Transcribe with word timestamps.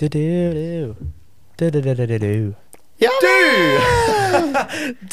Du-du-du. 0.00 0.94
Du-du-du-du-du. 1.58 2.54
Ja, 3.00 3.08
Du! 3.22 3.36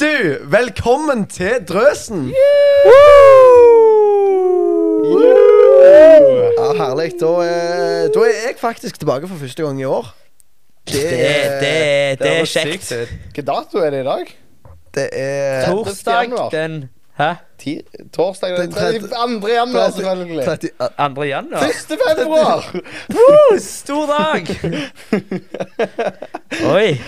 du, 0.00 0.38
velkommen 0.50 1.26
til 1.26 1.64
Drøsen. 1.68 2.30
Ja, 6.58 6.72
herlig. 6.78 7.12
Da, 7.20 7.30
er- 7.44 8.08
da 8.14 8.20
er 8.20 8.34
jeg 8.46 8.54
faktisk 8.60 8.98
tilbake 8.98 9.28
for 9.28 9.36
første 9.36 9.62
gang 9.62 9.80
i 9.80 9.84
år. 9.84 10.14
Det, 10.86 10.94
Det, 10.94 11.10
det, 11.60 12.18
det 12.18 12.30
er 12.40 12.44
kjekt. 12.44 12.92
Hvilken 12.94 13.44
dato 13.44 13.78
er 13.78 13.90
det 13.90 14.00
i 14.00 14.04
dag? 14.08 14.36
det 14.94 15.08
er 15.12 15.66
Torsdag 15.70 16.32
den 16.52 16.88
Hæ? 17.18 17.32
Ti, 17.60 17.80
torsdag 18.12 18.50
den 18.56 18.70
Den 18.70 19.40
2. 19.40 19.48
januar, 19.48 19.90
selvfølgelig. 19.90 20.44
30, 20.44 20.68
2. 21.14 21.22
januar? 21.22 21.64
1. 21.64 21.98
februar! 22.08 22.76
Woo, 23.14 23.58
stor 23.60 24.06
dag! 24.06 24.48
Oi. 26.74 27.00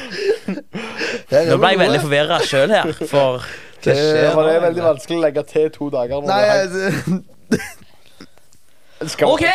Nå 1.48 1.56
ble 1.56 1.72
jeg 1.72 1.80
veldig 1.84 2.02
forvirra 2.04 2.40
sjøl 2.44 2.76
her, 2.76 2.92
for 3.00 3.46
Det 3.84 3.96
for 4.34 4.44
det 4.44 4.58
er 4.58 4.60
veldig 4.66 4.84
vanskelig 4.84 5.18
å 5.18 5.24
legge 5.24 5.46
til 5.48 5.72
to 5.72 5.88
dager. 5.94 6.20
Nei, 6.28 6.44
det. 6.68 7.62
OK! 9.32 9.46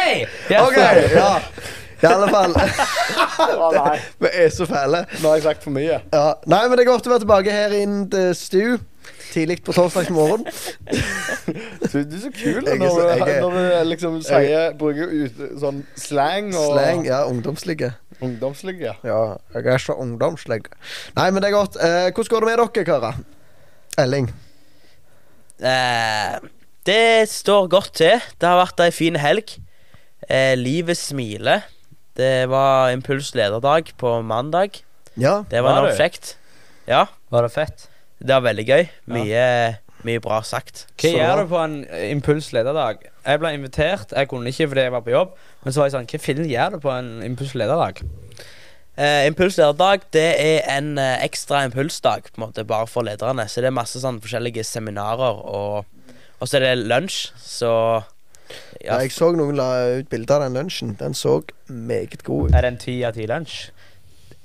Yes. 0.50 0.62
okay 0.66 1.08
ja. 1.14 1.32
I 2.02 2.06
alle 2.10 2.28
fall. 2.30 2.54
Vi 4.20 4.28
er 4.34 4.50
så 4.50 4.66
fæle. 4.66 5.06
nå 5.22 5.30
har 5.30 5.36
jeg 5.36 5.44
sagt 5.44 5.64
for 5.64 5.78
mye. 5.78 6.02
Ja. 6.14 6.28
Nei, 6.46 6.68
men 6.68 6.78
det 6.78 6.84
er 6.84 6.92
godt 6.92 7.08
å 7.08 7.14
være 7.14 7.26
tilbake 7.26 7.54
her 7.54 7.74
inn 7.78 8.04
til 8.12 8.34
Stu. 8.38 8.78
Tidlig 9.34 9.60
på 9.64 9.74
torsdagsmorgen. 9.76 10.46
Du, 11.48 12.02
du 12.04 12.16
er 12.18 12.20
så 12.20 12.30
kul 12.36 12.66
Jeg 12.68 12.74
er 12.74 12.80
når, 12.82 12.90
så- 12.92 13.04
du, 13.04 13.12
jeg 13.32 13.42
når 13.42 13.54
du 13.56 13.86
liksom 13.88 14.16
sier 14.26 14.74
Bruker 14.80 15.08
ut, 15.14 15.38
sånn 15.62 15.78
slang 15.96 16.50
og 16.58 16.74
Slang. 16.74 17.06
Ja, 17.08 17.22
ungdomslige. 17.30 17.94
ungdomslige. 18.22 18.96
Ja, 19.08 19.20
jeg 19.56 19.70
er 19.72 19.80
så 19.80 19.96
ungdomslig. 20.04 20.66
Nei, 21.16 21.30
men 21.32 21.42
det 21.44 21.48
er 21.52 21.56
godt. 21.56 21.78
Eh, 21.80 22.10
hvordan 22.12 22.32
går 22.34 22.44
det 22.44 22.50
med 22.50 22.60
dere, 22.76 22.86
karer? 22.90 23.22
Elling. 24.04 24.28
Eh, 25.64 26.38
det 26.88 27.30
står 27.32 27.68
godt 27.72 27.94
til. 28.00 28.20
Det 28.40 28.48
har 28.52 28.60
vært 28.62 28.84
ei 28.86 28.92
fin 28.96 29.18
helg. 29.20 29.56
Eh, 30.30 30.54
livet 30.60 30.98
smiler. 31.00 31.64
Det 32.18 32.48
var 32.52 32.92
Impuls 32.94 33.32
lederdag 33.38 33.94
på 34.02 34.18
mandag. 34.26 34.82
Ja. 35.18 35.44
Det 35.50 35.64
var 35.64 35.82
Var 35.88 35.96
kjekt. 35.98 36.36
Ja, 36.88 37.06
Var 37.32 37.44
det 37.48 37.52
fett? 37.56 37.88
Det 38.20 38.34
var 38.34 38.46
veldig 38.48 38.66
gøy. 38.68 38.88
Mye, 39.14 39.44
mye 40.08 40.22
bra 40.24 40.42
sagt. 40.46 40.86
Hva 40.98 41.12
Så 41.12 41.16
gjør 41.18 41.44
du 41.44 41.52
på 41.52 41.62
en 41.62 41.78
impulslederdag? 42.10 43.06
Jeg 43.28 43.42
ble 43.44 43.54
invitert. 43.58 44.14
Jeg 44.16 44.30
kunne 44.32 44.50
ikke 44.54 44.70
fordi 44.72 44.88
jeg 44.88 44.96
var 44.96 45.06
på 45.06 45.14
jobb. 45.14 45.36
Men 45.64 45.74
så 45.74 45.82
var 45.82 45.90
jeg 45.90 45.98
sånn 45.98 46.10
Hva 46.10 46.22
film 46.24 46.48
gjør 46.50 46.78
du 46.78 46.80
på 46.86 46.94
en 46.94 47.12
impulslederdag? 47.28 48.02
Eh, 48.98 49.28
Impuls 49.30 49.56
det 49.56 50.24
er 50.42 50.64
en 50.74 50.98
eh, 50.98 51.20
ekstra 51.22 51.62
impulsdag 51.68 52.32
på 52.34 52.42
en 52.42 52.48
måte 52.48 52.66
bare 52.66 52.88
for 52.90 53.06
lederne. 53.06 53.46
Så 53.46 53.62
det 53.62 53.70
er 53.70 53.76
masse 53.78 54.02
sånn 54.02 54.18
forskjellige 54.24 54.64
seminarer, 54.66 55.38
og, 55.46 55.86
og 56.40 56.50
så 56.50 56.58
er 56.58 56.66
det 56.66 56.88
lunsj, 56.90 57.28
så 57.38 57.74
Ja, 58.82 58.96
ja, 58.96 59.02
jeg 59.04 59.12
så 59.12 59.34
noen 59.36 59.58
la 59.60 60.00
ut 60.00 60.10
bilde 60.10 60.34
av 60.34 60.46
den 60.46 60.56
lunsjen. 60.56 60.96
Den 60.98 61.14
så 61.14 61.42
meget 61.68 62.24
god 62.24 62.48
ut. 62.48 62.56
Er 62.56 62.64
det 62.64 62.72
en 62.72 62.80
ti 62.82 62.96
av 63.06 63.14
ti 63.18 63.28
lunsj? 63.30 63.68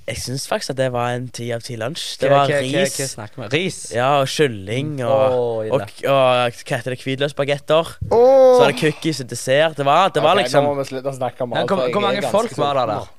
Jeg 0.02 0.18
syns 0.18 0.48
faktisk 0.50 0.72
at 0.74 0.78
det 0.80 0.88
var 0.90 1.12
en 1.14 1.28
ti 1.30 1.44
av 1.54 1.60
ti 1.62 1.76
lunsj. 1.78 2.04
Det 2.18 2.30
var 2.32 2.50
ris. 2.50 2.96
Hva 2.98 3.06
snakker 3.06 3.38
vi 3.38 3.44
om? 3.44 3.50
Ris? 3.54 3.76
Ja, 3.94 4.08
og 4.18 4.26
kylling 4.32 4.96
og, 5.06 5.12
Åh, 5.36 5.66
ille. 5.68 5.78
og, 5.78 6.02
og 6.10 6.56
hva 6.58 6.78
heter 6.80 6.96
det, 6.96 6.98
hvitløksbagetter. 7.04 7.92
Så 8.02 8.18
Åh! 8.18 8.58
var 8.58 8.72
det 8.72 8.80
cookies 8.80 9.20
og 9.22 9.28
dessert. 9.30 9.76
Det 9.78 9.86
var, 9.86 10.10
det 10.10 10.24
var 10.24 10.34
okay, 10.34 10.48
liksom 10.48 10.66
Nå 10.66 10.72
må 10.74 10.82
vi 10.82 10.88
slutte 10.90 11.12
å 11.12 11.16
snakke 11.20 11.46
om 11.46 11.54
alt. 11.54 11.70
hvor, 11.70 11.84
hvor 11.94 12.02
mange 12.08 12.24
folk 12.34 12.56
var 12.58 12.80
det 12.80 12.86
der? 12.90 13.10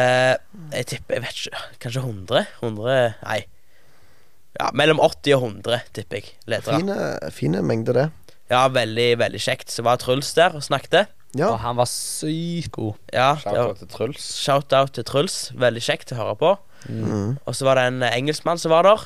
eh, 0.00 0.34
Jeg 0.78 0.86
tipper 0.94 1.18
Jeg 1.18 1.26
vet 1.26 1.42
ikke. 1.44 1.62
Kanskje 1.84 2.04
100? 2.06 2.46
100 2.62 2.98
Nei. 3.26 3.38
Ja, 4.60 4.70
Mellom 4.80 4.98
80 5.04 5.36
og 5.36 5.44
100, 5.50 5.82
tipper 6.00 6.22
jeg. 6.22 6.32
Ledere. 6.50 6.80
Fine, 6.80 7.30
fine 7.36 7.60
mengder, 7.62 7.92
det. 8.00 8.08
Ja, 8.50 8.64
veldig, 8.72 9.10
veldig 9.20 9.38
kjekt. 9.40 9.70
Så 9.70 9.84
var 9.86 10.00
Truls 10.02 10.32
der 10.34 10.56
og 10.58 10.64
snakket. 10.66 11.12
Ja. 11.38 11.52
Og 11.52 11.60
han 11.62 11.78
var 11.78 11.86
sykt 11.86 12.72
god. 12.74 12.98
Ja, 13.14 13.36
Shout-out 13.38 13.78
til 13.78 13.88
Truls. 13.92 14.26
Shout-out 14.42 14.92
til 14.96 15.06
Truls. 15.06 15.38
Veldig 15.54 15.82
kjekt 15.84 16.12
å 16.14 16.18
høre 16.18 16.36
på. 16.40 16.52
Mm. 16.90 17.38
Og 17.44 17.54
så 17.54 17.68
var 17.68 17.78
det 17.78 17.86
en 17.90 18.02
engelskmann 18.02 18.58
som 18.58 18.74
var 18.74 18.88
der. 18.88 19.04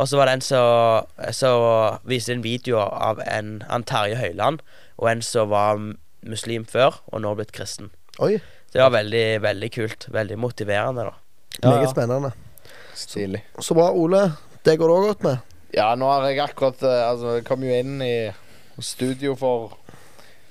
Og 0.00 0.08
så 0.08 0.18
var 0.18 0.30
det 0.30 0.38
en 0.38 1.32
som 1.36 2.00
viste 2.08 2.32
en 2.32 2.42
video 2.42 2.80
av 2.80 3.20
en 3.26 3.58
han 3.68 3.84
Terje 3.84 4.16
Høiland, 4.16 4.62
og 4.96 5.10
en 5.10 5.22
som 5.22 5.50
var 5.52 5.80
muslim 6.24 6.64
før, 6.68 7.02
og 7.12 7.22
nå 7.24 7.34
blitt 7.36 7.52
kristen. 7.56 7.90
Oi. 8.20 8.38
Det 8.72 8.80
var 8.80 8.94
veldig, 8.94 9.42
veldig 9.44 9.70
kult. 9.74 10.06
Veldig 10.14 10.38
motiverende, 10.40 11.04
da. 11.10 11.14
Ja, 11.60 11.68
Meget 11.68 11.88
ja. 11.88 11.90
spennende. 11.90 12.32
Stilig. 12.94 13.42
Så 13.58 13.74
bra, 13.74 13.90
Ole. 13.92 14.30
Det 14.64 14.78
går 14.78 14.88
det 14.90 14.96
òg 14.96 15.06
godt 15.10 15.26
med. 15.26 15.46
Ja, 15.74 15.92
nå 15.98 16.08
har 16.10 16.26
jeg 16.26 16.40
akkurat 16.42 16.82
eh, 16.82 17.02
Altså, 17.06 17.36
jeg 17.38 17.44
kom 17.46 17.62
jo 17.62 17.74
inn 17.74 18.00
i 18.02 18.14
studio 18.80 19.36
for 19.38 19.76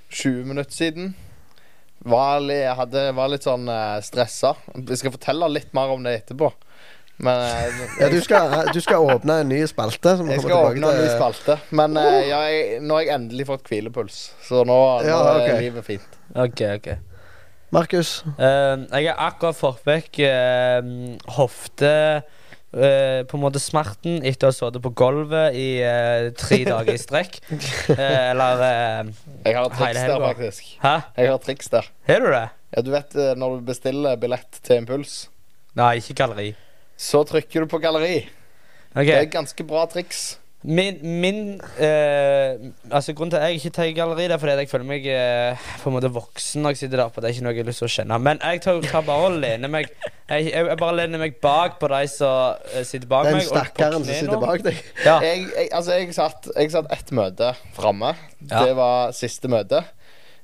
20 0.10 0.46
minutter 0.50 0.74
siden. 0.74 1.14
Var, 2.00 2.46
jeg 2.54 2.76
hadde, 2.80 3.04
var 3.18 3.32
litt 3.32 3.46
sånn 3.48 3.68
uh, 3.70 4.00
stressa. 4.04 4.54
Jeg 4.76 5.02
skal 5.02 5.14
fortelle 5.16 5.50
litt 5.52 5.74
mer 5.76 5.92
om 5.94 6.06
det 6.06 6.16
etterpå. 6.22 6.52
Men 7.20 7.44
uh, 7.44 7.84
Ja, 8.02 8.08
du, 8.14 8.20
skal, 8.24 8.56
du 8.72 8.80
skal 8.82 9.04
åpne 9.04 9.42
en 9.44 9.52
ny 9.52 9.60
spalte. 9.68 10.16
Som 10.22 10.32
jeg 10.32 10.46
skal 10.46 10.72
åpne 10.72 10.94
en 10.94 11.04
ny 11.04 11.12
spalte. 11.12 11.60
Men 11.76 12.00
uh, 12.00 12.22
ja, 12.24 12.40
jeg, 12.48 12.80
nå 12.86 12.98
har 12.98 13.06
jeg 13.06 13.16
endelig 13.18 13.50
fått 13.52 13.70
hvilepuls, 13.70 14.24
så 14.48 14.64
nå, 14.64 14.80
nå 15.04 15.20
okay. 15.20 15.54
er 15.58 15.64
livet 15.68 15.88
fint. 15.92 16.20
Ok, 16.34 16.64
ok. 16.80 16.92
Markus. 17.70 18.24
Eh, 18.40 19.02
jeg 19.02 19.12
har 19.12 19.20
akkurat 19.30 19.58
fått 19.58 19.84
vekk 19.86 20.20
eh, 20.26 20.80
hofte 21.36 21.92
eh, 22.74 23.22
På 23.30 23.38
en 23.38 23.44
måte 23.44 23.62
smerten 23.62 24.20
etter 24.26 24.48
å 24.48 24.52
ha 24.52 24.56
sittet 24.58 24.84
på 24.84 24.92
gulvet 24.98 25.58
i 25.58 25.68
uh, 25.84 26.30
tre 26.38 26.62
dager 26.70 26.94
i 26.94 27.02
strekk. 27.02 27.40
uh, 27.50 27.94
eller 27.98 28.64
Jeg 29.46 29.56
har 29.58 29.66
et 29.66 29.78
triks 29.80 30.02
der, 30.02 30.18
faktisk. 30.24 30.72
Hæ? 30.84 30.96
Jeg 31.18 31.32
har 31.32 31.38
et 31.40 31.48
triks 31.50 31.72
der. 31.74 31.92
Har 32.10 32.26
du 32.26 32.30
det? 32.34 32.46
Ja, 32.76 32.84
du 32.86 32.92
vet 32.94 33.16
når 33.42 33.56
du 33.58 33.64
bestiller 33.72 34.20
billett 34.22 34.60
til 34.62 34.84
Impuls, 34.84 35.24
Nei, 35.80 35.96
ikke 36.02 36.14
galleri. 36.22 36.52
så 37.00 37.24
trykker 37.26 37.66
du 37.66 37.72
på 37.72 37.80
galleri. 37.82 38.28
Okay. 38.92 39.06
Det 39.06 39.16
er 39.16 39.26
et 39.28 39.34
ganske 39.34 39.64
bra 39.70 39.86
triks. 39.90 40.38
Min, 40.64 40.98
min 41.22 41.62
eh, 41.80 42.60
Altså 42.92 43.14
Grunnen 43.16 43.32
til 43.32 43.38
at 43.40 43.46
jeg 43.48 43.62
ikke 43.62 43.70
tar 43.78 43.92
galleri, 43.96 44.26
Det 44.28 44.36
er 44.36 44.42
fordi 44.42 44.56
jeg 44.60 44.70
føler 44.70 44.88
meg 44.90 45.06
eh, 45.08 45.68
på 45.80 45.88
en 45.88 45.96
måte 45.96 46.10
voksen 46.12 46.66
når 46.66 46.74
jeg 46.74 46.82
sitter 46.82 47.00
der 47.00 47.14
på 47.16 47.22
Det 47.24 47.30
er 47.30 47.38
ikke 47.38 47.46
noe 47.46 47.54
jeg 47.54 47.64
har 47.64 47.70
lyst 47.70 47.80
til 47.80 47.88
å 47.88 47.94
kjenne. 47.94 48.18
Men 48.26 48.42
jeg 48.44 48.60
tar, 48.66 48.82
tar 48.84 49.06
bare 49.08 49.30
og 49.30 49.38
lener 49.40 49.72
meg 49.72 49.88
jeg, 49.88 50.50
jeg, 50.52 50.66
bare 50.82 50.98
lener 50.98 51.22
meg 51.24 51.38
bak 51.42 51.80
på 51.80 51.88
de 51.90 52.02
som 52.12 52.60
eh, 52.74 52.84
sitter 52.84 53.08
bak 53.10 53.30
Den 53.30 53.40
meg. 53.40 53.48
og 53.48 53.54
på 53.56 53.62
stakkaren 53.64 53.96
som 53.96 54.04
knærne. 54.04 54.20
sitter 54.20 54.44
bak 54.44 54.66
deg. 54.68 54.82
Ja. 55.06 55.16
Jeg, 55.24 55.48
jeg, 55.48 55.70
altså, 55.80 55.96
jeg 55.96 56.18
satt, 56.18 56.52
jeg 56.54 56.74
satt 56.76 56.92
ett 56.94 57.16
møte 57.16 57.54
framme. 57.80 58.12
Ja. 58.44 58.66
Det 58.68 58.76
var 58.78 59.16
siste 59.16 59.50
møte. 59.50 59.82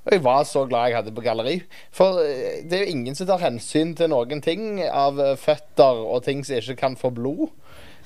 Og 0.05 0.13
jeg 0.13 0.21
var 0.25 0.43
så 0.45 0.63
glad 0.69 0.89
jeg 0.89 0.99
hadde 0.99 1.13
på 1.17 1.25
galleri. 1.25 1.59
For 1.93 2.23
eh, 2.23 2.63
det 2.63 2.79
er 2.79 2.85
jo 2.85 2.95
ingen 2.95 3.17
som 3.17 3.27
tar 3.29 3.43
hensyn 3.43 3.93
til 3.97 4.09
noen 4.13 4.41
ting 4.45 4.79
av 4.85 5.19
eh, 5.21 5.35
føtter 5.37 6.01
og 6.05 6.23
ting 6.25 6.45
som 6.45 6.59
ikke 6.61 6.79
kan 6.81 6.97
få 6.99 7.11
blod. 7.13 7.49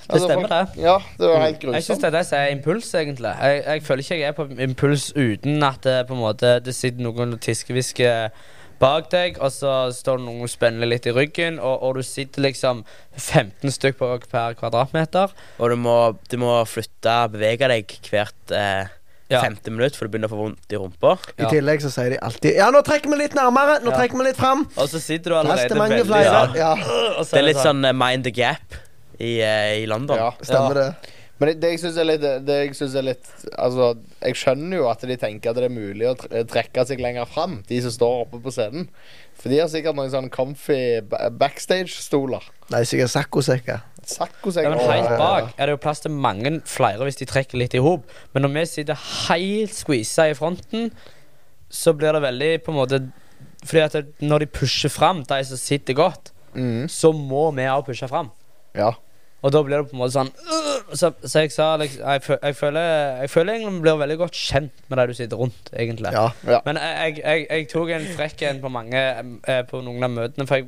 Altså, 0.08 0.28
Det 0.28 0.30
stemmer, 0.30 0.48
det. 0.48 0.84
Ja, 0.84 0.98
det 1.20 1.28
var 1.30 1.42
helt 1.44 1.64
Jeg 1.64 1.84
syns 1.84 1.88
grusomt. 1.88 2.02
det 2.02 2.08
er 2.08 2.16
det 2.18 2.26
som 2.30 2.38
er 2.40 2.54
impuls, 2.56 2.94
egentlig. 2.96 3.34
Jeg, 3.42 3.64
jeg 3.66 3.84
føler 3.84 4.04
ikke 4.06 4.20
jeg 4.20 4.28
er 4.30 4.38
på 4.38 4.46
impuls 4.70 5.10
uten 5.16 5.64
at 5.64 5.82
det 5.84 5.98
på 6.08 6.14
en 6.16 6.22
måte 6.24 6.54
Det 6.64 6.74
sitter 6.76 7.04
noen 7.06 7.34
og 7.36 7.42
tiskehvisker 7.42 8.30
bak 8.80 9.10
deg, 9.12 9.36
og 9.44 9.52
så 9.52 9.92
står 9.92 10.18
det 10.22 10.26
noen 10.26 10.46
og 10.46 10.50
spenner 10.50 10.88
litt 10.88 11.04
i 11.06 11.12
ryggen, 11.12 11.58
og, 11.60 11.82
og 11.84 11.98
du 12.00 12.02
sitter 12.08 12.46
liksom 12.46 12.86
15 13.20 13.74
stykk 13.76 13.98
på 14.00 14.08
per 14.32 14.54
kvadratmeter. 14.56 15.34
Og 15.60 15.70
du 15.70 15.76
må, 15.76 15.96
du 16.32 16.38
må 16.40 16.54
flytte, 16.64 17.18
bevege 17.34 17.68
deg 17.68 17.98
hvert 18.08 18.56
eh, 18.56 18.88
Ja. 19.30 19.44
femte 19.44 19.70
minutt, 19.70 19.94
for 20.00 20.08
du 20.08 20.14
begynner 20.16 20.32
å 20.32 20.34
få 20.34 20.40
vondt 20.40 20.72
i 20.74 20.78
rumpa. 20.80 21.18
I 21.38 21.46
tillegg 21.52 21.84
så 21.84 21.92
sier 21.92 22.16
de 22.16 22.18
alltid 22.24 22.56
Ja, 22.56 22.72
nå 22.72 22.80
trekker 22.88 23.12
vi 23.12 23.20
litt 23.20 23.36
nærmere. 23.38 23.82
Nå 23.84 23.92
Ja. 23.92 23.98
trekker 24.00 24.18
vi 24.18 24.24
litt 24.32 24.40
fram. 24.40 24.64
Og 24.78 24.88
så 24.90 24.98
sitter 25.04 25.30
du 25.36 25.36
allerede 25.44 25.76
veldig 25.76 26.06
sånn, 26.08 26.56
Ja, 26.58 26.72
Det 27.20 27.38
er 27.38 27.46
litt 27.52 27.60
sånn 27.62 27.84
eh, 27.86 27.92
mind 27.94 28.24
the 28.24 28.32
gap 28.32 28.80
i, 29.20 29.40
eh, 29.44 29.84
i 29.84 29.88
London. 29.90 30.18
Ja. 30.18 30.34
stemmer 30.42 30.76
Ja. 30.76 30.90
det. 30.90 31.16
Men 31.40 31.48
det, 31.48 31.56
det 31.64 31.70
jeg 31.72 31.80
syns 31.80 31.98
er 32.02 32.08
litt 32.08 32.24
det 32.44 32.56
jeg 32.58 32.74
synes 32.76 32.96
er 33.00 33.06
litt 33.08 33.28
Altså, 33.54 33.94
jeg 34.20 34.36
skjønner 34.36 34.82
jo 34.82 34.88
at 34.92 35.06
de 35.08 35.16
tenker 35.20 35.52
at 35.52 35.60
det 35.60 35.70
er 35.70 35.72
mulig 35.72 36.10
å 36.10 36.16
trekke 36.52 36.84
seg 36.88 37.00
lenger 37.04 37.30
fram, 37.32 37.62
de 37.70 37.80
som 37.86 37.94
står 37.96 38.26
oppe 38.26 38.42
på 38.44 38.52
scenen. 38.52 38.90
For 39.40 39.52
de 39.52 39.62
har 39.62 39.70
sikkert 39.72 39.96
noen 39.96 40.12
sånn 40.12 40.28
comfy 40.34 41.00
backstage-stoler. 41.40 42.44
Nei, 42.74 42.84
sikkert 42.88 43.14
saccosekker. 43.14 43.86
Saccosekker. 44.04 44.68
Ja, 44.68 44.76
men 44.76 44.84
Helt 44.84 45.16
bak 45.22 45.54
er 45.56 45.70
det 45.70 45.78
jo 45.78 45.82
plass 45.86 46.04
til 46.04 46.12
mange 46.12 46.58
flere 46.68 47.08
hvis 47.08 47.22
de 47.22 47.30
trekker 47.30 47.62
litt 47.62 47.78
i 47.78 47.84
hop. 47.84 48.04
Men 48.34 48.44
når 48.46 48.56
vi 48.58 48.66
sitter 48.74 49.00
helt 49.30 49.76
squeeza 49.76 50.28
i 50.28 50.36
fronten, 50.36 50.90
så 51.72 51.96
blir 51.96 52.18
det 52.18 52.26
veldig 52.26 52.54
på 52.66 52.74
en 52.74 52.80
måte 52.82 53.02
Fordi 53.60 53.82
at 53.84 54.24
når 54.24 54.44
de 54.44 54.54
pusher 54.56 54.92
fram, 54.92 55.24
de 55.28 55.38
som 55.44 55.60
sitter 55.60 55.94
godt, 55.94 56.32
mm. 56.56 56.88
så 56.88 57.12
må 57.16 57.50
vi 57.56 57.68
òg 57.68 57.86
pushe 57.88 58.08
fram. 58.08 58.30
Ja. 58.76 58.94
Og 59.42 59.54
da 59.56 59.62
blir 59.64 59.80
det 59.80 59.88
på 59.88 59.96
en 59.96 60.02
måte 60.02 60.12
sånn 60.18 60.30
øh, 60.36 60.96
Så, 61.00 61.12
så 61.24 61.44
jeg 61.46 61.54
sa 61.56 61.70
liksom 61.80 62.02
jeg, 62.04 62.24
jeg, 62.44 62.56
føler, 62.60 62.88
jeg 63.24 63.32
føler 63.32 63.54
egentlig 63.54 63.84
blir 63.86 64.00
veldig 64.02 64.18
godt 64.20 64.36
kjent 64.36 64.82
med 64.90 65.00
de 65.00 65.06
du 65.08 65.14
sitter 65.16 65.40
rundt, 65.40 65.72
egentlig. 65.72 66.12
Ja. 66.16 66.26
Ja. 66.48 66.60
Men 66.66 66.80
jeg, 66.82 67.22
jeg, 67.24 67.46
jeg, 67.50 67.68
tok 67.72 67.94
en 67.96 68.08
frekk 68.18 68.44
en 68.50 68.62
på 68.64 68.72
mange 68.74 69.00
eh, 69.00 69.62
På 69.70 69.84
noen 69.86 70.04
av 70.04 70.12
møtene, 70.16 70.48
for 70.50 70.60
jeg, 70.60 70.68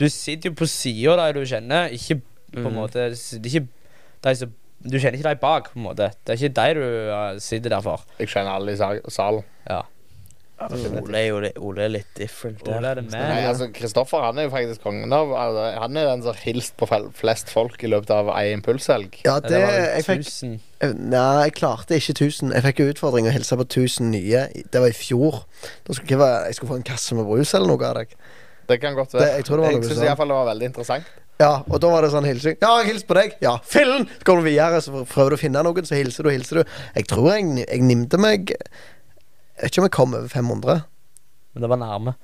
Du 0.00 0.08
sitter 0.10 0.50
jo 0.50 0.58
på 0.58 0.66
sida 0.70 1.14
av 1.14 1.22
de 1.28 1.44
du 1.44 1.48
kjenner, 1.48 1.92
ikke 1.94 2.20
på 2.20 2.62
en 2.62 2.70
Mm. 2.70 2.76
måte 2.78 3.08
Det 3.10 3.34
er 3.34 3.48
ikke 3.50 3.66
de 4.22 4.34
som 4.38 4.52
Du 4.84 4.98
kjenner 4.98 5.16
ikke 5.18 5.30
de 5.32 5.40
bak, 5.40 5.70
på 5.72 5.78
en 5.78 5.86
måte. 5.86 6.10
Det 6.26 6.34
er 6.34 6.38
ikke 6.38 6.56
de 6.58 6.74
du 6.76 6.82
uh, 7.08 7.38
sitter 7.40 7.72
der 7.72 7.80
for. 7.80 8.02
Jeg 8.18 8.28
kjenner 8.28 8.58
alle 8.58 8.74
i 8.74 9.10
salen. 9.10 9.46
Ja. 9.64 9.80
Ole 10.72 11.18
er 11.18 11.26
jo 11.28 11.40
Ole 11.68 11.84
er 11.86 11.92
litt 11.92 12.10
different. 12.18 12.62
Ole 12.68 12.90
er 12.90 13.00
det 13.00 13.04
Nei, 13.12 13.40
altså, 13.48 13.68
Kristoffer 13.74 14.22
han 14.24 14.38
er 14.38 14.46
jo 14.48 14.52
faktisk 14.54 14.84
kongen 14.86 15.12
av 15.12 15.32
altså, 15.32 15.64
Han 15.82 15.96
er 16.00 16.08
den 16.10 16.22
som 16.24 16.32
har 16.32 16.40
hilst 16.44 16.76
på 16.80 16.88
flest 17.18 17.50
folk 17.52 17.82
i 17.84 17.90
løpet 17.92 18.12
av 18.14 18.30
ei 18.36 18.52
impulshelg. 18.54 19.20
Ja, 19.26 19.38
Det 19.40 19.50
det 19.52 19.62
var 19.64 19.78
Jeg 19.80 20.06
fikk 20.08 20.94
Nei, 21.00 21.26
jeg 21.46 21.54
klarte 21.56 21.96
ikke 21.96 22.12
1000. 22.16 22.52
Jeg 22.52 22.62
fikk 22.66 22.80
jo 22.82 22.88
utfordring 22.92 23.28
å 23.30 23.32
hilse 23.32 23.56
på 23.56 23.64
1000 23.64 24.10
nye. 24.12 24.46
Det 24.70 24.82
var 24.82 24.90
i 24.92 24.96
fjor. 24.96 25.44
Da 25.86 25.96
skulle 25.96 26.10
ikke 26.10 26.20
være, 26.20 26.46
jeg 26.50 26.58
skulle 26.58 26.72
få 26.74 26.80
en 26.82 26.88
kasse 26.90 27.16
med 27.16 27.24
brus 27.28 27.54
eller 27.56 27.70
noe 27.72 27.88
av 27.88 28.00
deg. 28.02 28.16
Det 28.68 28.80
kan 28.82 28.94
godt 28.96 29.14
være. 29.14 29.24
Det- 29.24 29.36
jeg 29.38 29.44
tror 29.44 29.56
det 29.56 29.64
var 29.64 29.72
noe 29.72 29.82
synes 29.82 29.96
sånn. 29.98 30.04
i 30.04 30.08
hvert 30.08 30.16
fall 30.20 30.28
det 30.28 30.40
var 30.40 30.50
veldig 30.54 30.68
interessant. 30.72 31.04
Ja, 31.40 31.62
og 31.68 31.80
da 31.82 31.88
var 31.90 32.02
det 32.02 32.10
sånn 32.12 32.26
hilsing. 32.28 32.56
Ja, 32.62 32.76
jeg 32.78 32.92
hilser 32.92 33.06
på 33.08 33.14
deg. 33.18 33.32
Ja, 33.42 33.56
fillen! 33.66 34.04
Så 34.20 34.24
går 34.28 34.36
du 34.38 34.42
videre, 34.46 34.78
så 34.84 35.00
prøver 35.04 35.30
du 35.30 35.36
å 35.36 35.40
finne 35.40 35.62
noen, 35.66 35.82
så 35.88 35.96
hilser 35.98 36.22
du, 36.22 36.30
hilser 36.30 36.60
du. 36.60 36.64
Jeg 36.94 37.08
tror 37.10 37.26
jeg, 37.32 37.66
jeg 37.66 37.80
nimte 37.82 38.20
meg 38.22 38.52
Jeg 39.54 39.62
vet 39.62 39.72
ikke 39.72 39.82
om 39.82 39.88
jeg 39.88 39.90
kom 39.94 40.14
over 40.14 40.28
500. 40.28 40.84
Men 41.54 41.62
det 41.62 41.68
var 41.70 41.76
nærme. 41.78 42.14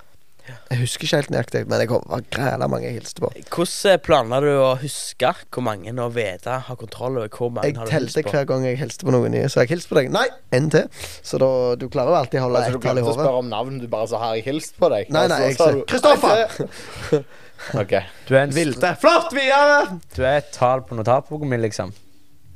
Jeg 0.70 0.80
husker 0.80 1.04
ikke 1.06 1.18
helt 1.20 1.30
nøyaktig, 1.30 1.60
men 1.68 1.78
jeg 1.78 1.88
kom- 1.92 2.06
var 2.10 2.22
græla 2.32 2.66
mange 2.66 2.86
jeg 2.88 2.94
hilste 2.96 3.20
på. 3.22 3.28
Hvordan 3.54 4.00
planla 4.02 4.40
du 4.42 4.48
å 4.58 4.70
huske 4.80 5.30
hvor 5.52 5.62
mange 5.62 5.92
og 6.02 6.14
vite, 6.16 6.56
ha 6.66 6.74
kontroll 6.74 7.18
over 7.20 7.28
hvor 7.28 7.52
mange 7.54 7.68
Jeg 7.68 7.76
har 7.76 7.86
du 7.86 7.92
hilst 7.92 8.14
på? 8.16 8.18
Jeg 8.18 8.24
telte 8.24 8.32
hver 8.34 8.46
gang 8.48 8.64
jeg 8.66 8.78
hilste 8.80 9.06
på 9.06 9.12
noen 9.14 9.30
nye. 9.30 9.44
Så 9.52 9.60
jeg 9.62 9.68
hilste 9.76 9.88
på 9.92 10.00
deg. 10.00 10.10
Nei, 10.10 10.26
en 10.52 10.68
til. 10.70 10.88
Så 11.22 11.38
da, 11.38 11.50
du 11.76 11.86
klarer 11.88 12.10
jo 12.10 12.18
alltid 12.18 12.40
å 12.40 12.42
holde 12.48 12.58
Altså, 12.64 12.72
du 12.72 12.76
ett 12.78 12.82
tall 12.82 12.98
i 12.98 13.00
glemte 13.00 13.06
å 13.06 13.12
hodet. 13.12 13.26
spørre 13.26 13.38
om 13.44 13.48
navn. 13.48 13.78
Du 13.78 13.86
bare 13.86 14.08
sa 14.08 14.18
'har 14.18 14.34
jeg 14.34 14.44
hilst 14.44 14.74
på 14.80 14.90
deg'? 14.90 15.10
Nei, 15.10 15.26
nei, 15.28 15.40
altså, 15.52 15.70
jeg 15.70 15.86
sa 15.86 15.86
Kristoffer! 15.86 17.24
OK. 17.82 17.94
Du 18.26 18.34
er, 18.34 18.42
en, 18.42 18.50
Vilde. 18.54 18.96
Flott, 19.00 19.30
videre! 19.32 20.00
du 20.16 20.22
er 20.24 20.38
et 20.38 20.50
tall 20.50 20.80
på 20.82 20.96
notatboka 20.96 21.44
mi, 21.46 21.56
liksom. 21.58 21.92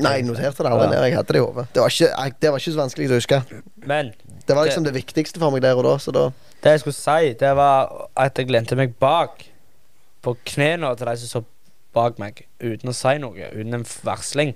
Nei, 0.03 0.17
jeg 0.19 0.25
noterte 0.27 0.65
det 0.65 0.71
aldri 0.73 0.87
Ja. 0.87 0.91
ned. 0.91 1.03
Jeg 1.07 1.15
hadde 1.17 1.33
det 1.33 1.37
i 1.37 1.45
hodet. 1.45 1.67
Det, 1.73 1.81
var 1.83 1.89
ikke- 1.89 2.35
det 2.41 2.51
var 2.51 2.59
ikke 2.59 2.73
så 2.73 2.81
vanskelig 2.83 3.09
å 3.11 3.19
huske. 3.21 3.39
Men 3.87 4.13
Det 4.47 4.57
var 4.57 4.67
liksom 4.67 4.85
det 4.85 4.95
viktigste 4.95 5.39
for 5.39 5.51
meg 5.51 5.63
der 5.63 5.77
og 5.77 5.85
da, 5.85 5.97
så 5.99 6.13
da 6.13 6.25
det 6.63 6.71
jeg 6.73 6.81
skulle 6.81 6.95
si, 6.95 7.33
det 7.35 7.55
var 7.57 8.09
at 8.17 8.35
jeg 8.39 8.49
lente 8.51 8.75
meg 8.77 8.99
bak 8.99 9.45
på 10.23 10.37
knærne 10.47 10.97
til 10.97 11.07
de 11.07 11.17
som 11.17 11.41
så 11.43 11.45
bak 11.95 12.19
meg, 12.19 12.47
uten 12.61 12.89
å 12.91 12.95
si 12.95 13.19
noe, 13.19 13.51
uten 13.53 13.75
en 13.75 13.85
varsling. 13.85 14.55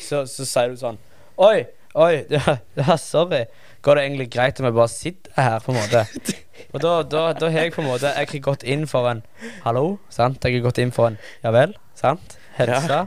Så, 0.00 0.24
så 0.26 0.44
sier 0.44 0.68
du 0.68 0.76
sånn 0.76 0.98
Oi, 1.38 1.66
oi, 1.94 2.24
ja, 2.30 2.56
ja, 2.76 2.96
sorry. 2.96 3.44
Går 3.82 3.94
det 3.96 4.04
egentlig 4.10 4.30
greit 4.32 4.58
om 4.60 4.66
jeg 4.66 4.74
bare 4.74 4.88
sitter 4.88 5.30
her, 5.36 5.58
på 5.60 5.72
en 5.72 5.78
måte? 5.78 6.06
Og 6.74 6.80
da, 6.80 7.02
da, 7.02 7.32
da 7.34 7.50
har 7.50 7.60
jeg 7.66 7.72
på 7.74 7.82
en 7.82 7.88
måte 7.88 8.10
Jeg 8.16 8.28
har 8.30 8.40
gått 8.40 8.62
inn 8.64 8.86
for 8.86 9.06
en 9.10 9.22
Hallo, 9.64 9.98
sant? 10.10 10.42
Jeg 10.42 10.54
har 10.60 10.70
gått 10.70 10.78
inn 10.78 10.90
for 10.94 11.06
en 11.12 11.18
Ja 11.44 11.50
vel, 11.54 11.74
sant? 11.94 12.38
Hilse. 12.58 13.06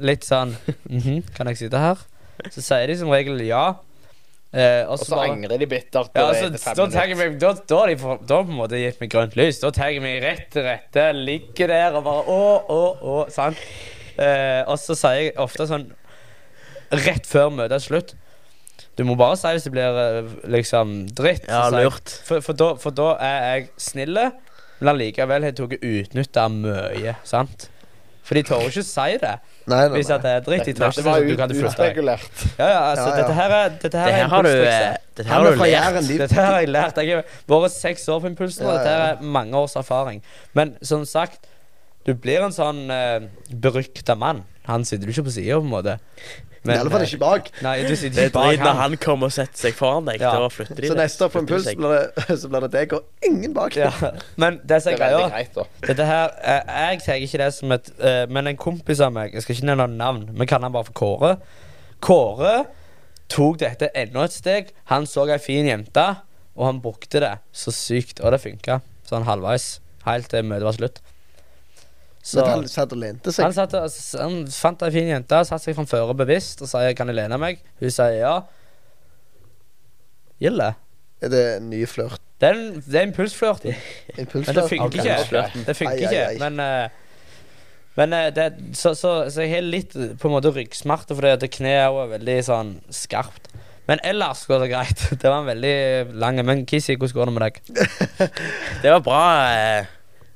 Litt 0.00 0.24
sånn 0.26 0.54
mhm, 0.88 1.22
Kan 1.36 1.50
jeg 1.50 1.58
sitte 1.64 1.80
her? 1.82 2.00
Så 2.50 2.62
sier 2.64 2.88
de 2.88 2.96
som 2.96 3.10
regel 3.12 3.40
ja. 3.44 3.64
Eh, 4.50 4.82
og 4.90 4.96
så 4.98 5.12
bare 5.14 5.30
angrer 5.30 5.60
de 5.60 5.66
bittert. 5.70 6.08
ja, 6.08 6.08
på 6.10 6.14
det 6.16 6.24
altså, 6.24 6.46
etter 6.48 6.62
fem 6.64 6.74
da, 6.74 6.84
tar 6.90 7.06
minutter. 7.06 7.10
jeg 7.10 7.18
meg, 7.20 7.34
da, 7.42 7.50
da 7.70 7.76
har 7.78 7.90
de 7.92 7.96
for, 8.00 8.22
da 8.32 8.38
på 8.42 8.50
en 8.50 8.56
måte 8.58 8.80
gitt 8.80 8.98
meg 9.02 9.10
grønt 9.12 9.36
lys. 9.38 9.60
Da 9.62 9.70
tar 9.76 9.92
jeg 9.92 10.02
meg 10.02 10.16
rett 10.24 10.48
til 10.50 10.64
rette, 10.66 11.04
ligger 11.14 11.70
der 11.70 11.98
og 12.00 12.06
bare 12.08 12.24
å, 12.34 12.40
å, 12.66 12.80
å. 13.12 13.18
Sant? 13.30 13.60
Eh, 14.18 14.62
og 14.66 14.80
så 14.82 14.96
sier 14.98 15.20
jeg 15.28 15.36
ofte 15.40 15.68
sånn 15.70 15.86
rett 16.90 17.28
før 17.30 17.52
møtet 17.54 17.76
er 17.76 17.84
slutt 17.84 18.10
Du 18.98 19.04
må 19.06 19.14
bare 19.16 19.36
si 19.38 19.52
hvis 19.54 19.68
det 19.68 19.72
blir 19.76 20.00
eh, 20.02 20.32
liksom 20.56 20.96
dritt. 21.16 21.46
Ja, 21.46 21.62
så 21.68 21.76
sier 21.76 21.84
jeg- 21.84 21.92
lurt. 21.92 22.16
For, 22.26 22.42
for, 22.48 22.58
da, 22.64 22.70
for 22.82 22.96
da 22.96 23.10
er 23.22 23.36
jeg 23.60 23.68
snille, 23.80 24.26
men 24.80 24.94
allikevel 24.96 25.44
har 25.46 25.52
jeg 25.52 25.60
tatt 25.60 25.78
utnytta 25.92 26.48
mye. 26.56 27.14
Sant? 27.28 27.68
For 28.30 28.38
de 28.38 28.42
tør 28.46 28.60
ikke 28.68 28.82
si 28.86 29.14
det 29.18 29.30
Nei, 29.66 29.78
nei, 29.80 29.88
hvis 29.96 30.10
at 30.14 30.22
det 30.22 30.30
er 30.36 30.42
dritt. 30.46 30.62
De 30.68 30.72
tør 30.78 30.92
Dette 30.92 31.02
ikke 31.02 31.02
si 31.02 31.10
at 31.10 31.30
du 31.30 31.36
kan 31.40 31.50
flytte 31.50 31.62
deg. 31.66 31.72
utregulert. 31.90 32.44
Ja, 32.60 32.68
ja, 32.70 32.80
altså, 32.92 33.06
Ja, 33.08 33.10
ja. 33.10 33.16
dette 33.20 33.34
her 33.40 33.54
er 33.56 33.68
Dette 33.74 33.90
Det 33.90 34.00
her 34.04 34.14
er 34.20 34.28
har 34.30 34.42
du, 34.46 34.48
eh, 34.50 34.96
dette 35.18 35.26
her 35.26 35.34
har 35.34 35.50
du 35.50 35.58
lært. 35.58 35.70
Jæren. 35.72 36.06
De, 36.08 36.18
Dette 36.22 36.34
her 36.38 36.46
har 36.46 36.58
jeg 36.60 36.68
lært. 36.70 37.00
Jeg 37.02 37.16
har 37.16 37.24
vært 37.64 37.74
seks 37.74 38.06
år 38.08 38.20
på 38.22 38.30
Impulsen, 38.30 38.66
og 38.66 38.72
Ja, 38.72 38.78
dette 38.78 38.94
her 38.94 39.02
er 39.16 39.22
mange 39.38 39.56
års 39.58 39.74
erfaring. 39.76 40.22
Men 40.54 40.76
som 40.82 41.04
sagt, 41.04 41.50
du 42.06 42.14
blir 42.14 42.40
en 42.46 42.54
sånn 42.54 42.86
uh, 42.90 43.26
berykta 43.50 44.14
mann. 44.16 44.44
Han 44.70 44.86
sitter 44.88 45.08
du 45.08 45.12
ikke 45.12 45.26
på 45.26 45.34
sida, 45.34 45.58
på 45.58 45.66
en 45.66 45.72
måte. 45.74 45.98
I 46.60 46.74
alle 46.76 46.90
fall 46.92 47.04
ikke 47.06 47.18
bak. 47.22 47.46
Nei, 47.64 47.74
du 47.88 47.94
sitter 47.96 48.26
er 48.26 48.28
ikke 48.28 48.36
bak 48.36 48.58
når 48.60 48.76
han. 48.76 48.96
kommer 49.00 49.30
og 49.30 49.32
setter 49.32 49.62
seg 49.62 49.76
foran 49.78 50.08
deg. 50.10 50.20
Ja. 50.20 50.34
Da 50.36 50.50
flytter 50.52 50.82
de 50.84 50.90
Så 50.90 50.96
neste 50.98 51.24
år 51.24 51.32
på 51.32 51.40
Impuls 51.40 51.68
blir 51.78 51.94
det, 51.94 52.26
så 52.42 52.50
blir 52.52 52.66
det 52.66 52.70
deg 52.74 52.92
og 52.98 53.26
ingen 53.26 53.54
bak. 53.56 53.78
Ja. 53.80 53.88
Men 54.40 54.58
det 54.68 54.82
som 54.84 54.92
er 54.92 55.00
greia. 55.00 55.62
Dette 55.86 56.08
her 56.10 56.34
eh, 56.44 56.74
Jeg 56.90 57.00
tar 57.06 57.24
ikke 57.24 57.40
det 57.40 57.48
som 57.56 57.72
et 57.76 57.88
eh, 57.96 58.24
Men 58.28 58.50
en 58.50 58.58
kompis 58.60 59.00
av 59.04 59.14
meg 59.14 59.32
Jeg 59.34 59.44
skal 59.46 59.56
ikke 59.56 59.70
nevne 59.70 59.86
navn, 59.96 60.26
men 60.34 60.50
kaller 60.50 60.68
han 60.68 60.76
bare 60.76 60.88
for 60.90 60.98
Kåre. 61.00 61.32
Kåre 62.04 62.54
tok 63.32 63.60
dette 63.62 63.88
enda 63.96 64.26
et 64.26 64.34
steg. 64.34 64.74
Han 64.92 65.08
så 65.08 65.24
ei 65.30 65.38
fin 65.40 65.68
jente, 65.68 66.04
og 66.58 66.66
han 66.66 66.80
brukte 66.84 67.22
det 67.22 67.36
så 67.56 67.72
sykt. 67.72 68.20
Og 68.20 68.34
det 68.34 68.42
funka 68.42 68.80
sånn 69.08 69.24
halvveis. 69.28 69.78
Helt 70.04 70.28
til 70.32 70.44
møtet 70.48 70.68
var 70.68 70.76
slutt. 70.76 71.00
Så 72.22 72.42
han 72.44 72.66
satt 72.68 72.92
og 72.92 72.98
lente 73.00 73.32
han, 73.32 73.52
seg. 73.52 73.54
satt, 73.56 73.74
og- 73.74 74.20
han 74.20 74.46
fant 74.52 74.82
ei 74.84 74.90
fin 74.92 75.08
jente, 75.08 75.38
satte 75.48 75.64
seg 75.64 75.76
framfor 75.78 76.12
bevisst 76.18 76.60
og 76.62 76.68
sa 76.68 76.82
'Kan 76.92 77.08
jeg 77.08 77.16
lene 77.16 77.38
meg?' 77.38 77.58
Hun 77.80 77.90
sier 77.90 78.18
ja. 78.20 78.34
Gilde. 80.40 80.74
Er 81.22 81.28
det 81.28 81.40
en 81.58 81.70
ny 81.70 81.84
flørt? 81.86 82.20
Det 82.40 82.48
er, 82.48 82.54
en- 82.56 82.82
det 82.86 82.94
er 82.94 83.06
impulsflørting. 83.06 83.74
Men 83.76 84.16
det 84.16 84.18
Impulsflørt? 84.24 84.68
funker 84.70 85.00
ikke. 85.00 85.64
Det 85.66 85.76
funker 85.76 85.92
Ai, 85.96 86.04
ai, 86.06 86.16
ai. 86.24 86.34
ikke. 86.34 86.50
Men, 86.50 86.60
uh, 86.60 86.88
men 87.96 88.12
uh, 88.12 88.30
det, 88.30 88.46
så, 88.76 88.94
så, 88.94 89.28
så 89.30 89.42
jeg 89.44 89.50
har 89.50 89.60
litt 89.66 89.96
eh, 89.96 90.14
på 90.16 90.28
en 90.30 90.32
måte 90.32 90.52
ryggsmerter, 90.54 91.14
fordi 91.18 91.28
at 91.34 91.44
kneet 91.52 91.84
er 91.84 92.12
veldig 92.16 92.38
sånn 92.46 92.70
skarpt. 92.90 93.50
Men 93.90 94.00
ellers 94.04 94.46
går 94.46 94.60
det 94.64 94.70
greit. 94.72 95.04
Det 95.20 95.28
var 95.28 95.40
en 95.42 95.50
veldig 95.50 96.14
lang 96.16 96.40
Men 96.46 96.64
Kissy, 96.64 96.94
hvordan 96.96 97.12
går 97.12 97.24
det 97.26 97.34
med 97.34 97.42
deg? 97.42 97.60
Det 98.82 98.90
var 98.94 99.00
bra 99.04 99.22
eh, 99.52 99.84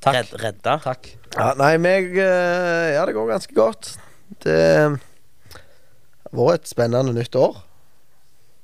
Takk. 0.04 0.14
Red, 0.18 0.32
redda. 0.42 0.74
Takk. 0.84 1.10
Ja, 1.34 1.50
nei, 1.58 1.72
meg 1.82 2.10
eh, 2.20 2.88
Ja, 2.94 3.04
det 3.08 3.14
går 3.16 3.30
ganske 3.32 3.54
godt. 3.56 3.94
Det 4.44 4.58
har 4.84 4.98
vært 6.34 6.64
et 6.64 6.70
spennende 6.72 7.14
nytt 7.16 7.36
år. 7.40 7.56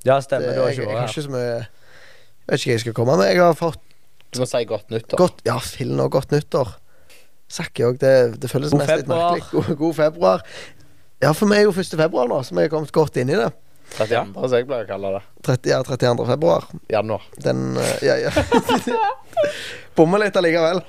Ja, 0.05 0.17
Det, 0.19 0.25
stemmer. 0.29 0.55
Du 0.57 0.61
har 0.65 0.75
ikke 0.75 0.89
vært 0.89 1.01
her. 1.03 1.09
ikke 1.13 1.25
så 1.27 1.33
mye 1.33 1.49
Jeg 1.49 1.65
vet 2.51 2.61
ikke 2.61 2.71
hva 2.71 2.75
jeg 2.77 2.85
skal 2.85 2.97
komme 3.01 3.17
med. 3.21 3.31
Jeg 3.33 3.41
har 3.45 3.57
fått 3.59 3.81
Du 4.33 4.41
må 4.43 4.47
si 4.49 4.65
godt 4.69 4.93
nyttår. 4.93 5.19
godt 5.21 5.43
Ja, 5.49 5.57
fillen 5.65 6.01
og 6.05 6.13
godt 6.15 6.31
nyttår. 6.35 6.77
Sakker 7.51 7.89
òg. 7.91 7.99
Det, 7.99 8.13
det 8.41 8.51
føles 8.53 8.71
God 8.71 8.81
mest 8.85 8.95
litt 9.01 9.11
merkelig. 9.11 9.49
God, 9.51 9.73
god 9.81 9.95
februar. 9.99 10.45
Ja, 11.21 11.33
for 11.37 11.51
meg 11.51 11.65
er 11.65 11.67
jo 11.69 11.75
1. 11.75 11.97
februar 11.99 12.29
nå, 12.31 12.39
så 12.47 12.55
vi 12.57 12.63
er 12.65 12.71
kommet 12.73 12.93
godt 12.95 13.19
inn 13.21 13.29
i 13.33 13.37
det. 13.37 13.51
31, 13.99 14.31
som 14.39 14.55
jeg 14.55 14.67
pleier 14.69 14.87
å 14.87 14.89
kalle 14.89 15.11
det. 15.17 15.23
30, 15.49 15.71
ja, 15.73 15.81
32. 15.83 16.27
februar. 16.29 16.69
Januar. 16.93 17.25
Den 17.43 17.65
eh, 17.77 18.05
Ja, 18.07 18.15
ja. 18.23 18.31
Bommer 19.99 20.23
litt 20.23 20.37
allikevel. 20.39 20.81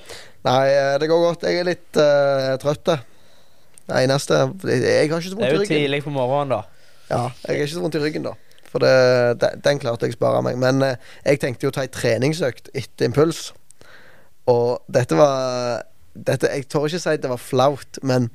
Nei, 0.47 0.67
eh, 0.73 0.95
det 1.01 1.09
går 1.09 1.23
godt. 1.25 1.45
Jeg 1.45 1.61
er 1.61 1.67
litt 1.67 1.99
uh, 2.01 2.53
trøtt. 2.61 2.93
Det 3.91 3.99
eneste 4.05 4.37
Jeg, 4.65 4.81
jeg 4.85 5.09
har 5.11 5.19
ikke 5.19 5.33
så 5.33 5.37
Det 5.37 5.47
er 5.49 5.57
jo 5.57 5.67
tidlig 5.67 6.03
på 6.05 6.13
morgenen, 6.13 6.55
da. 6.55 6.61
Ja, 7.11 7.23
jeg 7.43 7.57
har 7.57 7.65
ikke 7.65 7.75
så 7.75 7.83
vondt 7.83 7.99
i 7.99 8.03
ryggen, 8.03 8.25
da. 8.25 8.35
For 8.71 8.83
det, 8.83 8.91
den, 9.41 9.63
den 9.65 9.81
klarte 9.83 10.07
jeg 10.07 10.15
å 10.15 10.19
spare 10.19 10.43
meg. 10.47 10.57
Men 10.61 10.81
uh, 10.85 11.15
jeg 11.25 11.41
tenkte 11.43 11.67
jo 11.67 11.73
å 11.73 11.77
ta 11.77 11.85
ei 11.85 11.93
treningsøkt 11.93 12.71
etter 12.73 13.11
impuls. 13.11 13.49
Og 14.49 14.81
dette 14.89 15.17
var 15.19 15.83
dette, 16.13 16.49
Jeg 16.49 16.67
tør 16.67 16.89
ikke 16.89 16.99
si 16.99 17.13
at 17.13 17.23
det 17.23 17.31
var 17.31 17.39
flaut, 17.39 17.99
men 18.03 18.29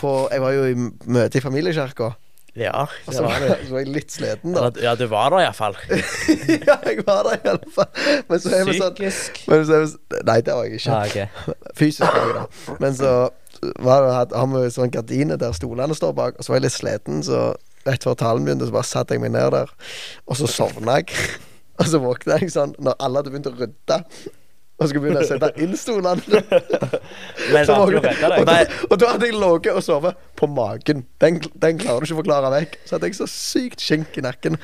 på, 0.00 0.12
jeg 0.32 0.42
var 0.42 0.54
jo 0.54 0.68
i 0.70 0.76
møte 0.78 1.38
i 1.38 1.42
familiekirka, 1.44 2.12
Ja, 2.54 2.86
det 3.06 3.14
så 3.16 3.22
var 3.24 3.38
det. 3.40 3.54
så 3.66 3.72
var 3.72 3.80
jeg 3.80 3.92
litt 3.94 4.12
sliten, 4.12 4.52
da. 4.56 4.68
Ja, 4.82 4.94
du 4.98 5.06
var 5.08 5.32
der 5.32 5.46
iallfall. 5.46 5.76
ja, 6.68 6.76
jeg 6.84 7.04
var 7.06 7.24
der 7.28 7.38
i 7.38 7.52
alle 7.54 7.72
fall. 7.72 7.88
Men 8.28 8.42
så 8.42 8.52
er 8.58 8.66
vi 8.68 8.74
sånn 8.76 8.98
men 9.48 9.64
så 9.68 9.78
er 9.78 9.86
vi, 9.86 10.18
Nei, 10.28 10.38
det 10.44 10.56
var 10.58 10.68
jeg 10.68 10.80
ikke. 10.80 10.96
Ah, 10.96 11.06
okay. 11.08 11.54
Fysisk 11.80 12.04
var 12.04 12.28
jeg 12.28 12.34
det. 12.36 12.76
Men 12.84 12.98
så 12.98 13.14
var 13.80 14.04
det, 14.04 14.36
har 14.36 14.50
vi 14.52 14.66
sånn 14.74 14.92
gardiner 14.92 15.40
der 15.40 15.56
stolene 15.56 15.96
står 15.96 16.12
bak, 16.18 16.36
og 16.36 16.44
så 16.44 16.52
var 16.52 16.60
jeg 16.60 16.66
litt 16.66 16.76
sliten, 16.76 17.24
så 17.24 17.40
rett 17.86 18.04
før 18.04 18.18
talen 18.18 18.44
begynte, 18.46 18.68
så 18.68 18.76
bare 18.76 18.88
satte 18.90 19.16
jeg 19.16 19.22
meg 19.24 19.32
ned 19.34 19.48
der, 19.54 19.72
og 20.26 20.38
så 20.38 20.50
sovna 20.50 21.00
jeg. 21.00 21.16
Og 21.80 21.88
så 21.88 21.98
våkna 22.02 22.36
jeg 22.42 22.52
sånn 22.52 22.76
når 22.82 22.98
alle 23.00 23.22
hadde 23.22 23.32
begynt 23.32 23.48
å 23.48 23.56
rydde. 23.56 23.98
Og 24.80 24.88
skulle 24.88 25.02
begynne 25.04 25.20
å 25.22 25.26
sette 25.28 25.48
inn 25.62 25.76
stolene. 25.78 26.22
Men 27.52 27.66
Så 27.68 27.74
deg? 27.92 27.98
og, 28.32 28.46
da, 28.48 28.54
og 28.88 28.94
da 28.98 29.10
hadde 29.12 29.28
jeg 29.28 29.36
ligget 29.36 29.76
og 29.78 29.84
sovet 29.84 30.16
på 30.40 30.48
magen. 30.50 31.04
Den, 31.22 31.36
den 31.62 31.78
klarer 31.78 32.02
du 32.02 32.08
ikke 32.08 32.16
å 32.16 32.20
forklare 32.22 32.50
vekk. 32.54 32.78
Så 32.88 32.96
hadde 32.96 33.10
jeg 33.10 33.18
så 33.20 33.28
sykt 33.30 33.84
skink 33.84 34.16
i 34.18 34.24
nakken. 34.24 34.56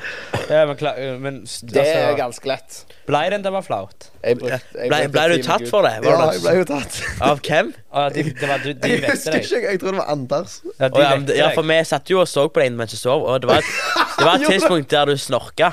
Ja, 0.50 0.65
men, 0.67 0.75
kla- 0.81 0.97
eh, 0.99 1.15
men 1.23 1.43
s- 1.47 1.61
Det 1.62 1.85
er 1.85 2.09
altså, 2.09 2.17
ganske 2.19 2.50
lett. 2.50 2.79
Ble 3.07 3.21
den 3.37 3.45
det 3.47 3.53
var 3.55 3.62
flaut? 3.67 4.09
Jeg 4.25 4.41
brukte, 4.41 4.59
jeg 4.75 4.91
Ble, 4.91 4.99
brukte 5.05 5.15
ble 5.15 5.29
du 5.29 5.37
ti 5.37 5.47
tatt 5.47 5.62
minutter. 5.62 5.71
for 5.71 5.87
det? 5.87 5.95
Ja, 5.95 6.17
Var 6.19 6.33
jeg 6.33 6.35
det 6.35 6.43
ble 6.49 6.57
jo 6.59 6.69
tatt. 6.73 7.00
Av 7.31 7.43
hvem? 7.50 7.73
Ah, 7.99 8.09
de, 8.12 8.23
det 8.37 8.49
var, 8.50 8.59
du, 8.65 8.73
de 8.75 8.88
Jeg 8.91 9.00
vekte 9.00 9.15
husker 9.15 9.33
deg? 9.38 9.47
ikke. 9.47 9.61
Jeg 9.73 9.79
tror 9.85 9.95
det 9.95 10.00
var 10.03 10.11
Anders. 10.12 10.59
Ja, 10.75 10.88
de 10.88 10.99
Å, 10.99 11.00
ja, 11.05 11.09
men, 11.15 11.23
vekte 11.23 11.31
det- 11.33 11.38
ja, 11.38 11.47
deg. 11.53 11.55
for 11.61 11.69
vi 11.71 11.79
satt 11.88 12.11
jo 12.12 12.19
og 12.25 12.29
så 12.29 12.49
på 12.53 12.61
deg 12.65 12.75
mens 12.77 12.93
du 12.93 12.99
sov, 13.00 13.23
og 13.25 13.38
det 13.45 13.49
var 13.53 13.62
et, 13.62 13.71
det 14.19 14.27
var 14.29 14.35
et 14.43 14.49
tidspunkt 14.57 14.91
der 14.93 15.12
du 15.12 15.21
snorka. 15.21 15.71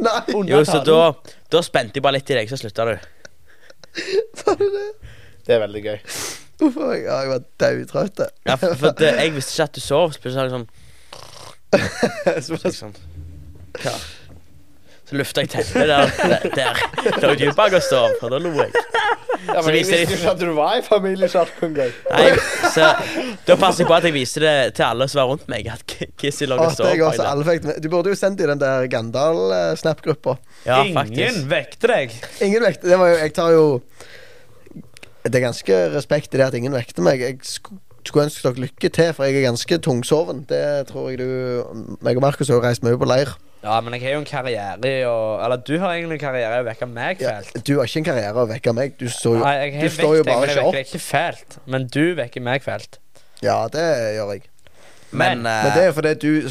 Nei, 0.00 0.16
Jo, 0.48 0.62
så 0.64 0.80
da, 0.86 0.98
da 1.52 1.60
spente 1.62 2.00
jeg 2.00 2.06
bare 2.06 2.16
litt 2.16 2.30
i 2.32 2.38
deg, 2.40 2.48
så 2.50 2.56
slutta 2.58 2.88
du. 2.88 2.94
Var 4.44 4.56
det 4.60 4.70
det? 4.76 4.86
Det 5.46 5.54
er 5.56 5.60
veldig 5.64 5.82
gøy. 5.84 5.98
Uff, 6.62 6.76
jeg, 6.76 6.86
meg. 6.86 7.04
jeg 7.04 7.28
var 7.32 7.44
daudtrøtt. 7.60 8.20
Ja, 8.46 8.54
for, 8.54 8.74
for 8.78 8.98
det, 8.98 9.12
jeg 9.18 9.34
visste 9.34 9.56
ikke 9.56 9.68
at 9.68 9.74
du 9.74 9.82
sov. 9.82 10.12
Så 10.14 10.22
plutselig 10.22 10.52
sånn, 10.54 10.68
Så 12.44 12.58
så 12.60 12.70
sånn 12.76 12.96
Hva? 13.80 13.94
Så 15.12 15.18
lufta 15.20 15.42
jeg 15.44 15.50
teppet 15.52 15.90
der. 15.90 16.08
Der. 16.16 16.46
der. 16.56 16.78
Det 17.04 17.26
var 17.28 17.34
jo 17.44 17.52
bak 17.58 17.74
å 17.76 17.80
sove, 17.84 18.14
og 18.24 18.30
da 18.32 18.38
lo 18.40 18.52
jeg. 18.56 18.70
Ja, 19.42 19.58
Så 19.58 19.66
men 19.66 19.74
jeg 19.74 19.84
visste 19.88 20.14
ikke 20.16 20.30
at 20.30 20.38
du 20.40 20.52
var 20.54 20.76
i 20.78 20.82
familiesjark 20.86 21.58
engang. 21.66 21.90
Nei, 22.14 22.28
så 22.72 22.86
da 23.48 23.56
passer 23.58 23.82
jeg 23.82 23.88
på 23.90 23.96
at 23.96 24.06
jeg 24.06 24.14
viser 24.14 24.44
det 24.46 24.52
til 24.78 24.86
alle 24.86 25.08
som 25.10 25.18
var 25.18 25.28
rundt 25.32 25.48
meg, 25.50 25.66
at 25.74 25.94
Kissy 26.22 26.46
lå 26.48 26.56
og 26.62 26.70
sov. 26.78 26.86
også, 26.94 27.26
alle 27.26 27.44
fikk. 27.48 27.66
Du 27.82 27.88
burde 27.92 28.14
jo 28.14 28.18
sendt 28.18 28.40
i 28.40 28.46
den 28.48 28.60
der 28.62 28.86
Gandal-snap-gruppa. 28.92 30.36
Ja, 30.64 30.80
Ingen 30.86 30.96
vekter 31.02 31.48
vekte 31.50 31.90
deg. 31.90 32.14
Ingen 32.46 32.62
vekte 32.64 32.88
Det 32.92 32.98
var 33.02 33.10
jo 33.12 33.16
Jeg 33.18 33.34
tar 33.34 33.50
jo 33.56 33.64
Det 35.26 35.34
er 35.34 35.44
ganske 35.48 35.80
respekt 35.96 36.34
i 36.34 36.38
det 36.40 36.46
at 36.48 36.54
ingen 36.58 36.72
vekter 36.78 37.02
meg. 37.04 37.20
Jeg 37.26 37.40
sk- 37.46 37.74
skulle 38.08 38.26
ønske 38.28 38.42
dere 38.48 38.64
lykke 38.66 38.88
til, 38.96 39.12
for 39.16 39.24
jeg 39.28 39.38
er 39.40 39.46
ganske 39.50 39.78
tungsoven. 39.84 40.44
Det 40.50 40.62
tror 40.90 41.10
jeg 41.12 41.18
du 41.22 41.96
meg 42.02 42.18
og 42.18 42.22
Markus 42.24 42.48
har 42.48 42.58
jo 42.58 42.64
reist 42.64 42.84
mye 42.86 42.98
på 43.00 43.08
leir. 43.08 43.32
Ja, 43.62 43.76
men 43.80 43.94
jeg 43.94 44.02
har 44.02 44.16
jo 44.16 44.22
en 44.24 44.26
karriere 44.26 44.88
i 44.90 45.04
å 45.06 45.18
Eller 45.44 45.60
du 45.62 45.76
har 45.78 45.92
egentlig 45.94 46.16
en 46.16 46.24
karriere 46.24 46.56
i 46.58 46.62
å 46.64 46.66
vekke 46.66 46.86
meg 46.90 47.20
Ja, 47.22 47.36
du 47.62 47.76
har 47.78 47.86
ikke 47.86 48.00
en 48.00 48.06
karriere 48.08 48.42
å 48.42 48.48
vekke 48.50 48.72
meg. 48.74 48.96
Du 48.98 49.06
står 49.06 49.36
jo 49.38 49.44
Nei, 49.44 49.52
jeg 49.60 49.84
Du 49.84 49.94
står 50.00 50.16
jo 50.16 50.24
bare 50.26 50.48
deg, 50.48 50.48
bare 50.48 50.48
men 50.48 50.48
jeg 50.48 50.56
ikke 50.56 50.64
vekker 50.64 50.80
opp. 50.82 50.88
ikke 50.88 51.02
fælt. 51.04 51.58
Men 51.70 51.86
du 51.86 52.02
vekker 52.18 52.42
meg 52.42 52.64
fælt. 52.66 52.98
Ja, 53.42 53.60
det 53.70 53.86
gjør 54.16 54.32
jeg. 54.34 54.48
Men, 55.12 55.42
Men 55.44 55.46
eh, 55.68 55.76
det 55.76 55.84
er 55.86 55.94
fordi 55.94 56.14
du 56.24 56.50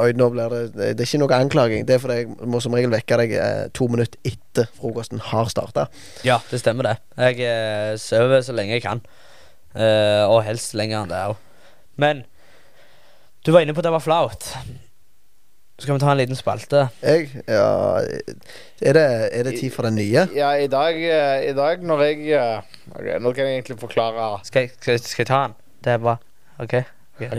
Oi, 0.00 0.12
nå 0.16 0.30
blir 0.32 0.48
det 0.54 0.60
Det 0.96 1.02
er 1.02 1.04
ikke 1.04 1.20
noe 1.20 1.36
anklaging. 1.42 1.84
Det 1.84 1.98
er 1.98 2.02
fordi 2.06 2.18
jeg 2.22 2.48
må 2.48 2.60
som 2.64 2.72
regel 2.78 2.94
vekke 2.96 3.18
deg 3.20 3.34
eh, 3.36 3.64
to 3.76 3.88
minutter 3.92 4.16
etter 4.24 4.70
frokosten 4.78 5.20
har 5.28 5.50
starta. 5.52 5.88
Ja, 6.24 6.38
det 6.48 6.62
stemmer 6.62 6.88
det. 6.88 6.96
Jeg 7.18 7.42
eh, 7.44 7.92
sover 8.00 8.40
så 8.46 8.56
lenge 8.56 8.78
jeg 8.78 8.86
kan. 8.88 9.02
Eh, 9.74 10.24
og 10.28 10.42
helst 10.46 10.74
lenger 10.78 11.02
enn 11.04 11.10
det 11.12 11.22
òg. 11.32 11.36
Men 12.00 12.24
du 13.44 13.52
var 13.52 13.60
inne 13.64 13.74
på 13.76 13.82
at 13.82 13.88
det 13.88 13.92
var 13.94 14.04
flaut. 14.04 14.48
Skal 15.78 15.94
vi 15.94 16.00
ta 16.02 16.10
en 16.10 16.18
liten 16.18 16.34
spalte? 16.34 16.88
Jeg 17.04 17.28
Ja 17.46 18.00
Er 18.82 18.96
det, 18.96 19.04
er 19.30 19.42
det 19.46 19.52
tid 19.60 19.70
for 19.70 19.86
den 19.86 19.94
nye? 19.94 20.24
Ja, 20.34 20.50
i 20.58 20.66
dag, 20.66 20.96
eh, 20.98 21.50
i 21.50 21.54
dag 21.54 21.84
når 21.86 22.02
jeg 22.02 22.18
okay, 22.34 22.62
ok, 22.96 23.20
Nå 23.22 23.32
kan 23.32 23.44
jeg 23.46 23.60
egentlig 23.60 23.78
forklare 23.78 24.40
Skal 24.44 24.60
jeg, 24.66 24.70
skal, 24.80 24.92
jeg- 24.96 25.04
skal 25.06 25.22
jeg 25.22 25.26
ta 25.30 25.42
den? 25.46 25.54
Det 25.84 25.92
er 25.92 25.98
bra. 26.02 26.16
OK? 26.58 26.74
Ok. 27.20 27.30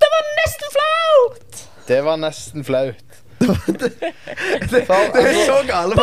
Det 0.00 0.10
var 0.14 0.28
nesten 0.38 0.70
flaut! 0.76 1.66
Det 1.88 2.04
var 2.06 2.16
nesten 2.22 2.64
flaut. 2.64 2.94
Det, 3.40 3.90
det 4.70 4.86
er 4.86 5.44
så 5.46 5.58
gale. 5.66 5.96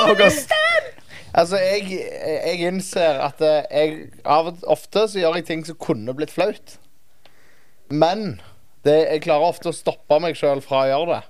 Altså, 1.38 1.60
jeg, 1.62 2.00
jeg 2.02 2.68
innser 2.72 3.20
at 3.22 3.42
eh, 3.46 3.66
jeg 3.70 3.98
av 4.26 4.50
og 4.52 4.64
ofte 4.74 5.06
så 5.12 5.22
gjør 5.22 5.38
jeg 5.38 5.50
ting 5.52 5.66
som 5.68 5.78
kunne 5.82 6.16
blitt 6.18 6.34
flaut. 6.34 6.78
Men 7.94 8.40
det, 8.88 8.98
jeg 9.04 9.26
klarer 9.28 9.52
ofte 9.52 9.70
å 9.72 9.76
stoppe 9.76 10.18
meg 10.24 10.38
sjøl 10.40 10.64
fra 10.66 10.86
å 10.86 10.90
gjøre 10.90 11.18
det. 11.18 11.22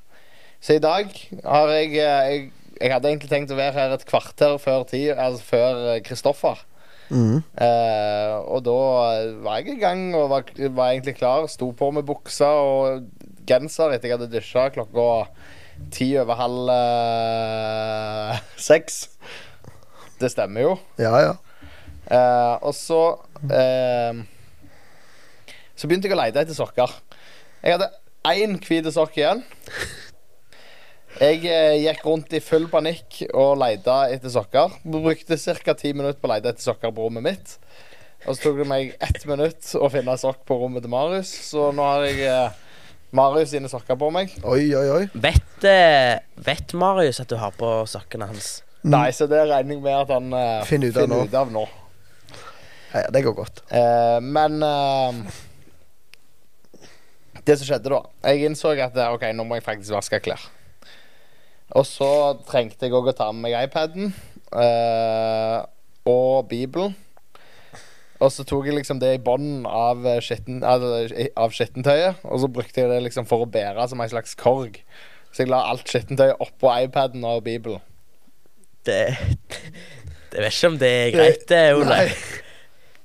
Så 0.64 0.78
i 0.78 0.84
dag 0.84 1.12
har 1.44 1.74
jeg, 1.76 1.98
eh, 1.98 2.32
jeg 2.32 2.54
Jeg 2.78 2.92
hadde 2.94 3.10
egentlig 3.10 3.30
tenkt 3.32 3.50
å 3.50 3.56
være 3.58 3.74
her 3.74 3.94
et 3.96 4.04
kvarter 4.06 4.60
før 4.62 4.84
tid, 4.86 5.16
altså 5.18 5.42
før 5.42 5.80
eh, 5.96 6.02
Kristoffer. 6.06 6.60
Mm. 7.10 7.40
Eh, 7.58 8.34
og 8.46 8.62
da 8.68 8.76
var 9.42 9.64
jeg 9.64 9.78
i 9.78 9.82
gang 9.82 10.12
og 10.14 10.30
var, 10.30 10.44
var 10.76 10.92
egentlig 10.92 11.16
klar. 11.18 11.48
Sto 11.50 11.72
på 11.74 11.90
med 11.96 12.06
buksa 12.06 12.52
og 12.62 13.08
genser 13.50 13.96
etter 13.96 14.12
jeg 14.12 14.20
hadde 14.20 14.30
dusja 14.30 14.68
klokka 14.76 15.26
ti 15.94 16.12
over 16.22 16.38
halv 16.38 16.72
eh, 16.76 18.46
seks. 18.70 19.08
Det 20.22 20.32
stemmer 20.34 20.66
jo. 20.66 20.74
Ja, 21.02 21.14
ja. 21.22 21.36
Eh, 22.08 22.56
og 22.64 22.72
så 22.76 23.02
eh, 23.52 24.22
Så 25.76 25.90
begynte 25.90 26.08
jeg 26.08 26.16
å 26.16 26.20
lete 26.22 26.42
etter 26.42 26.56
sokker. 26.58 26.94
Jeg 27.62 27.76
hadde 27.76 27.92
én 28.32 28.58
hvit 28.64 28.88
sokk 28.94 29.18
igjen. 29.20 29.44
Jeg 31.18 31.42
eh, 31.50 31.76
gikk 31.82 32.04
rundt 32.06 32.34
i 32.38 32.42
full 32.44 32.68
panikk 32.70 33.24
og 33.32 33.58
lette 33.62 33.94
etter 34.14 34.30
sokker. 34.34 34.76
Brukte 34.86 35.38
ca. 35.38 35.74
ti 35.78 35.94
minutter 35.94 36.20
på 36.22 36.30
å 36.30 36.34
lete 36.36 36.54
etter 36.54 36.66
sokker 36.66 36.94
på 36.94 37.08
rommet 37.08 37.26
mitt. 37.26 37.58
Og 38.26 38.36
så 38.36 38.48
tok 38.48 38.62
det 38.62 38.68
meg 38.70 38.96
ett 39.04 39.26
minutt 39.30 39.70
å 39.78 39.90
finne 39.94 40.18
sokk 40.20 40.44
på 40.48 40.58
rommet 40.60 40.86
til 40.86 40.94
Marius. 40.94 41.32
Så 41.48 41.70
nå 41.76 41.86
har 41.86 42.06
jeg 42.06 42.22
eh, 42.28 42.64
Marius 43.18 43.54
sine 43.54 43.70
sokker 43.72 43.98
på 44.00 44.10
meg. 44.14 44.34
Oi, 44.44 44.70
oi, 44.78 44.88
oi. 44.94 45.04
vet, 45.14 45.52
eh, 45.66 46.18
vet 46.46 46.74
Marius 46.78 47.22
at 47.24 47.32
du 47.32 47.38
har 47.42 47.54
på 47.58 47.72
sokkene 47.90 48.30
hans? 48.30 48.58
Nei, 48.86 49.10
så 49.16 49.26
det 49.30 49.42
regner 49.50 49.76
jeg 49.76 49.84
med 49.84 49.96
at 49.98 50.12
han 50.14 50.34
uh, 50.34 50.66
Finner 50.68 50.94
ut 50.94 51.00
av 51.02 51.10
nå. 51.10 51.22
ut 51.26 51.36
av 51.36 51.52
nå. 51.54 51.64
Ja, 52.94 53.08
det 53.14 53.24
går 53.26 53.36
godt. 53.38 53.64
Uh, 53.72 54.20
men 54.24 54.62
uh, 54.64 55.14
Det 57.44 57.58
som 57.58 57.68
skjedde 57.68 57.92
da 57.92 58.00
Jeg 58.30 58.48
innså 58.48 58.76
at 58.78 58.96
OK, 59.10 59.26
nå 59.36 59.48
må 59.48 59.58
jeg 59.58 59.66
faktisk 59.66 59.96
vaske 59.98 60.22
klær. 60.24 60.46
Og 61.76 61.84
så 61.88 62.10
trengte 62.48 62.88
jeg 62.88 62.96
òg 62.96 63.10
å 63.12 63.18
ta 63.18 63.28
med 63.34 63.50
meg 63.50 63.58
iPaden 63.68 64.14
og 66.08 66.48
Bibelen. 66.48 66.94
Og 68.24 68.32
så 68.34 68.46
tok 68.48 68.70
jeg 68.70 68.78
liksom 68.78 69.02
det 69.02 69.10
i 69.18 69.22
bånden 69.22 69.68
av, 69.68 70.08
skitten, 70.24 70.64
av 70.64 71.52
skittentøyet, 71.54 72.24
og 72.24 72.40
så 72.42 72.50
brukte 72.50 72.82
jeg 72.82 72.90
det 72.90 73.02
liksom 73.04 73.28
for 73.30 73.44
å 73.44 73.50
bære 73.52 73.84
som 73.92 74.00
en 74.02 74.10
slags 74.10 74.34
korg. 74.40 74.80
Så 75.36 75.44
jeg 75.44 75.52
la 75.52 75.60
alt 75.68 75.92
skittentøyet 75.92 76.40
oppå 76.42 76.72
iPaden 76.88 77.28
og 77.28 77.44
Bibelen. 77.46 77.84
Det 78.88 79.00
Jeg 80.34 80.44
vet 80.44 80.54
ikke 80.54 80.74
om 80.74 80.78
det 80.82 80.92
er 80.96 81.16
greit, 81.16 81.48
det, 81.50 81.64
Ole. 81.78 82.02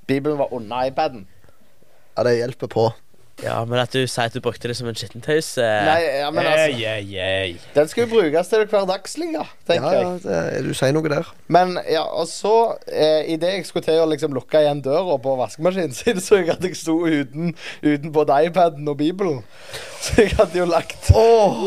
Bibelen 0.06 0.38
var 0.38 0.52
under 0.52 0.84
iPaden. 0.90 1.26
Ja, 2.16 2.24
det 2.26 2.36
hjelper 2.36 2.66
på. 2.72 2.90
Ja, 3.42 3.64
Men 3.64 3.80
at 3.82 3.90
du 3.94 4.02
sier 4.06 4.28
at 4.28 4.34
du 4.36 4.42
brukte 4.44 4.68
det 4.70 4.76
som 4.78 4.86
en 4.86 4.94
skittentøys 4.98 5.56
eh, 5.58 5.78
Nei, 5.88 6.02
ja, 6.20 6.28
men 6.30 6.46
altså 6.46 6.76
yeah, 6.78 7.00
yeah. 7.02 7.64
Den 7.74 7.88
skal 7.90 8.04
jo 8.04 8.10
brukes 8.12 8.50
til 8.50 8.60
det 8.62 8.68
hverdagslige, 8.70 9.42
tenker 9.66 9.96
Ja, 9.96 10.02
jeg. 10.12 10.20
ja, 10.28 10.60
du 10.62 10.70
sier 10.78 10.94
noe 10.94 11.10
der. 11.10 11.30
Men 11.50 11.74
ja, 11.90 12.04
og 12.04 12.28
så, 12.30 12.52
eh, 12.86 13.32
idet 13.34 13.54
jeg 13.56 13.66
skulle 13.66 13.86
til 13.88 14.02
å 14.02 14.06
liksom 14.12 14.36
lukke 14.36 14.62
igjen 14.62 14.84
døra 14.84 15.16
på 15.24 15.34
vaskemaskinen, 15.40 15.94
så 15.96 16.12
innså 16.12 16.42
jeg 16.42 16.52
at 16.54 16.68
jeg 16.68 16.78
sto 16.78 16.98
uten, 17.02 17.54
uten 17.82 18.14
både 18.14 18.38
iPaden 18.50 18.92
og 18.92 19.00
Bibelen. 19.00 19.40
Så 20.02 20.22
jeg 20.26 20.36
hadde 20.38 20.58
jo 20.60 20.68
lagt 20.68 21.10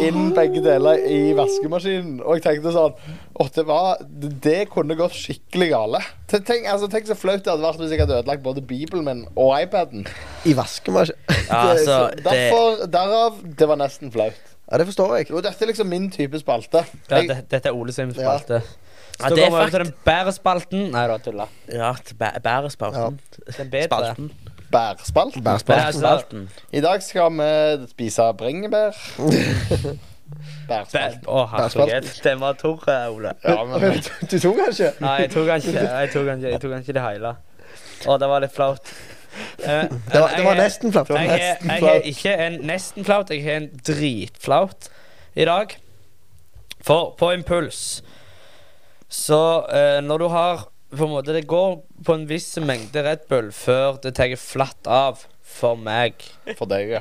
inn 0.05 0.31
begge 0.37 0.63
deler 0.63 1.01
i 1.07 1.33
vaskemaskinen. 1.35 2.21
Og 2.23 2.37
jeg 2.37 2.45
tenkte 2.45 2.75
sånn 2.75 2.95
Å, 3.35 3.45
det 3.51 3.65
var 3.67 3.97
Det 4.41 4.69
kunne 4.71 4.95
gått 4.95 5.15
skikkelig 5.17 5.67
gale. 5.73 5.99
Tenk, 6.31 6.67
altså, 6.71 6.87
tenk 6.91 7.09
så 7.09 7.17
flaut 7.19 7.43
det 7.43 7.51
hadde 7.51 7.65
vært 7.65 7.81
hvis 7.81 7.91
jeg 7.91 7.99
hadde 8.05 8.21
ødelagt 8.21 8.43
både 8.45 8.63
Bibelen 8.63 9.03
min 9.07 9.25
og 9.35 9.51
iPaden. 9.59 10.05
I 10.47 10.53
vaskemaskinen. 10.55 11.19
Ja, 11.49 11.59
altså, 11.73 11.97
derfor, 12.23 12.85
Derav 12.91 13.41
Det 13.59 13.67
var 13.69 13.81
nesten 13.81 14.13
flaut. 14.13 14.39
Ja, 14.71 14.79
det 14.81 14.87
forstår 14.87 15.17
jeg. 15.19 15.27
Jo, 15.29 15.43
dette 15.45 15.61
er 15.61 15.69
liksom 15.69 15.91
min 15.91 16.07
type 16.13 16.39
spalte. 16.41 16.85
Ja, 17.09 17.19
Jeg, 17.19 17.29
det, 17.29 17.37
dette 17.51 17.69
er 17.69 17.75
Ole 17.77 17.93
sin 17.93 18.15
spalte. 18.15 18.61
ja, 18.63 19.19
Så 19.19 19.35
det 19.35 19.43
går 19.45 19.59
er 19.59 19.65
vi 19.67 19.75
til 19.75 19.83
den 19.83 19.93
bedre 20.07 20.33
spalten. 20.33 20.87
Nei 20.95 21.05
da, 21.11 21.19
tulla. 21.21 21.45
Ja, 21.69 21.91
bærespalten. 22.17 23.19
Den 23.51 23.69
bedre. 23.69 24.15
Spalten. 24.15 24.31
bærspalt. 24.71 25.37
Bærspalt. 25.43 25.85
altså- 25.91 26.01
Bærespalten. 26.01 26.49
I 26.73 26.81
dag 26.81 27.03
skal 27.03 27.31
vi 27.37 27.87
spise 27.93 28.31
bringebær. 28.39 28.97
Bærspalt. 30.69 31.25
Å, 31.29 31.41
herregud. 31.51 32.07
Den 32.23 32.39
var 32.41 32.53
tørr, 32.61 32.87
eh, 32.89 33.09
Ole. 33.13 33.33
Ja, 33.43 33.57
men 33.65 33.99
Du 34.29 34.37
tok 34.39 34.57
den 34.57 34.71
ikke? 34.71 34.91
Nei, 35.01 35.15
jeg 35.21 35.31
tok 35.35 35.45
den 35.51 35.61
ikke. 35.61 35.83
Jeg 35.85 36.11
tok 36.13 36.25
den 36.25 36.39
ikke, 36.41 36.51
jeg 36.55 36.61
tok 36.63 36.71
den 36.71 36.81
ikke 36.85 36.95
det 36.97 37.03
hele. 37.05 37.35
Å, 38.05 38.17
det 38.21 38.29
var 38.31 38.41
litt 38.45 38.55
flaut. 38.55 38.93
Eh, 39.61 39.83
Det 39.83 40.21
var, 40.21 40.29
det 40.35 40.43
var 40.45 40.55
jeg- 40.55 40.61
nesten 40.63 40.91
flaut. 40.95 41.09
Jeg 41.09 41.29
har- 41.29 41.37
nesten 41.37 41.69
jeg 41.69 41.79
flaut. 41.83 42.05
ikke 42.11 42.35
en 42.47 42.59
nesten 42.71 43.05
flaut, 43.05 43.29
jeg 43.29 43.43
har 43.43 43.55
en 43.61 43.69
dritflaut 43.83 44.89
i 45.35 45.45
dag. 45.45 45.75
For 46.85 47.15
på 47.17 47.31
impuls 47.33 48.01
Så 49.09 49.37
eh, 49.73 50.01
når 50.05 50.19
du 50.19 50.27
har 50.29 50.65
På 50.95 51.05
en 51.07 51.13
måte 51.15 51.33
Det 51.33 51.47
går 51.49 51.79
på 52.05 52.13
en 52.13 52.27
viss 52.29 52.51
mengde 52.61 53.01
Red 53.03 53.23
Bull 53.29 53.47
før 53.51 53.97
det 54.03 54.13
tar 54.15 54.35
flatt 54.37 54.85
av 54.87 55.23
for 55.41 55.75
meg 55.79 56.13
for 56.57 56.65
deg, 56.69 56.89
ja. 56.97 56.99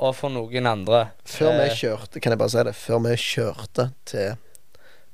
Og 0.00 0.14
for 0.16 0.28
noen 0.30 0.66
andre. 0.66 1.10
Før 1.24 1.52
vi 1.56 1.68
Eh, 1.70 1.76
kjørte, 1.76 2.20
kan 2.20 2.32
jeg 2.32 2.38
bare 2.38 2.50
si 2.50 2.62
det, 2.64 2.74
før 2.74 2.98
vi 3.04 3.16
kjørte 3.16 3.92
til 4.04 4.36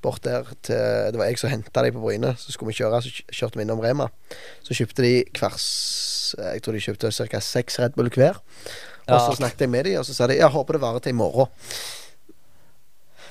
bort 0.03 0.23
der 0.23 0.43
til 0.63 0.75
Det 1.13 1.17
var 1.19 1.27
jeg 1.27 1.39
som 1.39 1.51
henta 1.51 1.83
dem 1.85 1.95
på 1.95 2.01
Bryne. 2.03 2.35
Så 2.37 2.51
skulle 2.53 2.73
vi 2.75 2.83
kjøre, 2.83 3.03
så 3.03 3.11
kjørte 3.33 3.55
vi 3.57 3.63
innom 3.63 3.81
Rema. 3.81 4.09
Så 4.65 4.75
kjøpte 4.75 5.03
de 5.03 5.25
hvers 5.39 6.35
Jeg 6.39 6.63
tror 6.63 6.73
de 6.73 6.81
kjøpte 6.81 7.13
ca. 7.29 7.39
seks 7.41 7.79
Red 7.79 7.91
Bull 7.95 8.09
hver. 8.11 8.41
Og 9.09 9.21
så 9.21 9.37
snakket 9.37 9.61
jeg 9.61 9.69
med 9.71 9.85
dem, 9.85 9.99
og 9.99 10.05
så 10.07 10.15
sa 10.15 10.27
de 10.27 10.35
jeg 10.37 10.49
håper 10.51 10.73
det 10.73 10.81
varer 10.83 11.01
til 11.01 11.11
i 11.11 11.13
morgen. 11.13 11.47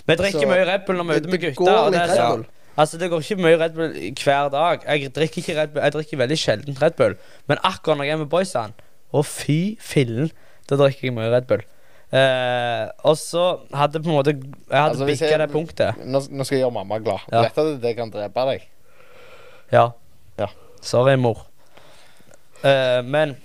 Vi 0.08 0.16
drikker 0.16 0.40
Så- 0.42 0.48
mye 0.48 0.66
Red 0.66 0.86
Bull 0.88 0.98
når 0.98 1.04
vi 1.04 1.12
er 1.14 1.20
ute 1.22 1.30
med 1.30 1.40
gutta. 1.40 1.92
det 1.92 2.18
Bull. 2.30 2.46
Altså 2.78 2.98
Det 2.98 3.10
går 3.10 3.20
ikke 3.20 3.36
mye 3.42 3.58
Red 3.60 3.70
Bull 3.76 3.94
hver 4.24 4.50
dag. 4.50 4.80
Jeg 4.88 5.14
drikker 5.14 5.38
ikke 5.42 5.56
Red 5.62 5.68
Bull 5.74 5.84
Jeg 5.84 5.92
drikker 5.94 6.18
veldig 6.18 6.38
sjelden 6.38 6.82
Red 6.82 6.92
Bull. 6.98 7.16
Men 7.48 7.58
akkurat 7.64 7.98
når 7.98 8.04
jeg 8.06 8.14
er 8.14 8.18
med 8.18 8.30
boysene 8.30 8.74
Å, 9.14 9.26
fy 9.26 9.76
fillen, 9.80 10.32
da 10.72 10.80
drikker 10.80 11.10
jeg 11.10 11.16
mye 11.16 11.30
Red 11.34 11.48
Bull. 11.50 11.64
Eh, 12.12 12.86
og 13.08 13.16
så 13.16 13.44
hadde 13.72 14.02
på 14.04 14.10
en 14.10 14.18
måte 14.18 14.34
Jeg 14.36 14.76
hadde 14.76 14.98
Altså, 14.98 15.06
bikka 15.08 15.38
det 15.40 15.48
punktet. 15.54 16.02
Nå, 16.04 16.20
nå 16.28 16.44
skal 16.44 16.58
jeg 16.58 16.66
gjøre 16.66 16.76
mamma 16.76 17.00
glad. 17.04 17.24
Ja. 17.32 17.46
Vet 17.46 17.62
at 17.64 17.78
det 17.84 17.94
kan 18.00 18.12
drepe 18.12 18.48
deg? 18.50 18.66
Ja. 19.72 19.86
Ja. 20.40 20.50
Sorry, 20.84 21.16
mor. 21.20 21.46
Eh, 22.68 23.00
men 23.08 23.38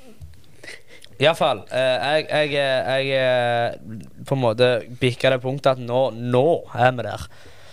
iallfall 1.17 1.63
uh, 1.71 1.79
jeg, 1.79 2.27
jeg, 2.29 2.51
jeg, 2.53 3.07
jeg 3.09 4.25
på 4.29 4.37
en 4.37 4.43
måte 4.43 4.67
bikka 5.01 5.31
det 5.33 5.39
punktet 5.41 5.79
at 5.79 5.81
nå, 5.81 6.11
nå 6.13 6.47
er 6.77 6.91
vi 6.99 7.07
der. 7.07 7.29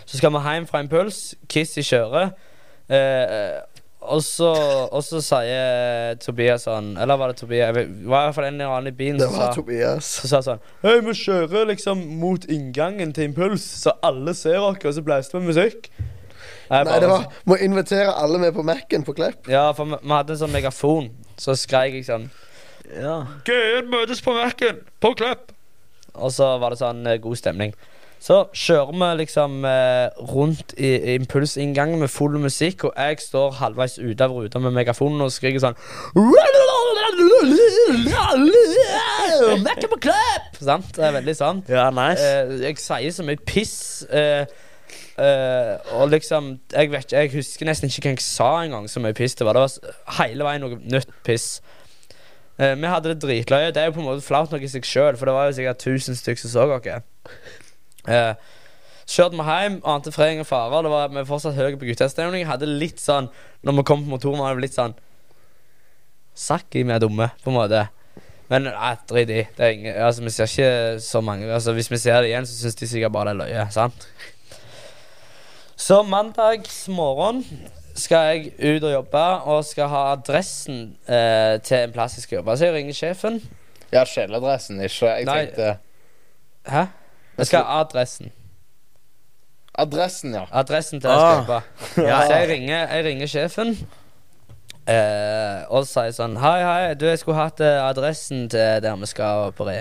Så 0.05 0.19
skal 0.19 0.31
vi 0.35 0.43
hjem 0.45 0.69
fra 0.69 0.83
Impuls. 0.83 1.33
Kiss 1.51 1.73
i 1.81 1.83
kjøret. 1.83 2.37
Eh, 2.91 3.57
og 4.09 4.21
så, 4.25 4.49
og 4.91 5.03
så 5.05 5.19
sier 5.23 6.15
Tobias 6.19 6.65
sånn 6.67 6.93
Eller 6.99 7.17
var 7.17 7.31
det 7.31 7.37
Tobias? 7.39 7.67
Jeg 7.69 7.75
vet- 7.75 7.91
Det 8.01 8.07
var 8.09 8.23
i 8.23 8.27
hvert 8.27 8.35
fall 8.35 8.45
en 8.49 8.53
eller 8.61 8.73
annen 8.77 8.87
i 8.93 8.95
bilen 8.97 9.17
Det 9.21 9.27
som 9.29 9.37
var 9.39 9.47
sa 9.53 9.53
Tobias. 9.57 10.09
så 10.21 10.27
sa 10.31 10.39
sånn 10.41 10.59
Hei, 10.83 10.99
vi 11.05 11.13
kjører 11.19 11.67
liksom 11.71 12.01
mot 12.19 12.45
inngangen 12.45 13.13
til 13.13 13.29
Impuls, 13.29 13.63
så 13.83 13.93
alle 14.03 14.33
ser 14.33 14.57
oss, 14.59 14.77
og 14.83 14.93
så 14.97 15.03
blæste 15.05 15.39
vi 15.39 15.45
musikk. 15.47 15.89
Jeg 15.93 16.69
Nei, 16.69 16.83
bare 16.83 16.99
det 17.01 17.09
var 17.09 17.25
Må 17.45 17.57
invitere 17.61 18.13
alle 18.15 18.39
med 18.39 18.53
på 18.55 18.63
Mac-en 18.63 19.03
på 19.03 19.13
Klepp. 19.15 19.47
Ja, 19.51 19.71
for 19.73 19.85
vi, 19.85 19.97
vi 20.01 20.09
hadde 20.15 20.33
en 20.35 20.41
sånn 20.43 20.51
megafon. 20.55 21.09
Så 21.37 21.55
skreik 21.59 21.93
jeg 21.93 22.05
sånn 22.07 22.29
Ja. 22.93 23.25
Gøyen 23.45 23.87
møtes 23.89 24.21
på 24.21 24.33
Mac-en, 24.35 24.79
på 25.01 25.13
Klepp. 25.17 25.51
Og 26.15 26.29
så 26.31 26.59
var 26.61 26.69
det 26.75 26.79
sånn 26.79 27.05
eh, 27.07 27.17
god 27.17 27.37
stemning. 27.39 27.73
Så 28.23 28.37
kjører 28.55 28.93
vi 28.95 29.07
liksom 29.19 29.65
eh, 29.67 30.07
rundt 30.31 30.71
i, 30.77 30.93
i 30.95 31.15
impulsinngangen 31.19 31.99
med 31.99 32.07
full 32.07 32.37
musikk, 32.39 32.85
og 32.87 32.93
jeg 32.95 33.19
står 33.19 33.57
halvveis 33.59 33.97
ute 33.99 34.23
av 34.23 34.31
ruta 34.31 34.61
med 34.63 34.71
megafonen 34.77 35.25
og 35.25 35.31
skriker 35.35 35.59
sånn 35.59 35.75
Mac-en 39.65 39.91
på 39.91 39.99
clap! 40.05 40.55
Sant? 40.55 40.93
Det 40.95 41.03
er 41.03 41.17
veldig 41.17 41.35
sånn. 41.35 41.59
ja, 41.67 41.89
nice. 41.91 42.23
Eh, 42.23 42.53
jeg 42.69 42.79
sier 42.79 43.11
så 43.17 43.25
mye 43.27 43.41
piss. 43.43 43.75
eh, 44.07 44.45
eh, 45.19 45.73
og 45.97 46.07
liksom 46.13 46.53
Jeg 46.71 46.91
vet 46.93 47.03
ikke, 47.09 47.17
jeg 47.25 47.33
husker 47.33 47.67
nesten 47.67 47.91
ikke 47.91 48.05
hva 48.05 48.13
jeg 48.15 48.23
sa 48.23 48.51
engang. 48.63 48.87
Så 48.87 49.03
mye 49.03 49.17
piss 49.17 49.35
det 49.35 49.49
var. 49.49 49.59
Det 49.59 49.65
var 49.67 50.21
hele 50.21 50.47
veien 50.47 50.63
noe 50.63 50.79
nytt 50.79 51.11
piss. 51.27 51.57
Uh, 52.53 52.71
vi 52.77 52.87
hadde 52.87 53.11
det 53.11 53.19
dritløye. 53.25 53.73
Det 53.75 53.81
er 53.81 53.91
jo 53.91 53.97
på 53.97 54.03
en 54.03 54.07
måte 54.13 54.23
flaut 54.23 54.51
nok 54.53 54.63
i 54.63 54.69
seg 54.69 54.87
sjøl, 54.87 55.17
for 55.17 55.27
det 55.27 55.33
var 55.35 55.49
jo 55.49 55.57
sikkert 55.57 55.87
1000 55.89 56.19
stykker 56.21 56.45
som 56.45 56.53
så 56.53 56.67
oss. 56.77 57.62
Uh, 58.09 58.33
Kjørte 59.03 59.35
vi 59.35 59.43
hjem, 59.43 59.81
ante 59.83 60.11
fred 60.15 60.37
ingen 60.37 60.47
fare. 60.47 60.79
Det 60.85 60.91
var, 60.91 61.09
vi 61.11 61.19
var 61.19 61.27
fortsatt 61.27 61.57
høye 61.57 61.75
på 61.75 61.89
guttestemning. 61.89 62.45
Hadde 62.47 62.69
litt 62.69 63.01
sånn 63.03 63.27
Når 63.67 63.81
vi 63.81 63.83
kom 63.89 64.05
på 64.05 64.13
motoren, 64.15 64.39
var 64.39 64.55
det 64.55 64.63
litt 64.69 64.77
sånn 64.77 64.95
Sakk 66.33 66.79
i 66.79 66.85
vi 66.87 66.93
er 66.95 67.03
dumme, 67.03 67.27
på 67.43 67.51
en 67.51 67.57
måte. 67.59 67.83
Men 68.49 68.65
nei, 68.69 68.93
drit 69.09 69.29
i. 69.29 69.43
Det 69.57 69.65
er 69.65 69.75
ingen, 69.75 69.97
altså, 70.07 70.23
vi 70.25 70.31
ser 70.33 70.49
ikke 70.49 71.03
så 71.03 71.21
mange 71.21 71.51
Altså, 71.51 71.75
Hvis 71.77 71.91
vi 71.91 71.99
ser 72.01 72.23
det 72.23 72.31
igjen, 72.31 72.47
så 72.47 72.55
syns 72.57 72.79
de 72.79 72.89
sikkert 72.89 73.13
bare 73.13 73.33
det 73.33 73.35
er 73.35 73.41
løye. 73.43 73.67
Sant? 73.75 74.07
Så 75.83 75.99
mandagsmorgen 76.07 77.43
skal 77.99 78.31
jeg 78.31 78.53
ut 78.77 78.85
og 78.87 78.93
jobbe 78.95 79.23
og 79.51 79.65
skal 79.67 79.89
ha 79.91 80.01
adressen 80.15 80.95
eh, 81.05 81.59
til 81.65 81.83
en 81.83 81.93
plass 81.93 82.15
jeg 82.17 82.25
skal 82.25 82.39
jobbe. 82.39 82.55
Så 82.57 82.69
jeg 82.69 82.77
ringer 82.77 82.97
sjefen. 82.97 83.41
Ja, 83.93 84.05
kjeledressen, 84.09 84.79
ikke 84.81 85.11
Jeg 85.11 85.27
Nei. 85.27 85.39
tenkte 85.43 85.73
Hæ? 86.71 86.85
Jeg 87.37 87.47
skal 87.49 87.63
ha 87.65 87.79
adressen. 87.81 88.31
Adressen, 89.73 90.33
ja. 90.37 90.45
Adressen 90.53 91.01
til 91.01 91.09
jeg 91.09 91.19
Ah. 91.19 91.35
jobbe. 91.39 91.61
Ja. 92.07 92.19
Så 92.27 92.33
jeg 92.39 92.49
ringer, 92.51 92.87
jeg 92.93 93.05
ringer 93.07 93.27
sjefen 93.31 93.71
eh, 94.87 95.63
og 95.73 95.87
sier 95.89 96.11
sånn 96.13 96.35
Hei, 96.41 96.59
hei, 96.61 96.93
du, 96.99 97.07
jeg 97.09 97.21
skulle 97.23 97.39
hatt 97.39 97.61
eh, 97.63 97.79
adressen 97.81 98.45
til 98.53 98.83
der 98.85 98.99
vi 99.01 99.09
skal 99.09 99.49
på 99.57 99.65
re. 99.67 99.79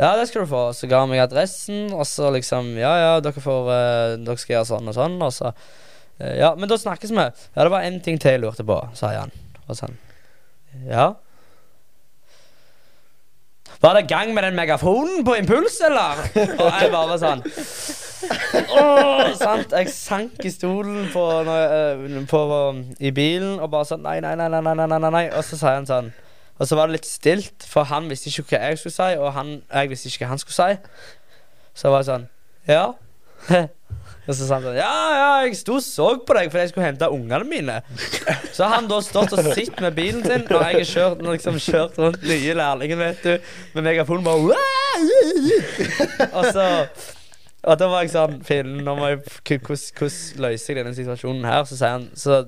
Ja, 0.00 0.14
det 0.16 0.30
skal 0.30 0.46
du 0.46 0.48
få. 0.48 0.62
Så 0.72 0.88
ga 0.88 1.02
han 1.02 1.10
meg 1.12 1.20
adressen, 1.26 1.90
og 1.92 2.06
så 2.08 2.30
liksom 2.32 2.72
Ja, 2.80 2.94
ja, 3.02 3.12
dere 3.20 3.42
får 3.44 3.72
eh, 3.74 4.16
Dere 4.24 4.40
skal 4.40 4.54
gjøre 4.56 4.68
sånn 4.72 4.88
og 4.88 4.96
sånn, 4.96 5.18
og 5.26 5.34
så 5.36 5.50
eh, 5.52 6.38
Ja, 6.40 6.54
men 6.56 6.70
da 6.72 6.78
snakkes 6.80 7.12
vi. 7.12 7.26
Ja, 7.26 7.66
det 7.66 7.72
var 7.74 7.84
én 7.84 8.00
ting 8.04 8.16
til 8.22 8.32
jeg 8.38 8.40
lurte 8.46 8.64
på, 8.64 8.80
sa 8.96 9.12
han. 9.18 9.34
Og 9.68 9.76
sånn 9.76 9.98
Ja. 10.88 11.10
Var 13.80 13.96
det 13.96 14.08
gang 14.08 14.34
med 14.34 14.42
den 14.44 14.56
megafonen 14.58 15.24
på 15.24 15.34
impuls, 15.40 15.80
eller? 15.86 16.20
Og 16.36 16.66
jeg 16.68 16.90
bare 16.92 17.08
var 17.08 17.20
sånn 17.22 17.44
Åh, 18.76 19.30
sant? 19.40 19.72
Jeg 19.72 19.88
sank 19.94 20.44
i 20.44 20.50
stolen 20.52 21.06
på, 21.12 21.22
jeg, 21.48 22.10
eh, 22.12 22.26
på, 22.28 22.42
i 23.00 23.12
bilen 23.16 23.56
og 23.56 23.70
bare 23.72 23.88
sånn 23.88 24.04
nei 24.04 24.18
nei 24.20 24.34
nei, 24.36 24.50
nei, 24.52 24.60
nei, 24.60 24.86
nei, 24.86 25.00
nei. 25.08 25.24
Og 25.32 25.44
så 25.46 25.56
sa 25.56 25.72
han 25.78 25.88
sånn 25.88 26.12
Og 26.60 26.68
så 26.68 26.76
var 26.76 26.90
det 26.90 26.98
litt 26.98 27.08
stilt, 27.08 27.64
for 27.64 27.88
han 27.88 28.10
visste 28.12 28.28
ikke 28.28 28.58
hva 28.58 28.68
jeg 28.68 28.82
skulle 28.82 28.98
si, 28.98 29.16
og 29.16 29.32
han, 29.32 29.54
jeg 29.72 29.92
visste 29.94 30.12
ikke 30.12 30.26
hva 30.26 30.34
han 30.34 30.42
skulle 30.42 30.58
si. 30.60 30.72
Så 31.80 31.88
var 31.92 32.04
jeg 32.04 32.10
sånn 32.12 32.28
Ja. 32.68 32.84
Og 34.26 34.34
så 34.34 34.46
sa 34.46 34.58
han 34.58 34.66
sånn 34.68 34.78
Ja, 34.78 34.96
ja, 35.16 35.30
jeg 35.46 35.56
sto 35.58 35.78
og 35.78 35.84
så 35.84 36.08
på 36.26 36.36
deg 36.36 36.50
fordi 36.52 36.64
jeg 36.66 36.72
skulle 36.72 36.88
hente 36.88 37.08
ungene 37.10 37.46
mine. 37.48 37.78
Så 38.54 38.66
har 38.66 38.76
han 38.76 38.90
da 38.90 39.00
stått 39.04 39.32
og 39.36 39.52
sett 39.54 39.80
med 39.82 39.96
bilen 39.96 40.24
sin 40.26 40.44
og 40.48 40.60
jeg 40.60 40.80
har 40.80 40.90
kjørt, 40.90 41.22
liksom, 41.24 41.60
kjørt 41.62 41.96
rundt 42.00 42.26
nye 42.28 42.56
lærlingen, 42.58 43.00
vet 43.00 43.24
du, 43.24 43.54
med 43.76 43.88
megafonen 43.88 44.26
bare 44.26 44.60
Og 46.30 46.52
så 46.52 46.66
og 47.60 47.76
da 47.76 47.88
var 47.92 48.04
jeg 48.04 48.12
sånn 48.14 48.38
Finn, 48.46 48.78
hvordan 48.86 49.24
løser 50.40 50.72
jeg 50.72 50.78
denne 50.80 50.96
situasjonen 50.96 51.44
her? 51.44 51.66
Så 51.68 51.76
sier 51.76 51.96
han 51.98 52.06
Så, 52.16 52.38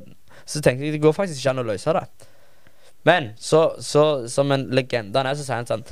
så 0.49 0.63
tenkte 0.65 0.87
jeg 0.87 0.97
det 0.97 1.03
går 1.05 1.17
faktisk 1.17 1.43
ikke 1.43 1.53
an 1.53 1.63
å 1.63 1.69
løse 1.69 1.93
det. 1.97 2.07
Men 3.05 3.33
så, 3.41 3.75
så 3.83 4.29
som 4.31 4.53
en 4.55 4.69
legende 4.75 5.19
han 5.19 5.29
er, 5.29 5.37
så 5.37 5.45
sier 5.45 5.59
han 5.61 5.69
sånn 5.69 5.85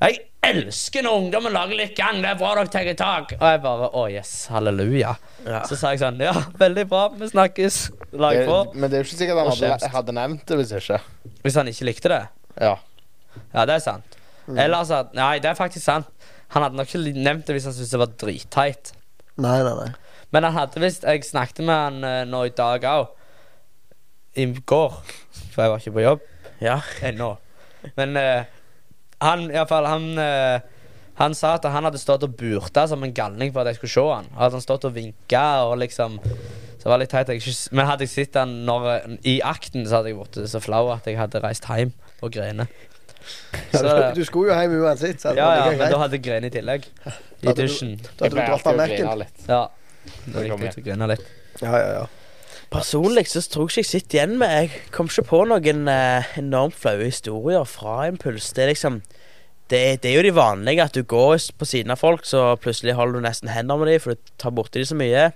Jeg 0.00 0.18
elsker 0.46 1.04
når 1.04 1.16
ungdommen 1.20 1.52
lager 1.52 1.76
litt 1.76 1.92
gang. 1.98 2.22
Det 2.24 2.30
er 2.30 2.38
bra 2.40 2.54
dere 2.56 2.70
tar 2.72 2.94
tak. 2.96 3.34
Og 3.36 3.44
jeg 3.52 3.60
bare 3.64 3.88
Å, 3.92 4.04
yes. 4.08 4.30
Halleluja. 4.52 5.14
Ja. 5.44 5.60
Så 5.68 5.76
sa 5.76 5.90
jeg 5.92 6.00
sånn 6.00 6.20
Ja, 6.24 6.32
veldig 6.60 6.86
bra. 6.88 7.02
Vi 7.12 7.28
snakkes. 7.28 7.80
Lag 8.16 8.38
på. 8.48 8.60
Det, 8.70 8.80
men 8.80 8.88
det 8.92 8.96
er 8.98 9.04
jo 9.04 9.08
ikke 9.10 9.18
sikkert 9.20 9.42
han 9.42 9.50
hadde, 9.52 9.90
hadde 9.94 10.14
nevnt 10.16 10.46
det 10.48 10.56
hvis 10.62 10.72
ikke. 10.78 11.00
Hvis 11.44 11.58
han 11.60 11.68
ikke 11.72 11.88
likte 11.90 12.12
det. 12.12 12.22
Ja. 12.60 12.74
Ja, 13.52 13.66
det 13.68 13.76
er 13.76 13.84
sant. 13.84 14.16
Mm. 14.46 14.56
Eller 14.56 14.80
altså 14.80 15.02
Nei, 15.14 15.34
det 15.44 15.52
er 15.52 15.58
faktisk 15.58 15.84
sant. 15.84 16.08
Han 16.56 16.64
hadde 16.64 16.80
nok 16.80 16.88
ikke 16.90 17.12
nevnt 17.20 17.44
det 17.46 17.58
hvis 17.58 17.68
han 17.68 17.76
syntes 17.76 17.92
det 17.92 18.00
var 18.00 18.14
dritteit. 18.24 18.92
Nei, 19.40 19.58
nei, 19.66 19.74
nei. 19.84 19.90
Men 20.32 20.46
han 20.46 20.56
hadde 20.56 20.80
visst 20.82 21.04
Jeg 21.06 21.24
snakket 21.26 21.60
med 21.66 21.74
han 21.76 22.06
eh, 22.06 22.22
nå 22.28 22.44
i 22.48 22.54
dag 22.56 22.84
òg. 22.88 23.12
I 24.40 24.46
går. 24.48 24.96
For 25.52 25.62
jeg 25.66 25.72
var 25.74 25.84
ikke 25.84 25.94
på 25.98 26.06
jobb 26.06 26.26
Ja. 26.64 26.78
ennå. 27.04 27.34
Men 27.96 28.16
eh, 28.16 28.48
han 29.20 29.48
iallfall 29.50 29.86
han, 29.88 30.06
eh, 30.18 30.60
han 31.20 31.34
sa 31.36 31.54
at 31.58 31.66
han 31.68 31.84
hadde 31.88 32.00
stått 32.00 32.24
og 32.24 32.36
burta 32.40 32.86
som 32.88 33.02
en 33.04 33.14
galning 33.14 33.52
for 33.52 33.62
at 33.62 33.72
jeg 33.74 33.80
skulle 33.80 33.94
se 33.94 34.04
han. 34.08 34.28
Hadde 34.38 34.58
han 34.58 34.64
stått 34.64 34.86
og 34.88 34.94
vinka 34.96 35.46
og 35.68 35.78
liksom 35.82 36.18
Så 36.80 36.86
det 36.86 36.92
var 36.94 37.00
litt 37.02 37.10
teit. 37.12 37.28
Jeg 37.28 37.42
ikke, 37.42 37.74
men 37.76 37.88
hadde 37.90 38.06
jeg 38.06 38.12
sett 38.14 38.38
han 38.40 38.54
når, 38.64 38.86
i 39.28 39.40
akten, 39.44 39.84
så 39.84 39.98
hadde 39.98 40.14
jeg 40.14 40.16
blitt 40.16 40.38
så 40.48 40.62
flau 40.64 40.86
at 40.94 41.04
jeg 41.04 41.18
hadde 41.20 41.42
reist 41.44 41.68
hjem 41.68 41.92
og 42.24 42.32
grene. 42.32 42.64
Ja, 43.70 43.78
Så, 43.78 43.82
du, 43.82 43.88
skulle, 43.88 44.14
du 44.16 44.24
skulle 44.24 44.54
jo 44.54 44.60
hjem 44.62 44.78
uansett. 44.80 45.20
Så 45.20 45.34
ja, 45.36 45.50
ja, 45.58 45.66
men 45.74 45.92
da 45.92 45.98
hadde 46.00 46.16
jeg 46.16 46.24
grene 46.24 46.48
i 46.48 46.54
tillegg. 46.54 46.88
I 47.44 47.52
dusjen. 47.52 47.98
Da 48.16 48.24
hadde 48.24 48.32
du 48.32 48.40
dratt 48.40 48.70
av 48.72 48.80
Mac-en. 48.80 49.26
Ja. 49.44 49.60
Det 50.24 50.32
kom 50.32 50.40
er 50.40 50.48
igjen. 50.48 50.64
viktig 50.64 50.96
å 50.96 51.10
litt. 51.12 51.28
Ja, 51.60 51.74
ja, 51.76 51.92
ja. 51.98 52.08
Personlig 52.70 53.26
så 53.26 53.42
tror 53.50 53.66
jeg 53.66 53.82
ikke 53.82 53.82
jeg 53.82 53.88
sitter 53.90 54.16
igjen 54.20 54.36
med 54.38 54.52
Jeg 54.54 54.82
kom 54.94 55.08
ikke 55.10 55.24
på 55.26 55.40
noen 55.50 55.88
eh, 55.90 56.28
enormt 56.38 56.76
flaue 56.78 57.08
historier 57.08 57.66
fra 57.66 58.04
Impuls. 58.06 58.52
Det 58.54 58.62
er 58.64 58.70
liksom 58.70 59.00
det, 59.70 59.80
det 60.02 60.10
er 60.10 60.16
jo 60.18 60.22
de 60.26 60.34
vanlige 60.36 60.82
at 60.84 60.94
du 60.98 61.02
går 61.06 61.38
på 61.58 61.66
siden 61.68 61.92
av 61.94 62.00
folk, 62.02 62.24
så 62.26 62.56
plutselig 62.60 62.96
holder 62.98 63.20
du 63.20 63.26
nesten 63.28 63.50
hender 63.54 63.78
med 63.80 63.92
dem, 63.92 64.00
for 64.02 64.14
du 64.18 64.32
tar 64.42 64.50
borti 64.56 64.82
dem 64.82 64.88
så 64.90 64.98
mye. 64.98 65.28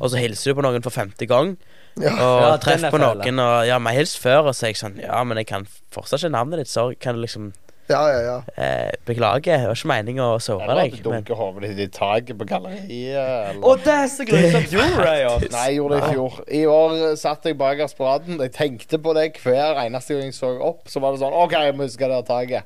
Og 0.00 0.10
så 0.10 0.18
hilser 0.22 0.50
du 0.52 0.58
på 0.58 0.64
noen 0.66 0.82
for 0.84 0.94
femte 0.94 1.28
gang, 1.30 1.56
Ja. 2.00 2.10
og 2.18 2.40
Ja, 2.42 2.54
treffer 2.58 2.88
er 2.88 2.90
på 2.90 2.98
noen 2.98 3.38
og 3.38 3.66
Ja, 3.68 3.76
men 3.78 3.94
hils 3.94 4.16
før, 4.18 4.48
og 4.50 4.54
så 4.58 4.66
er 4.66 4.72
jeg 4.72 4.80
sånn 4.80 4.96
Ja, 5.04 5.20
men 5.22 5.38
jeg 5.38 5.46
kan 5.46 5.68
fortsatt 5.94 6.24
ikke 6.24 6.32
navnet 6.34 6.58
ditt, 6.64 6.68
sorry. 6.72 6.96
Kan 6.98 7.14
du 7.14 7.20
liksom 7.22 7.52
Ja, 7.86 8.00
ja, 8.08 8.18
ja. 8.24 8.36
eh, 8.56 8.90
Beklager, 9.06 9.58
det 9.60 9.68
var 9.68 9.76
ikke 9.76 9.90
meningen 9.92 10.24
å 10.24 10.40
såre 10.42 10.74
deg. 10.80 10.96
du 10.96 11.10
dunker 11.10 11.36
hodet 11.38 11.76
ditt 11.76 11.84
i 11.84 11.98
taket 11.98 12.38
på 12.40 12.46
galleriet. 12.48 13.14
Eller. 13.20 13.60
Å, 13.62 13.76
det 13.84 13.92
er 13.94 14.08
så 14.08 14.24
grusomt! 14.26 14.72
Gjorde 14.72 14.96
du 14.96 15.04
det, 15.04 15.14
ja? 15.20 15.34
Nei, 15.52 15.66
jeg 15.68 15.76
gjorde 15.76 16.00
det 16.00 16.08
i 16.08 16.14
fjor. 16.16 16.40
I 16.48 16.62
år 16.72 16.96
eh, 17.10 17.14
satt 17.20 17.44
jeg 17.44 17.58
bakerst 17.60 17.98
på 18.00 18.08
raden. 18.08 18.40
Jeg 18.40 18.54
tenkte 18.56 18.98
på 19.04 19.14
det 19.14 19.28
hver 19.44 19.78
eneste 19.84 20.16
gang 20.16 20.32
jeg 20.32 20.38
så 20.40 20.54
opp. 20.64 20.88
Så 20.90 20.98
var 21.04 21.12
det 21.14 21.20
sånn 21.22 21.36
OK, 21.44 21.52
jeg 21.60 21.76
må 21.76 21.84
huske 21.86 22.08
det 22.10 22.22
taket. 22.26 22.64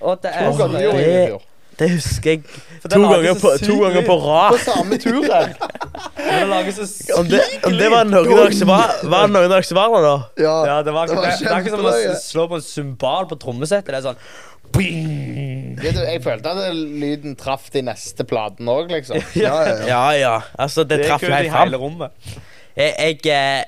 Å, 0.00 0.16
det 0.22 0.32
er 0.32 0.56
ganger 0.58 0.80
gjorde 0.86 1.04
det- 1.04 1.28
det 1.34 1.44
det 1.76 1.90
husker 1.92 2.30
jeg 2.30 2.42
For 2.80 2.88
to 2.88 3.00
ganger, 3.04 3.34
på, 3.36 3.50
to 3.60 3.74
ganger 3.82 4.04
på, 4.06 4.14
på 4.16 4.36
På 4.54 4.58
samme 4.64 4.96
turen. 4.96 5.50
Om 7.16 7.28
det, 7.28 7.40
om 7.64 7.76
det 7.76 7.90
var 7.92 8.04
noen 8.08 8.30
av 8.32 8.38
dere 8.46 8.56
som 8.56 8.70
var 8.70 8.94
Var 9.04 9.26
det 9.26 9.32
noen 9.34 9.44
av 9.44 9.52
dere 9.52 9.76
var 9.76 9.92
der 9.94 10.06
da? 10.06 10.14
ja. 10.40 10.54
Ja, 10.70 10.76
det 10.82 10.94
var, 10.96 11.06
Det 11.06 11.16
var 11.16 11.26
det, 11.26 11.34
det 11.40 11.52
er 11.52 11.60
ikke 11.60 11.74
som 11.74 11.86
å 11.86 12.16
slå 12.22 12.46
på 12.48 12.58
en 12.58 12.64
cymbal 12.64 13.28
på 13.28 13.38
trommesettet. 13.40 13.92
Det 13.92 14.00
er 14.00 14.06
sånn 14.08 14.20
bing. 14.72 15.76
Du, 15.78 15.86
jeg 16.00 16.22
følte 16.24 16.52
at 16.52 16.74
lyden 16.74 17.36
traff 17.38 17.68
de 17.74 17.82
neste 17.86 18.24
platene 18.28 18.72
òg, 18.72 18.90
liksom. 18.96 19.20
ja, 19.36 19.54
ja, 19.68 19.76
ja. 19.76 19.86
Ja, 19.86 20.02
ja. 20.18 20.34
Altså, 20.58 20.84
det, 20.84 21.02
Det 21.02 21.10
traff 21.10 21.22
helt 21.28 21.50
fram. 21.52 21.60
hele 21.68 21.80
rommet. 21.80 22.10
Jeg 22.76 23.20
jeg, 23.24 23.64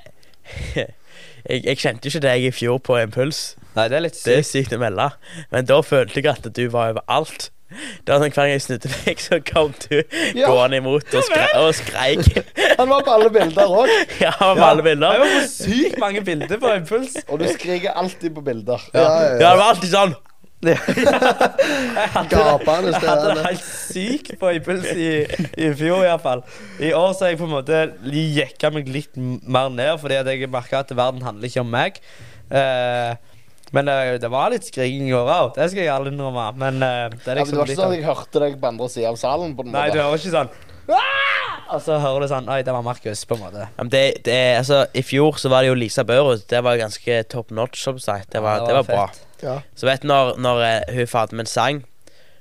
eh, 0.75 0.75
jeg 1.49 1.63
jeg 1.65 1.77
kjente 1.81 2.09
ikke 2.11 2.25
deg 2.25 2.49
i 2.49 2.51
fjor 2.53 2.81
på 2.83 2.97
Impuls. 3.01 3.55
Nei, 3.79 3.87
det 3.91 3.95
er 3.99 4.03
litt 4.03 4.17
sykt. 4.19 4.27
Det 4.27 4.37
er 4.41 4.49
sykt. 4.49 4.75
å 4.75 4.81
melde. 4.81 5.07
Men 5.53 5.69
da 5.69 5.79
følte 5.85 6.19
jeg 6.19 6.29
at 6.33 6.51
du 6.55 6.65
var 6.73 6.93
overalt. 6.97 7.49
sånn 8.09 8.23
hver 8.25 8.33
gang 8.33 8.51
jeg 8.55 8.63
snudde 8.65 8.89
meg, 9.05 9.19
så 9.21 9.37
kom 9.45 9.73
du 9.85 9.99
Ja. 10.35 10.47
gående 10.49 10.79
imot 10.81 11.05
og, 11.13 11.23
skre 11.27 11.43
og 11.61 11.69
skreik. 11.77 12.25
Han 12.79 12.89
var 12.89 13.03
på 13.05 13.11
alle 13.13 13.29
bilder 13.29 13.69
òg. 13.69 13.91
Ja, 14.25 14.31
han 14.39 14.47
var 14.47 14.55
på 14.55 14.63
ja. 14.63 14.69
alle 14.73 14.83
bilder. 14.87 15.13
Jeg 15.13 15.21
var 15.21 15.35
på 15.35 15.43
sykt 15.53 15.99
mange 16.01 16.23
bilder 16.25 16.57
på 16.63 16.71
Impuls. 16.79 17.13
Og 17.29 17.39
du 17.43 17.45
skriker 17.53 17.93
alltid 17.93 18.33
på 18.35 18.41
bilder. 18.41 18.89
Ja, 18.93 18.99
ja, 18.99 19.05
Ja, 19.05 19.29
ja. 19.29 19.37
det 19.37 19.53
var 19.61 19.69
alltid 19.75 19.93
sånn. 19.93 20.17
Gapende 22.29 22.91
Jeg 22.91 23.05
hadde 23.05 23.29
det 23.37 23.45
helt 23.45 23.63
sykt 23.63 24.33
på 24.41 24.49
Impuls 24.57 24.89
i, 24.91 25.11
i 25.55 25.69
fjor, 25.77 26.01
iallfall. 26.03 26.41
I 26.83 26.91
år 26.97 27.13
så 27.15 27.25
har 27.27 27.31
jeg 27.33 27.39
på 27.39 27.47
en 27.47 27.53
måte 27.53 27.79
jekka 28.11 28.71
meg 28.75 28.89
litt 28.91 29.15
mer 29.19 29.69
ned, 29.71 29.93
fordi 30.01 30.19
at 30.19 30.27
jeg 30.33 30.49
merka 30.51 30.81
at 30.83 30.91
verden 30.97 31.23
handler 31.23 31.47
ikke 31.47 31.63
om 31.63 31.71
meg. 31.71 32.01
Eh, 32.49 33.13
men 33.75 33.85
det, 33.89 33.97
det 34.23 34.29
var 34.33 34.49
litt 34.53 34.65
skriking 34.67 35.07
i 35.07 35.11
går 35.13 35.29
òg, 35.33 35.51
det 35.57 35.69
skal 35.71 35.83
jeg 35.83 35.91
alle 35.93 36.11
innrømme. 36.13 36.45
Men 36.61 36.81
uh, 36.81 37.09
det 37.13 37.33
er 37.33 37.41
Ja, 37.41 37.45
men 37.45 37.45
det 37.45 37.45
liksom 37.45 37.57
var 37.59 37.69
ikke 37.69 37.81
sånn 37.81 37.93
at 37.93 37.97
jeg 37.99 38.07
hørte 38.09 38.43
deg 38.45 38.57
på 38.61 38.71
andre 38.71 38.89
sida 38.89 39.11
av 39.11 39.19
salen. 39.21 39.55
på 39.57 39.65
den 39.67 39.75
Nei, 39.75 39.87
du 39.89 39.97
måte. 39.99 40.07
hører 40.07 40.23
ikke 40.23 40.35
sånn 40.37 40.51
«Ah!» 40.89 41.75
Og 41.75 41.81
så 41.85 41.99
hører 42.01 42.23
du 42.25 42.27
sånn 42.31 42.47
Oi, 42.49 42.63
det 42.65 42.73
var 42.73 42.81
Markus, 42.81 43.21
på 43.29 43.35
en 43.37 43.43
måte. 43.43 43.67
Ja, 43.67 43.83
men 43.83 43.91
det, 43.93 44.03
det, 44.25 44.37
altså, 44.57 44.79
I 44.97 45.03
fjor 45.05 45.37
så 45.37 45.51
var 45.53 45.61
det 45.61 45.69
jo 45.69 45.77
Lisa 45.77 46.01
Børud. 46.07 46.41
Det 46.49 46.63
var 46.65 46.79
ganske 46.81 47.19
top 47.29 47.51
notch. 47.53 47.83
som 47.83 47.99
sagt. 48.01 48.31
Det 48.33 48.41
var, 48.41 48.63
Ja, 48.63 48.65
det 48.65 48.77
var 48.79 48.87
bra. 48.87 49.05
Ja. 49.43 49.59
Så 49.77 49.85
vet 49.85 50.01
du 50.01 50.09
når, 50.09 50.33
når 50.41 50.63
eh, 50.65 50.79
hun 50.95 51.03
er 51.05 51.11
ferdig 51.11 51.37
med 51.37 51.45
en 51.45 51.51
sang, 51.51 51.83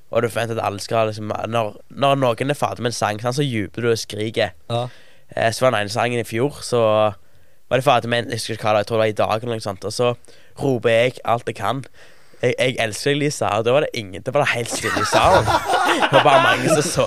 og 0.09 0.25
du 0.25 0.31
forventer 0.31 0.57
at 0.57 0.65
alle 0.65 0.81
skal 0.81 1.11
liksom 1.11 1.29
Når, 1.53 1.77
når 1.93 2.17
noen 2.17 2.51
er 2.51 2.57
ferdig 2.57 2.81
med 2.83 2.95
en 2.95 2.97
sang, 2.97 3.21
så 3.21 3.45
jubler 3.45 3.85
du 3.85 3.91
og 3.93 4.01
skriker. 4.01 4.57
Ja. 4.73 4.87
Eh, 5.37 5.53
så 5.53 5.67
var 5.67 5.77
den 5.77 5.85
ene 5.85 5.93
sangen 5.93 6.25
i 6.25 6.25
fjor, 6.25 6.63
så 6.65 6.81
var 7.69 7.77
det 7.77 7.85
ferdig 7.85 8.09
med 8.09 8.25
en 8.25 8.31
Jeg 8.33 8.41
husker 8.41 8.57
ikke 8.57 8.65
hva 8.65 8.73
det 8.73 8.79
var, 8.79 8.81
jeg 8.81 8.89
tror 8.89 8.97
det 8.97 9.05
var 9.05 9.13
i 9.13 9.19
dag 9.21 9.43
eller 9.43 9.59
noe 9.59 9.67
sånt. 9.69 9.85
Og 9.85 9.93
så 9.93 10.15
roper 10.63 10.95
jeg 10.95 11.19
alt 11.25 11.51
jeg 11.51 11.59
kan. 11.59 11.83
Jeg, 12.39 12.55
jeg 12.55 12.77
elsker 12.85 13.15
deg, 13.15 13.21
Lisa. 13.25 13.51
Og 13.59 13.67
da 13.67 13.75
var 13.75 13.87
det 13.87 13.91
ingen 13.99 14.23
Det 14.23 14.35
var 14.35 14.45
det 14.45 14.53
helt 14.53 14.71
stille 14.71 15.03
i 15.03 15.09
salen. 15.11 15.49
Det 15.99 16.13
var 16.15 16.25
bare 16.25 16.43
mange 16.45 16.69
som 16.71 16.85
så, 16.85 17.07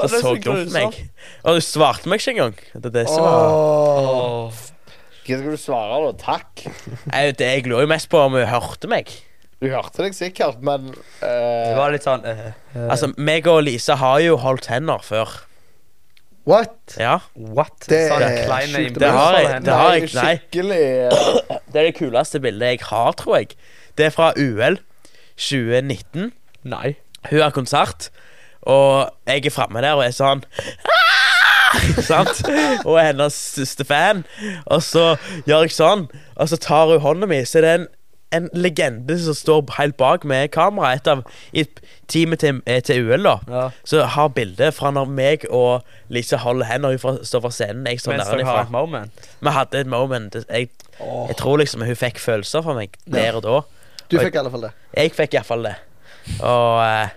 det 0.00 0.08
som 0.10 0.18
så 0.18 0.20
så 0.20 0.30
dumt 0.42 0.72
meg. 0.74 0.96
Og 1.46 1.58
du 1.58 1.64
svarte 1.64 2.10
meg 2.10 2.20
ikke 2.20 2.32
engang. 2.34 2.56
Det 2.74 2.90
er 2.90 2.94
det 2.96 3.04
som 3.08 3.22
var 3.22 3.52
oh. 3.52 4.62
Hva 5.22 5.36
skal 5.38 5.54
du 5.54 5.60
svare, 5.60 5.98
da? 6.02 6.14
Takk. 6.18 6.64
jeg, 6.66 7.36
det, 7.38 7.46
jeg 7.46 7.68
lå 7.70 7.84
jo 7.84 7.90
mest 7.92 8.10
på 8.10 8.18
om 8.18 8.34
hun 8.34 8.48
hørte 8.50 8.90
meg. 8.90 9.12
Du 9.62 9.68
hørte 9.70 10.02
deg 10.02 10.16
sikkert, 10.16 10.58
men 10.66 10.88
Det 11.20 11.28
eh, 11.28 11.76
var 11.78 11.94
litt 11.94 12.02
sånn 12.02 12.24
uh, 12.26 12.48
uh... 12.74 12.88
Altså, 12.88 13.12
meg 13.14 13.46
og 13.46 13.60
Lisa 13.68 13.94
har 14.00 14.18
jo 14.24 14.34
holdt 14.42 14.66
hender 14.72 15.04
før. 15.06 15.36
What? 16.44 16.96
Ja. 16.98 17.18
What? 17.36 17.84
Det 17.88 18.00
er 18.10 18.44
kleine 18.46 18.80
sjukt 18.80 18.98
Det 18.98 19.10
har 19.14 19.36
jeg- 19.38 19.60
det 19.64 19.72
har 19.78 19.92
jeg- 19.94 20.08
nei. 20.14 20.36
Skikkelig 20.36 20.80
eh, 20.82 21.58
Det 21.72 21.76
er 21.76 21.84
det 21.90 21.94
kuleste 21.94 22.40
bildet 22.42 22.68
jeg 22.68 22.80
har, 22.88 23.12
tror 23.12 23.36
jeg. 23.36 23.54
Det 23.96 24.06
er 24.06 24.10
fra 24.10 24.32
UL 24.36 24.78
2019. 25.36 26.32
Nei. 26.64 26.96
Hun 27.30 27.40
har 27.40 27.50
konsert, 27.50 28.08
og 28.62 29.10
jeg 29.26 29.46
er 29.46 29.50
framme 29.54 29.80
der 29.82 29.94
og 29.94 30.04
er 30.04 30.10
sånn 30.14 30.42
«Ah!» 30.86 32.02
Sant? 32.02 32.42
Og 32.84 32.98
er 32.98 33.12
hennes 33.12 33.32
største 33.32 33.84
fan. 33.88 34.24
Og 34.66 34.82
så 34.84 35.16
gjør 35.46 35.62
jeg 35.64 35.70
sånn, 35.76 36.08
og 36.36 36.48
så 36.50 36.58
tar 36.60 36.90
hun 36.90 37.00
hånda 37.00 37.26
mi, 37.30 37.38
så 37.48 37.62
det 37.64 37.70
er 37.70 37.78
en, 37.80 37.86
en 38.32 38.48
legende 38.56 39.16
som 39.20 39.36
står 39.36 39.74
helt 39.78 39.96
bak 40.00 40.24
med 40.28 40.50
kamera. 40.54 40.94
Et 40.96 41.08
av 41.10 41.22
i 41.52 41.64
teamet 42.08 42.40
til, 42.40 42.62
eh, 42.66 42.80
til 42.82 43.04
UL, 43.06 43.22
da. 43.22 43.36
Ja. 43.48 43.64
Så 43.84 44.04
har 44.04 44.28
bildet 44.28 44.74
fra 44.74 44.90
når 44.90 45.06
meg 45.12 45.46
og 45.50 45.82
Lise 46.12 46.36
holder 46.36 46.66
hender. 46.70 46.96
Hun 46.96 47.24
står 47.24 47.44
fra 47.44 47.50
scenen, 47.50 47.86
jeg 47.86 48.00
står 48.00 48.16
Mens 48.16 48.28
dere 48.28 48.48
har 48.48 48.64
et 48.64 48.74
moment. 48.74 49.30
Vi 49.40 49.54
hadde 49.58 49.80
et 49.80 49.86
moment. 49.86 50.34
Jeg, 50.48 50.68
jeg 51.00 51.36
tror 51.36 51.56
liksom 51.62 51.84
hun 51.86 51.96
fikk 51.96 52.18
følelser 52.18 52.62
for 52.62 52.78
meg 52.78 52.96
der 53.06 53.38
og 53.38 53.46
da. 53.46 53.60
Du 54.10 54.18
fikk 54.18 54.34
i 54.36 54.42
alle 54.42 54.52
fall 54.52 54.68
det. 54.68 54.74
Jeg 54.96 55.14
fikk 55.16 55.38
iallfall 55.38 55.70
det. 55.70 55.76
Og 56.40 56.82
eh, 56.84 57.08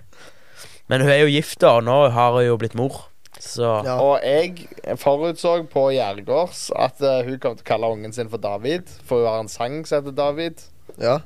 Men 0.88 1.02
hun 1.02 1.10
er 1.10 1.24
jo 1.24 1.34
gift, 1.34 1.60
da, 1.62 1.80
og 1.80 1.84
nå 1.88 2.10
har 2.14 2.36
hun 2.36 2.46
jo 2.46 2.58
blitt 2.62 2.76
mor. 2.78 3.08
Så 3.42 3.82
Ja. 3.86 3.98
Og 4.02 4.20
jeg 4.24 4.68
forutså 5.02 5.64
på 5.72 5.90
Gjergårds 5.96 6.70
at 6.78 7.02
uh, 7.02 7.26
hun 7.26 7.40
kom 7.42 7.58
til 7.58 7.66
å 7.66 7.68
kalle 7.68 7.90
ungen 7.92 8.14
sin 8.14 8.30
for 8.30 8.42
David. 8.42 8.90
For 9.06 9.24
hun 9.24 9.30
har 9.30 9.44
en 9.44 9.52
sang 9.52 9.82
som 9.86 10.02
heter 10.04 10.16
David. 10.16 10.62
Ja. 11.02 11.20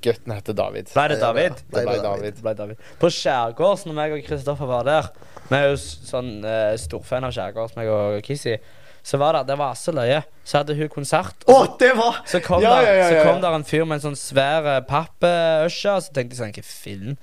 Gutten 0.00 0.32
heter 0.32 0.56
David. 0.56 0.88
Ble 0.94 1.08
det 1.12 1.18
David? 1.20 1.58
Det 1.68 1.82
ble 1.82 1.84
ble 1.90 1.98
David. 2.04 2.38
Ble 2.44 2.54
David. 2.56 2.86
På 3.00 3.10
Skjærgårds, 3.12 3.84
når 3.88 3.98
meg 3.98 4.14
og 4.16 4.22
Kristoffer 4.24 4.70
var 4.70 4.86
der 4.88 5.10
Vi 5.50 5.58
er 5.58 5.66
jo 5.68 5.76
sånn 5.80 6.38
uh, 6.46 6.72
storfan 6.80 7.26
av 7.28 7.34
Skjærgårds, 7.36 7.76
meg 7.76 7.90
og 7.92 8.18
Kissy. 8.24 8.56
Så 9.04 9.18
var 9.20 9.36
det, 9.36 9.42
det 9.50 9.58
var 9.60 9.74
så 9.76 9.92
løye. 9.92 10.22
Så 10.48 10.62
hadde 10.62 10.76
hun 10.78 10.88
konsert. 10.88 11.44
Å, 11.44 11.52
Og 11.52 11.66
så, 11.66 11.72
det 11.82 11.90
var 11.98 12.22
så 12.30 12.40
kom, 12.44 12.64
Ja, 12.64 12.78
der, 12.78 12.86
ja, 12.88 12.94
ja, 13.02 13.08
så 13.10 13.26
kom 13.28 13.42
der 13.44 13.56
en 13.58 13.66
fyr 13.68 13.84
med 13.84 13.98
en 13.98 14.06
sånn 14.06 14.16
svær 14.16 14.68
eh, 14.72 14.84
pappøsje, 14.88 15.92
og 15.92 16.06
så 16.06 16.14
tenkte 16.16 16.32
jeg 16.32 16.40
sånn 16.40 16.54
Hva 16.56 16.64
fillen? 16.64 17.18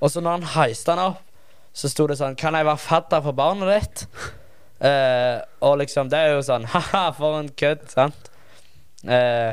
Og 0.00 0.14
så 0.14 0.22
når 0.24 0.38
han 0.38 0.48
heiste 0.54 0.96
han 0.96 1.12
opp, 1.12 1.20
så 1.76 1.88
sto 1.92 2.06
det 2.08 2.16
sånn 2.20 2.34
Kan 2.40 2.56
jeg 2.56 2.68
være 2.68 2.80
fadder 2.80 3.20
for 3.24 3.36
barnet 3.36 3.68
ditt? 3.74 4.06
Uh, 4.82 5.44
og 5.62 5.76
liksom, 5.82 6.08
det 6.10 6.18
er 6.18 6.32
jo 6.32 6.40
sånn 6.48 6.64
Ha-ha, 6.72 7.04
for 7.16 7.42
en 7.42 7.52
kødd, 7.60 7.84
sant? 7.92 8.32
Eh, 9.02 9.52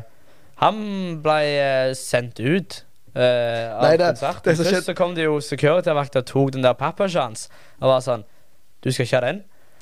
han 0.59 0.77
ble 1.23 1.39
eh, 1.57 1.93
sendt 1.97 2.39
ut 2.39 2.83
Uh, 3.09 3.73
av 3.73 3.81
Nei, 3.81 3.95
det- 3.97 4.05
konserten. 4.13 4.43
det 4.45 4.53
som 4.55 4.65
Først 4.67 4.85
så 4.85 4.93
kom 4.95 5.15
det 5.17 5.23
jo 5.25 5.39
security-vakter 5.41 6.21
og 6.21 6.25
tok 6.29 6.51
den 6.53 6.61
der 6.63 6.75
pappasja 6.77 7.23
hans 7.25 7.47
og 7.81 7.87
var 7.89 8.03
sånn 8.05 8.21
Du 8.85 8.91
skal 8.93 9.07
ikke 9.07 9.15
ha 9.17 9.21
den? 9.25 9.39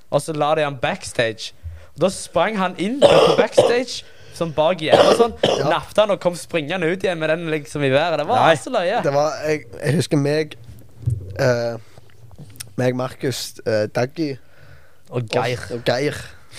Og 0.10 0.22
så 0.24 0.32
la 0.34 0.54
de 0.56 0.64
han 0.64 0.78
backstage. 0.80 1.52
Og 1.98 2.06
da 2.06 2.10
sprang 2.10 2.56
han 2.58 2.78
inn 2.80 2.96
på 3.04 3.10
backstage. 3.38 4.06
Sånn 4.34 4.54
bak 4.56 4.80
gjerdet 4.82 5.12
og 5.12 5.20
sånn. 5.20 5.36
Nappte 5.70 6.06
han 6.06 6.16
og 6.16 6.22
kom 6.24 6.36
springende 6.40 6.88
ut 6.88 7.04
igjen 7.04 7.20
med 7.20 7.30
den 7.30 7.50
liksom 7.52 7.84
i 7.84 7.92
været. 7.92 8.18
Det 8.24 8.28
var 8.32 8.46
Nei. 8.48 8.56
så 8.56 8.72
løye. 8.74 9.04
Det 9.04 9.14
var 9.14 9.36
Jeg, 9.46 9.66
jeg 9.84 9.96
husker 10.00 10.18
meg 10.24 10.56
eh, 11.38 11.78
Meg, 12.80 12.96
Markus, 12.96 13.44
uh, 13.68 13.86
Daggy 13.92 14.38
Og 15.10 15.28
Geir. 15.30 15.60
og, 15.70 15.82
og 15.82 15.86
Geir. 15.92 16.16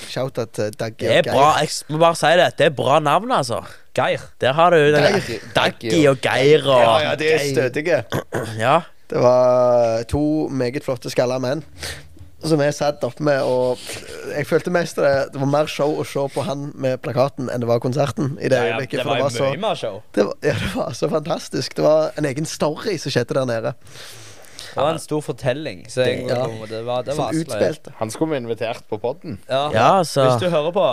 Shout-out 0.08 0.52
til 0.56 0.72
Daggy 0.78 1.04
det 1.04 1.11
er 1.11 1.18
og 1.18 1.24
Geir. 1.24 1.32
bra. 1.34 1.46
Jeg 1.61 1.68
må 1.94 1.98
bare 2.02 2.16
si 2.16 2.32
det. 2.40 2.48
Det 2.58 2.66
er 2.66 2.74
bra 2.78 2.98
navn, 3.00 3.32
altså. 3.32 3.62
Geir. 3.98 4.22
Der 4.40 4.52
har 4.56 4.70
du 4.70 4.76
den 4.94 5.18
Geir. 5.26 5.46
Daggy 5.56 5.94
og 6.11 6.20
Geir 6.24 6.66
og 6.68 6.80
Ja, 6.82 6.98
ja, 7.11 7.14
de 7.20 7.32
er 7.32 7.46
stødige. 7.52 8.04
Ja. 8.64 8.80
Det 9.08 9.22
var 9.24 10.02
to 10.08 10.48
meget 10.52 10.84
flotte 10.84 11.08
skalla 11.11 11.38
menn 11.40 11.62
som 12.44 12.61
jeg 12.62 12.74
satt 12.76 13.02
oppe 13.02 13.24
med, 13.26 13.40
og 13.42 13.80
jeg 14.30 14.46
følte 14.46 14.70
mest 14.70 14.96
det, 15.00 15.08
det 15.34 15.40
var 15.40 15.48
mer 15.50 15.66
show 15.66 15.96
å 15.98 16.04
se 16.06 16.22
på 16.30 16.44
han 16.46 16.68
med 16.78 17.00
plakaten 17.02 17.48
enn 17.50 17.64
det 17.64 17.66
var 17.66 17.80
konserten. 17.82 18.37
I 18.38 18.46
det 18.52 18.54
Ja, 18.61 18.68
ja, 18.68 18.76
øyeblikket, 18.76 19.00
det 19.00 19.02
for 19.02 19.11
var 19.11 19.16
det 19.16 19.24
var 19.24 19.32
jo 19.32 19.38
så 19.40 19.48
mye 19.50 19.62
mer 19.64 19.74
show. 19.80 19.96
det 20.14 20.26
var, 20.28 20.37
ja, 20.46 20.52
det 20.61 20.68
var 20.76 20.92
så 20.94 21.08
fantastisk. 21.11 21.74
Det 21.74 21.82
var 21.82 22.12
en 22.16 22.28
egen 22.30 22.46
story 22.46 22.94
som 23.02 23.11
skjedde 23.11 23.34
der 23.40 23.48
nede. 23.50 23.72
Det 24.74 24.83
var 24.83 24.90
en 24.92 24.98
stor 25.02 25.20
fortelling. 25.20 25.85
Så 25.90 26.02
jeg, 26.07 26.24
Ja. 26.28 26.44
det 26.68 26.85
var, 26.87 27.02
det 27.02 27.16
var 27.16 27.33
så 27.33 27.40
utspilte. 27.42 27.92
Han 27.98 28.11
skulle 28.11 28.31
vi 28.31 28.37
invitert 28.44 28.83
på 28.88 28.98
podden. 28.98 29.38
Ja. 29.48 29.70
Ja, 29.74 29.98
altså. 29.98 30.24
Hvis 30.31 30.42
du 30.42 30.48
hører 30.50 30.72
på 30.72 30.88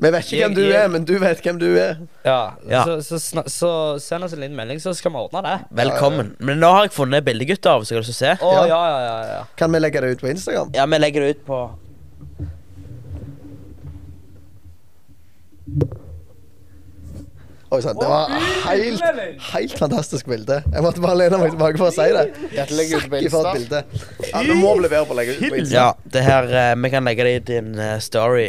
Vi 0.00 0.10
vet 0.14 0.28
ikke 0.32 0.44
hvem 0.46 0.54
du 0.54 0.62
er, 0.70 0.88
men 0.88 1.04
du 1.04 1.18
vet 1.18 1.40
hvem 1.42 1.58
du 1.58 1.66
er. 1.76 1.96
Ja, 2.24 2.50
Ja. 2.70 2.84
Så, 3.02 3.18
så, 3.18 3.42
så 3.50 3.70
send 3.98 4.24
oss 4.24 4.32
en 4.32 4.38
liten 4.40 4.54
melding, 4.56 4.78
så 4.80 4.92
skal 4.94 5.10
vi 5.10 5.16
ordne 5.18 5.42
det. 5.42 5.56
Velkommen. 5.74 6.36
Men 6.38 6.60
nå 6.62 6.70
har 6.70 6.84
jeg 6.86 6.92
funnet 6.94 7.24
bildegutter 7.26 7.78
hvis 7.82 7.88
dere 7.90 7.98
har 7.98 8.06
lyst 8.06 8.14
til 8.14 8.18
å 8.18 8.36
se. 8.36 8.44
Å 8.46 8.52
ja, 8.54 8.66
Ja. 8.68 8.82
ja, 8.92 9.00
ja, 9.08 9.18
ja. 9.32 9.42
Kan 9.56 9.72
vi 9.74 9.78
legge 9.82 10.00
det 10.00 10.10
ut 10.14 10.20
på 10.22 10.30
Instagram? 10.30 10.70
Ja, 10.74 10.86
vi 10.86 10.98
legger 11.02 11.20
det 11.26 11.30
ut 11.36 11.44
på 11.46 11.60
Oi 17.70 17.82
sann, 17.84 17.98
det 18.00 18.06
var 18.08 18.30
helt, 18.64 19.02
helt 19.52 19.74
fantastisk 19.78 20.26
bilde. 20.30 20.62
Jeg 20.72 20.82
måtte 20.82 21.02
bare 21.04 21.18
lene 21.20 21.36
meg 21.42 21.50
tilbake 21.52 21.76
for 21.76 21.90
å 21.90 21.92
si 21.92 22.06
det. 22.16 22.22
Ikke 22.56 23.30
for 23.34 23.48
et 23.50 23.58
bilde. 23.58 23.82
Ja, 24.30 24.40
vi 24.46 24.54
må 24.56 24.70
levere 24.80 25.04
på 25.04 25.12
å 25.12 25.18
legge 25.18 25.34
ut 25.36 25.68
Ja, 25.74 25.90
det 26.14 26.22
her 26.24 26.48
eh, 26.48 26.70
Vi 26.80 26.90
kan 26.94 27.04
legge 27.04 27.26
det 27.28 27.34
i 27.36 27.42
din 27.52 27.74
eh, 27.78 27.98
story. 28.00 28.46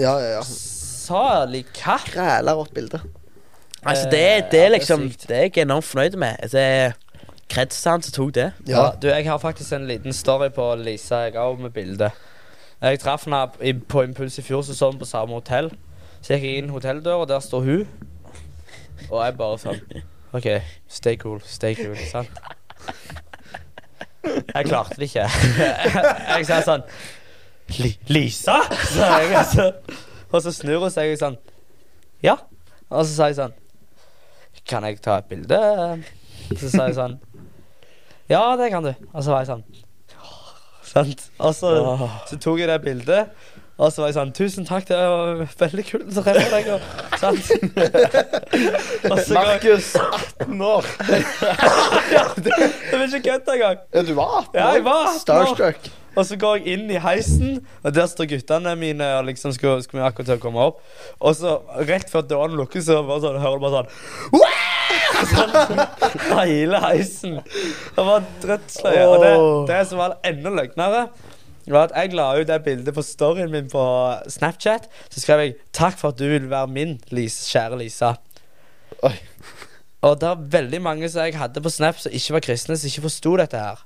Ja, 0.00 0.16
ja, 0.18 0.32
ja. 0.40 0.42
Salig 0.42 1.64
katt. 1.76 2.08
Græla 2.10 2.56
rått 2.58 2.74
bilde. 2.74 2.98
Altså, 3.84 4.10
det, 4.10 4.18
Eh, 4.18 4.18
det 4.18 4.26
ja, 4.26 4.34
er 4.42 4.50
det 4.50 4.60
er 4.64 4.74
liksom 4.78 5.06
det 5.28 5.36
er 5.38 5.42
jeg 5.46 5.62
enormt 5.62 5.84
fornøyd 5.86 6.18
med. 6.18 6.36
Det 6.52 6.60
er 6.66 6.92
kreds 7.50 7.78
til 7.82 7.90
han 7.94 8.02
som 8.02 8.12
tok 8.18 8.34
det. 8.34 8.48
Ja. 8.66 8.74
Ja. 8.74 8.90
du, 9.02 9.08
jeg 9.10 9.26
har 9.30 9.38
faktisk 9.38 9.72
en 9.78 9.86
liten 9.86 10.12
story 10.12 10.48
på 10.54 10.66
Lisa 10.82 11.24
jeg 11.28 11.34
òg, 11.38 11.60
med 11.62 11.70
bilde. 11.74 12.10
Jeg 12.82 12.98
traff 12.98 13.24
henne 13.30 13.46
i- 13.62 13.72
på 13.78 14.02
Impuls 14.02 14.38
i 14.38 14.42
fjor, 14.42 14.62
vi 14.66 14.98
på 14.98 15.06
samme 15.06 15.34
hotell. 15.38 15.70
Så 16.22 16.34
gikk 16.34 16.42
jeg 16.42 16.58
inn 16.62 16.70
hotelldøra, 16.70 17.20
og 17.22 17.28
der 17.28 17.38
står 17.42 17.62
hun. 17.66 17.86
Og 19.10 19.18
jeg 19.24 19.36
bare 19.38 19.58
sånn 19.62 19.80
OK, 20.32 20.46
stay 20.88 21.18
cool, 21.20 21.40
stay 21.44 21.76
cool. 21.76 21.96
Sant? 22.08 22.30
Jeg 24.22 24.68
klarte 24.68 24.96
det 24.96 25.10
ikke. 25.10 25.26
Jeg 26.38 26.46
sa 26.48 26.60
sånn 26.64 26.84
L-Lisa? 27.72 28.58
Så 28.86 29.06
jeg. 29.06 29.28
Og 29.36 29.46
så, 29.50 29.66
og 30.30 30.42
så 30.44 30.52
snur 30.54 30.84
hun 30.84 30.92
seg 30.92 31.14
sånn 31.20 31.36
Ja. 32.24 32.36
Og 32.92 33.06
så 33.06 33.12
sa 33.14 33.28
jeg 33.30 33.38
sånn 33.38 33.54
Kan 34.68 34.84
jeg 34.84 35.00
ta 35.04 35.18
et 35.22 35.28
bilde? 35.30 35.60
Så 36.52 36.68
sa 36.72 36.88
jeg 36.88 36.98
sånn 36.98 37.16
Ja, 38.30 38.42
det 38.60 38.68
kan 38.74 38.84
du. 38.84 38.92
Og 39.12 39.24
så 39.24 39.32
var 39.32 39.44
jeg 39.44 39.52
sånn 39.54 39.64
Sant? 40.92 41.28
Og 41.40 41.54
så, 41.56 41.70
så 42.28 42.36
tok 42.36 42.60
jeg 42.60 42.68
det 42.68 42.76
bildet, 42.84 43.30
Og 43.82 43.90
så 43.90 44.02
var 44.02 44.12
jeg 44.12 44.14
sånn 44.14 44.32
Tusen 44.36 44.66
takk, 44.68 44.84
det 44.86 44.98
var 44.98 45.40
veldig 45.58 45.84
kult 45.88 46.18
å 46.20 46.22
treffe 46.22 46.50
deg. 46.52 46.68
Og, 46.70 46.84
sant? 47.18 47.48
og 49.10 49.16
så 49.18 49.34
går 49.34 49.48
jeg 49.48 49.48
Markus, 49.48 49.88
18 49.98 50.62
år. 50.68 50.92
Det 52.44 52.52
var 52.92 53.08
ikke 53.08 53.24
kødd 53.26 53.50
engang. 53.56 53.82
Ja, 53.90 54.04
du 54.06 54.14
var 54.18 54.38
18 54.44 54.60
Ja, 54.60 54.68
jeg 54.76 54.86
var 54.86 55.02
18 55.08 55.10
år. 55.10 55.18
Starstruck. 55.18 55.90
Og 56.12 56.26
så 56.28 56.36
går 56.36 56.58
jeg 56.60 56.74
inn 56.76 56.90
i 56.92 57.00
heisen, 57.00 57.62
og 57.80 57.94
der 57.96 58.08
står 58.10 58.28
guttene 58.28 58.74
mine 58.76 59.06
og 59.16 59.30
liksom 59.30 59.54
skulle, 59.56 59.80
skulle 59.82 60.02
vi 60.02 60.08
akkurat 60.10 60.28
til 60.28 60.36
å 60.36 60.42
komme 60.42 60.66
opp. 60.68 60.82
Og 61.24 61.34
så 61.38 61.56
rett 61.88 62.12
før 62.12 62.26
døren 62.28 62.58
lukkes, 62.58 62.84
så 62.86 63.00
bare 63.08 63.24
sånn, 63.24 63.40
hører 63.40 63.58
du 63.58 63.64
bare 63.64 63.80
sånn 63.80 64.36
«Wah!» 64.36 64.62
sånn 65.32 65.80
Hele 66.36 66.80
heisen. 66.84 67.38
Det 67.96 68.04
var 68.04 68.26
dødsløye. 68.44 69.06
Og 69.08 69.24
det, 69.24 69.32
det 69.72 69.80
som 69.88 70.02
var 70.02 70.18
enda 70.28 70.52
løgnere, 70.52 71.06
var 71.70 71.84
at 71.90 71.92
jeg 71.94 72.14
la 72.18 72.24
ut 72.40 72.46
det 72.48 72.64
bildet 72.64 72.94
på 72.94 73.02
storyen 73.06 73.50
min 73.52 73.68
på 73.70 73.82
Snapchat. 74.28 74.88
Så 75.10 75.20
skrev 75.22 75.38
jeg 75.44 75.54
'Takk 75.72 75.98
for 75.98 76.08
at 76.08 76.18
du 76.18 76.24
vil 76.26 76.50
være 76.50 76.66
min, 76.66 76.98
Lise, 77.10 77.46
kjære 77.46 77.78
Lisa'. 77.78 78.16
Oi. 79.02 79.14
Og 80.02 80.18
det 80.20 80.28
er 80.28 80.34
veldig 80.58 80.80
mange 80.82 81.08
som 81.08 81.22
jeg 81.22 81.36
hadde 81.38 81.60
på 81.62 81.70
Snap 81.70 81.98
som 81.98 82.10
ikke 82.12 82.32
var 82.32 82.40
kristne, 82.40 82.76
som 82.76 82.88
ikke 82.90 83.02
forsto 83.06 83.36
dette 83.38 83.58
her. 83.58 83.78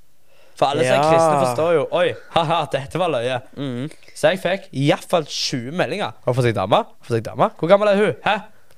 For 0.56 0.66
alle 0.72 0.86
som 0.86 0.96
er 0.96 1.04
kristne, 1.04 1.40
forstår 1.44 1.72
jo 1.76 1.82
Oi, 1.92 2.14
haha, 2.32 2.62
dette 2.72 2.98
var 2.98 3.10
løye. 3.12 3.40
Mm. 3.56 3.90
Så 4.16 4.30
jeg 4.32 4.40
fikk 4.40 4.70
iallfall 4.72 5.26
20 5.28 5.72
meldinger. 5.76 6.14
Har 6.24 6.32
fått 6.32 6.44
seg 6.48 6.54
dame? 6.56 6.76
Har 6.76 7.04
fått 7.04 7.18
seg 7.18 7.26
dame? 7.28 7.50
Hvor 7.60 7.68
gammel 7.68 7.88
er 7.92 7.96
hun? 8.00 8.14
Hæ? 8.24 8.36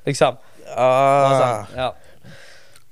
Liksom. 0.08 0.38
Ah. 0.74 1.38
sånn, 1.38 1.76
ja. 1.78 1.92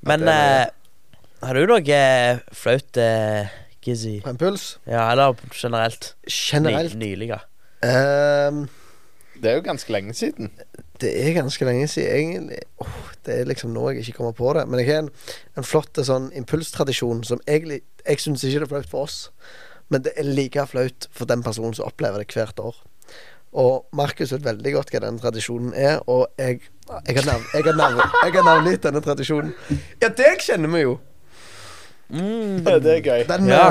Men 0.07 0.21
ja, 0.23 0.31
er- 0.31 0.61
eh, 0.63 1.47
har 1.47 1.55
du 1.59 1.67
noe 1.67 1.81
eh, 1.99 2.39
flaut, 2.55 2.97
eh, 2.97 3.49
Gizzy? 3.87 4.17
På 4.25 4.33
en 4.35 4.39
puls. 4.41 4.67
Ja, 4.87 5.07
eller 5.13 5.37
generelt? 5.55 6.15
Generelt. 6.29 6.95
Ny, 6.99 7.13
nylig. 7.15 7.29
ja. 7.35 7.41
Um, 8.49 8.67
Det 9.43 9.51
er 9.51 9.59
jo 9.59 9.63
ganske 9.67 9.93
lenge 9.93 10.15
siden. 10.17 10.51
det 11.01 11.11
er 11.21 11.35
ganske 11.37 11.65
lenge 11.69 11.89
siden 11.93 12.17
egentlig. 12.17 12.59
Oh, 12.81 13.11
det 13.27 13.35
er 13.41 13.45
liksom 13.51 13.71
nå 13.75 13.91
jeg 13.91 14.01
ikke 14.07 14.17
kommer 14.17 14.33
på 14.33 14.53
det. 14.57 14.67
Men 14.69 14.81
jeg 14.81 14.89
har 14.89 15.03
en, 15.05 15.11
en 15.61 15.65
flott 15.67 16.01
sånn 16.09 16.31
impulstradisjon 16.41 17.23
som 17.29 17.41
egentlig 17.47 17.83
Jeg 18.07 18.19
syns 18.23 18.45
ikke 18.47 18.63
det 18.63 18.69
er 18.69 18.73
flaut 18.73 18.89
for 18.91 19.03
oss, 19.05 19.31
men 19.91 20.03
det 20.07 20.13
er 20.17 20.25
like 20.25 20.67
flaut 20.71 21.09
for 21.13 21.27
den 21.27 21.43
personen 21.43 21.75
som 21.75 21.87
opplever 21.91 22.23
det 22.23 22.33
hvert 22.33 22.59
år. 22.63 22.77
Og 23.57 23.87
Markus 23.97 24.33
vet 24.33 24.45
veldig 24.45 24.73
godt 24.75 24.91
hva 24.93 25.01
den 25.05 25.19
tradisjonen 25.19 25.73
er, 25.75 26.01
og 26.07 26.29
jeg 26.39 26.61
jeg 27.09 27.17
har 27.19 27.25
navn- 27.27 27.47
jeg 27.53 27.65
har 27.65 27.75
navn- 27.75 28.13
jeg 28.25 28.33
har 28.35 28.45
navngitt 28.47 28.83
denne 28.83 29.01
tradisjonen. 29.03 29.53
Ja, 30.01 30.09
deg 30.09 30.39
kjenner 30.41 30.71
vi 30.71 30.81
jo. 30.85 30.99
Mm. 32.13 32.65
Det 32.85 32.97
er 32.99 33.05
gøy. 33.05 33.23
Den 33.29 33.49
Ja. 33.51 33.69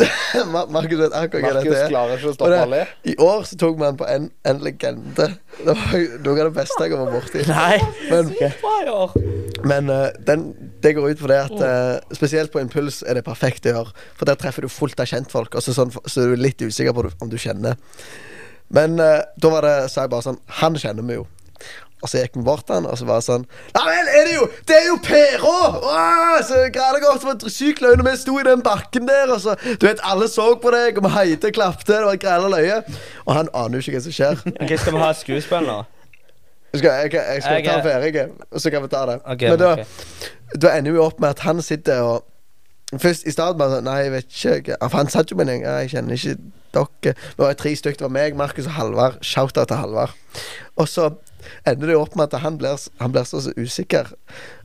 eh, 0.00 0.10
Mar- 0.52 0.66
Markus 0.74 0.98
vet 0.98 1.12
akkurat 1.14 1.44
hva 1.44 1.52
dette 1.62 1.76
er. 1.84 1.88
klarer 1.92 2.16
ikke 2.18 2.30
å 2.32 2.34
stoppe 2.34 2.56
alle. 2.64 2.80
det, 3.04 3.12
I 3.12 3.16
år 3.22 3.44
så 3.46 3.58
tok 3.60 3.76
vi 3.78 3.84
den 3.84 3.98
på 4.00 4.08
en, 4.10 4.24
en 4.50 4.62
legende. 4.64 5.26
Det 5.60 5.74
var 5.76 5.92
noe 6.24 6.34
av 6.40 6.48
det 6.48 6.54
beste 6.56 6.80
jeg 6.88 6.96
har 6.96 7.04
vært 7.04 7.14
borti. 7.20 7.44
Nei. 7.52 7.78
Men, 8.10 8.32
men 9.70 9.92
uh, 9.94 10.08
den, 10.26 10.48
det 10.82 10.94
går 10.98 11.12
ut 11.14 11.22
på 11.22 11.30
det 11.30 11.38
at 11.44 11.54
uh, 11.62 12.16
spesielt 12.16 12.50
på 12.52 12.60
impuls 12.64 13.02
er 13.06 13.20
det 13.20 13.24
perfekt 13.28 13.68
å 13.70 13.76
gjøre. 13.76 13.94
For 14.18 14.28
der 14.28 14.40
treffer 14.40 14.66
du 14.66 14.72
fullt 14.72 14.98
av 15.04 15.06
kjentfolk, 15.12 15.54
og 15.54 15.62
så, 15.64 15.76
sånn, 15.76 15.94
så 16.04 16.24
er 16.24 16.34
du 16.34 16.42
litt 16.42 16.64
usikker 16.64 16.96
på 16.96 17.06
om 17.22 17.30
du 17.30 17.38
kjenner. 17.38 17.78
Men 18.74 18.98
uh, 18.98 19.20
da 19.38 19.52
var 19.52 19.68
det, 19.68 19.76
sa 19.92 20.06
jeg 20.06 20.10
bare 20.16 20.24
sånn 20.24 20.38
Han 20.62 20.74
kjenner 20.80 21.04
vi 21.06 21.18
jo. 21.20 21.26
Og 22.02 22.10
så 22.10 22.20
gikk 22.20 22.34
vi 22.36 22.42
bort 22.44 22.66
til 22.66 22.74
han, 22.74 22.86
og 22.90 22.98
så 23.00 23.06
var 23.08 23.20
det 23.22 23.24
sånn 23.24 23.44
Nei 23.76 23.84
vel, 23.86 24.08
er 24.18 24.26
det 24.28 24.34
jo 24.34 24.48
Det 24.68 24.74
er 24.76 24.86
jo 24.90 24.96
Perå 25.06 25.52
Åh, 25.88 26.34
Så 26.44 26.58
greide 26.74 26.98
jeg 27.00 27.04
Det 27.06 27.24
var 27.24 27.54
sykt 27.54 27.80
løye 27.80 27.96
når 27.96 28.08
vi 28.10 28.16
sto 28.20 28.34
i 28.40 28.44
den 28.44 28.64
bakken 28.66 29.08
der, 29.08 29.32
og 29.32 29.40
så 29.40 29.54
Du 29.80 29.86
vet, 29.86 30.02
alle 30.04 30.28
så 30.28 30.50
på 30.60 30.72
deg, 30.74 30.98
og 31.00 31.06
vi 31.06 31.12
heide 31.14 31.48
og 31.48 31.56
klapte. 31.56 31.92
Det 31.94 32.04
var 32.04 32.20
greia 32.20 32.50
løye. 32.52 32.76
Og 33.24 33.32
han 33.38 33.48
aner 33.54 33.78
jo 33.78 33.84
ikke 33.86 33.96
hva 33.96 34.04
som 34.04 34.16
skjer. 34.18 34.42
Ok, 34.66 34.74
Skal 34.82 34.96
vi 34.98 35.00
ha 35.06 35.12
skuespill 35.16 35.64
nå? 35.70 35.78
Skal, 36.74 36.90
jeg, 36.90 37.12
jeg 37.14 37.42
skal 37.46 37.56
Jeg 37.60 37.64
ta 37.70 37.78
er- 37.78 37.86
ferdig, 37.86 38.28
og 38.50 38.60
så 38.60 38.70
kan 38.74 38.82
vi 38.82 38.88
ta 38.92 39.04
det. 39.06 39.18
Ok, 39.24 39.42
Men 39.48 39.58
da, 39.62 39.72
okay. 39.72 39.84
da 40.66 40.72
ender 40.76 40.92
vi 40.96 41.02
opp 41.06 41.20
med 41.22 41.28
at 41.36 41.44
han 41.46 41.62
sitter 41.62 42.02
og 42.02 42.24
Først 43.00 43.24
i 43.26 43.32
starten 43.32 43.58
bare 43.58 43.78
sånn 43.78 43.86
Nei, 43.88 43.96
jeg 44.04 44.12
vet 44.12 44.34
ikke. 44.60 44.76
For 44.82 44.98
han 45.00 45.08
satt 45.10 45.30
jo 45.32 45.38
med 45.40 45.48
en 45.50 45.62
gang 45.64 45.80
Jeg 45.82 45.94
kjenner 45.96 46.18
ikke 46.18 46.36
dere. 46.74 47.14
Vi 47.38 47.42
var 47.42 47.56
tre 47.58 47.72
stykker. 47.78 48.02
Det 48.02 48.06
var 48.06 48.12
meg, 48.18 48.36
Markus 48.38 48.66
og 48.68 48.74
Halvard. 48.76 49.16
Shout-out 49.24 49.70
til 49.70 49.78
Halvard. 49.80 50.12
Og 50.76 50.88
så 50.90 51.08
ender 51.68 51.90
det 51.92 51.96
opp 51.98 52.14
med 52.18 52.28
at 52.32 52.40
han 52.44 52.58
blir, 52.60 52.78
han 53.00 53.12
blir 53.14 53.26
så, 53.28 53.40
så 53.44 53.52
usikker 53.56 54.10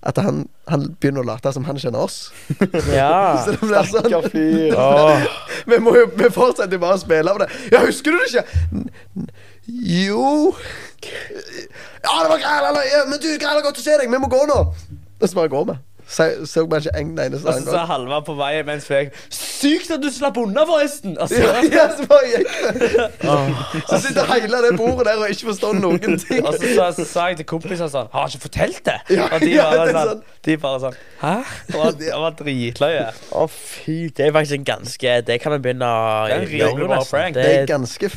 at 0.08 0.20
han, 0.24 0.46
han 0.72 0.86
begynner 1.00 1.26
å 1.26 1.28
late 1.28 1.52
som 1.56 1.66
han 1.68 1.80
kjenner 1.82 2.06
oss. 2.08 2.30
Ja. 2.96 3.40
Så 3.46 3.56
det 3.56 3.62
blir 3.64 3.90
sånn 3.90 4.30
fyr. 4.32 4.78
Vi 5.70 5.80
må 5.84 5.94
jo 5.98 6.06
vi 6.16 6.30
fortsetter 6.34 6.80
bare 6.82 6.98
å 6.98 7.02
spille 7.02 7.32
av 7.34 7.42
det. 7.42 7.50
Ja, 7.74 7.84
husker 7.86 8.16
du 8.16 8.22
det 8.22 8.30
ikke? 8.32 9.28
Jo 9.70 10.54
Ja, 11.04 12.16
det 12.24 12.30
var 12.32 12.40
greit, 12.42 13.10
men 13.10 13.20
du, 13.22 13.30
greit, 13.38 13.64
godt 13.66 13.82
å 13.82 13.84
se 13.84 13.98
deg. 14.00 14.10
Vi 14.10 14.22
må 14.22 14.32
gå 14.32 14.42
nå. 14.50 14.60
Og 15.20 15.28
så 15.28 15.36
bare 15.36 15.52
går 15.52 15.68
vi. 15.70 15.78
Så, 16.10 16.26
så 16.50 16.66
man 16.66 16.82
ikke 16.82 16.96
en 16.98 17.12
eneste 17.22 17.48
Og 17.48 17.54
så 17.54 17.66
sa. 17.70 17.84
Halvard 17.86 18.26
på 18.26 18.34
vei 18.40 18.64
mens 18.66 18.88
jeg 18.90 19.12
Sykt 19.30 19.92
at 19.94 20.02
du 20.02 20.08
slapp 20.14 20.38
unna, 20.42 20.64
forresten! 20.66 21.18
Altså, 21.22 21.36
Ja, 21.38 21.60
ja, 21.78 21.86
så 21.94 22.08
bare 22.10 22.30
gikk 22.32 22.50
vi. 22.80 23.82
Så 23.90 24.00
sitter 24.08 24.26
hele 24.34 24.62
det 24.66 24.72
bordet 24.80 25.06
der 25.06 25.22
og 25.22 25.30
ikke 25.30 25.50
forstår 25.52 25.78
noen 25.78 26.18
ting. 26.22 26.42
Og 26.48 26.56
så 26.56 26.74
sa, 26.74 26.88
så 26.98 27.06
sa 27.06 27.28
jeg 27.30 27.42
til 27.42 27.50
kompisene 27.52 27.90
sånn 27.92 28.10
Har 28.14 28.26
han 28.26 28.34
ikke 28.34 28.48
fortalt 28.48 28.82
det? 28.88 28.98
Ja, 29.14 29.28
og 29.28 29.44
de 29.44 29.52
ja, 29.54 29.68
bare, 29.70 29.86
det 29.86 29.96
er 29.96 30.12
sånn, 30.14 30.26
de 30.48 30.58
bare 30.66 30.82
sånn 30.86 31.00
Hæ? 31.22 31.36
Det 31.68 31.78
var, 31.78 31.96
det 32.02 32.14
var 32.26 32.38
dritløye. 32.42 33.08
Å, 33.36 33.48
fy. 33.54 33.98
Det 34.16 34.30
er 34.30 34.36
faktisk 34.40 34.60
en 34.62 34.70
ganske 34.74 35.18
Det 35.30 35.40
kan 35.44 35.58
vi 35.58 35.64
begynne 35.68 35.94
å 35.94 36.04
Det 36.32 36.40
en 36.40 36.54
gjøre. 36.56 37.02
Det 37.38 37.48
er 37.54 37.70
ganske 37.70 38.14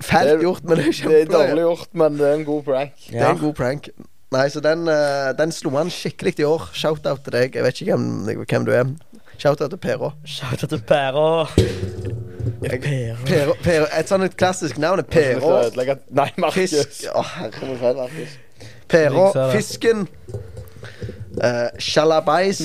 fælt 0.00 0.44
gjort, 0.44 0.64
men 0.64 0.80
det 0.80 0.88
er 0.90 1.08
Det 1.08 1.20
er 1.20 1.34
dårlig 1.34 1.68
gjort, 1.68 1.92
men 2.02 2.16
det 2.20 2.28
er 2.28 2.40
en 2.40 2.48
god 2.48 2.64
prank. 2.68 3.04
Det 3.08 3.20
er 3.20 3.30
en 3.34 3.44
god 3.46 3.54
prank. 3.54 3.92
Nei, 4.30 4.46
så 4.48 4.60
den, 4.62 4.86
eh, 4.88 5.32
den 5.38 5.50
slo 5.52 5.70
han 5.74 5.90
skikkelig 5.90 6.36
i 6.38 6.44
år. 6.46 6.68
Shout-out 6.72 7.24
til 7.26 7.32
deg. 7.34 7.54
Jeg 7.56 7.64
vet 7.66 7.80
ikke 7.82 7.96
hvem, 7.96 8.44
hvem 8.46 8.64
du 8.68 8.72
er. 8.72 8.84
Shout-out 9.38 9.70
til 9.72 9.78
Pero. 9.82 10.12
Shout 10.24 10.62
out 10.62 10.68
til 10.70 10.82
Pæra. 10.86 11.46
Pero, 12.60 13.54
Pero. 13.64 13.86
Et 13.98 14.08
sånt 14.08 14.22
et 14.24 14.36
klassisk 14.36 14.78
navn 14.78 15.00
er 15.00 15.40
ødelegge- 15.40 15.98
Nei, 16.10 16.28
Markus. 16.38 16.72
Å, 17.14 17.22
herre 17.24 17.50
det. 19.34 19.52
fisken 19.52 20.06
uh, 21.42 21.68
Sjalabais. 21.78 22.58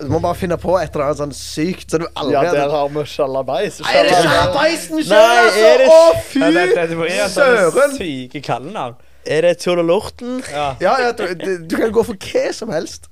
Du 0.00 0.08
må 0.10 0.18
bare 0.18 0.34
finne 0.34 0.56
på 0.58 0.74
et 0.80 0.90
eller 0.94 1.04
annet 1.10 1.20
sånn 1.20 1.32
sykt 1.36 1.90
så 1.92 1.98
du 2.02 2.06
aldri 2.16 2.34
Ja, 2.34 2.42
der 2.52 2.70
har 2.72 2.88
vi 2.88 3.04
sjalabais. 3.06 3.80
Er 3.80 4.02
det 4.08 4.18
Sjalabaisen 4.24 5.02
sjøl, 5.04 5.16
Nei, 5.16 5.38
altså? 5.46 5.72
det- 5.78 5.88
Å, 5.88 6.20
fy 6.28 6.40
Ja, 6.40 6.50
det, 6.50 6.66
det, 6.76 6.88
det 6.90 7.30
sånne 7.30 7.70
søren! 7.72 7.96
syke 7.96 8.42
kallenavn. 8.42 8.96
Er 9.26 9.40
det 9.46 9.58
Tulolorten? 9.58 10.42
Ja. 10.50 10.74
Ja, 10.80 10.94
ja, 11.00 11.12
du, 11.12 11.66
du, 11.70 11.76
kan 11.76 11.92
gå 11.92 12.02
for 12.02 12.18
hva 12.18 12.52
som 12.52 12.72
helst. 12.74 13.06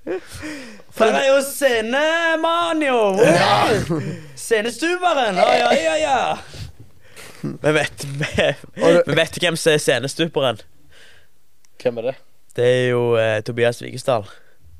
For 0.91 1.05
Der 1.05 1.21
er 1.21 1.29
jo 1.29 1.43
scenemann, 1.47 2.83
jo! 2.83 2.99
Wow. 3.21 4.01
Scenestuberen! 4.37 5.39
Å, 5.39 5.47
ja, 5.55 5.71
ja, 5.79 5.95
ja. 6.01 6.19
Vi 7.43 7.73
vet, 7.73 8.07
vi, 8.21 8.49
Og 8.83 9.15
vet 9.17 9.39
hvem 9.41 9.57
som 9.57 9.73
er 9.73 9.81
scenestuperen. 9.81 10.61
Hvem 11.83 12.03
er 12.03 12.11
det? 12.11 12.15
Det 12.57 12.67
er 12.67 12.87
jo 12.91 13.05
eh, 13.17 13.39
Tobias 13.47 13.81
Vigesdal. 13.83 14.27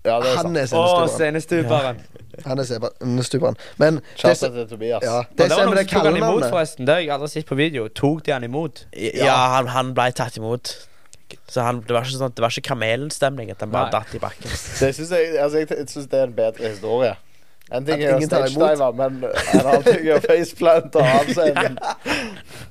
Ja, 0.05 0.19
det 0.21 0.33
er 0.33 0.37
Han 0.37 0.57
er 0.57 0.67
scenestuperen. 0.67 1.09
scenestuberen. 1.09 2.01
Han 2.47 2.59
er 2.59 2.65
scenestuperen. 2.65 3.57
Men 3.77 3.95
det, 3.95 4.03
Shout 4.17 4.53
til 4.53 4.69
Tobias. 4.69 5.03
ja, 5.03 5.23
Det, 5.31 5.39
det 5.39 5.51
var 5.51 5.65
noen 5.65 5.77
det 5.77 5.87
som 5.87 5.95
tok 5.95 6.07
han 6.07 6.17
imot, 6.17 6.21
kallenavnet 6.21 6.51
forresten. 6.51 6.87
Det 6.87 6.95
har 6.95 7.01
jeg 7.01 7.11
aldri 7.17 7.29
sett 7.29 7.47
på 7.47 7.55
video. 7.55 7.89
Tok 7.89 8.27
de 8.27 8.33
han 8.33 8.45
imot? 8.45 8.87
Ja, 8.97 9.37
han, 9.57 9.69
han 9.69 9.95
ble 9.95 10.11
tatt 10.17 10.37
imot. 10.41 10.73
Så 11.51 11.65
han, 11.67 11.81
det 11.87 11.95
var 11.95 12.07
ikke 12.07 12.19
sånn 12.21 12.33
Det 12.37 12.43
var 12.45 12.55
ikke 12.55 12.69
kamelenstemning 12.71 13.51
at 13.53 13.61
han 13.65 13.73
bare 13.73 13.91
Nei. 13.91 13.95
datt 13.99 14.15
i 14.15 14.21
bakken. 14.23 14.51
Det 14.81 14.91
synes 14.97 15.11
jeg, 15.15 15.35
altså, 15.39 15.63
jeg, 15.63 15.69
jeg 15.77 15.89
synes 15.93 16.09
det 16.13 16.19
er 16.21 16.27
en 16.29 16.37
bedre 16.37 16.73
historie. 16.73 17.15
En 17.71 17.87
ting 17.87 18.03
er 18.03 18.17
å 18.17 18.27
stagedive, 18.27 18.91
men 18.99 19.21
en 19.31 19.61
annen 19.63 19.87
ting 19.87 20.09
er 20.11 20.23
faceplant 20.27 20.97
og 20.99 21.07
av 21.07 21.31
ja. 21.39 21.69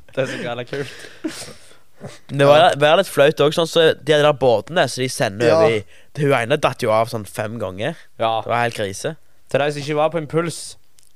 Det 0.09 0.23
er 0.25 0.27
så 0.27 0.39
gærent 0.43 0.71
kult. 0.73 0.95
Det 2.31 2.47
var, 2.47 2.75
var 2.79 2.99
litt 2.99 3.11
flaut 3.11 3.41
òg, 3.43 3.53
sånn 3.55 3.67
så 3.67 3.85
de 3.95 4.17
der 4.23 4.27
båtene 4.39 4.85
så 4.91 5.01
de 5.03 5.09
sender 5.11 5.49
Ja. 5.49 5.57
over 5.59 5.77
i 5.77 5.79
Hun 6.19 6.33
ene 6.35 6.57
datt 6.59 6.83
jo 6.83 6.91
av 6.91 7.07
sånn 7.11 7.23
fem 7.27 7.55
ganger. 7.61 7.95
Ja. 8.19 8.39
Det 8.43 8.51
var 8.51 8.63
helt 8.65 8.75
krise. 8.75 9.13
Til 9.51 9.63
de 9.63 9.69
som 9.71 9.81
ikke 9.83 9.97
var 9.99 10.11
på 10.11 10.19
impuls, 10.19 10.59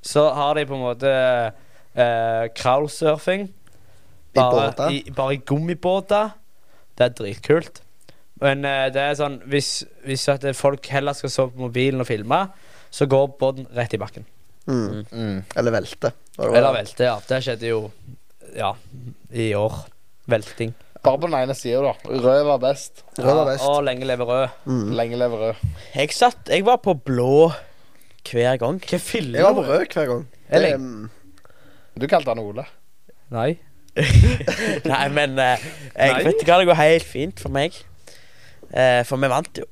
så 0.04 0.26
har 0.36 0.56
de 0.56 0.64
på 0.68 0.76
en 0.76 0.84
måte 0.84 1.10
eh, 1.12 2.44
crowdsurfing. 2.56 3.50
Bare 4.34 4.72
i, 4.90 5.02
bare 5.14 5.36
i 5.36 5.42
gummibåter. 5.46 6.32
Det 6.94 7.08
er 7.08 7.16
dritkult. 7.18 7.80
Men 8.42 8.64
eh, 8.66 8.86
det 8.94 9.02
er 9.02 9.16
sånn 9.18 9.40
hvis, 9.50 9.70
hvis 10.06 10.26
at 10.32 10.46
folk 10.58 10.86
heller 10.92 11.16
skal 11.16 11.32
sove 11.32 11.54
på 11.54 11.66
mobilen 11.68 12.02
og 12.02 12.08
filme, 12.08 12.40
så 12.94 13.08
går 13.10 13.34
båten 13.40 13.68
rett 13.74 13.94
i 13.94 14.00
bakken. 14.00 14.26
mm. 14.66 15.04
mm. 15.10 15.38
Eller 15.56 15.74
velte. 15.74 16.12
Eller 16.38 16.72
velte, 16.74 17.08
ja. 17.08 17.18
Det 17.28 17.42
skjedde 17.44 17.70
jo 17.70 17.80
ja, 18.54 18.74
i 19.34 19.52
år. 19.58 19.84
Velting. 20.30 20.72
Bare 21.04 21.20
på 21.20 21.28
den 21.28 21.36
ene 21.36 21.54
sida, 21.56 21.82
da. 21.84 21.92
Rød 22.08 22.46
var 22.48 22.60
best. 22.62 23.02
Rød 23.18 23.34
var 23.36 23.48
best. 23.50 23.64
Ja, 23.64 23.72
og 23.74 23.82
lenge 23.84 24.06
leve 24.08 24.24
rød. 24.24 24.54
Mm. 24.64 24.92
Lenge 24.96 25.18
leve 25.20 25.40
rød. 25.42 25.66
Jeg 25.94 26.14
satt 26.16 26.48
Jeg 26.48 26.64
var 26.64 26.78
på 26.80 26.94
blå 26.96 27.50
hver 28.24 28.56
gang. 28.62 28.80
Hva 28.80 29.00
filler 29.02 29.40
Jeg 29.42 29.44
var 29.50 29.58
på 29.58 29.66
rød 29.68 29.84
hver 29.92 30.08
gang. 30.08 30.24
Lenge? 30.54 30.78
mm, 30.78 31.10
Du 32.00 32.06
kalte 32.08 32.32
han 32.32 32.40
Ole. 32.40 32.64
Nei. 33.34 33.50
Nei, 34.90 35.04
men 35.14 35.38
eh, 35.38 35.62
jeg 35.94 36.12
Nei. 36.16 36.24
vet 36.26 36.40
ikke 36.42 36.50
hva 36.52 36.58
det 36.62 36.68
går 36.70 36.78
helt 36.80 37.06
fint 37.06 37.40
for 37.42 37.54
meg. 37.54 37.76
Eh, 38.74 39.02
for 39.06 39.20
vi 39.22 39.30
vant 39.30 39.60
jo. 39.62 39.66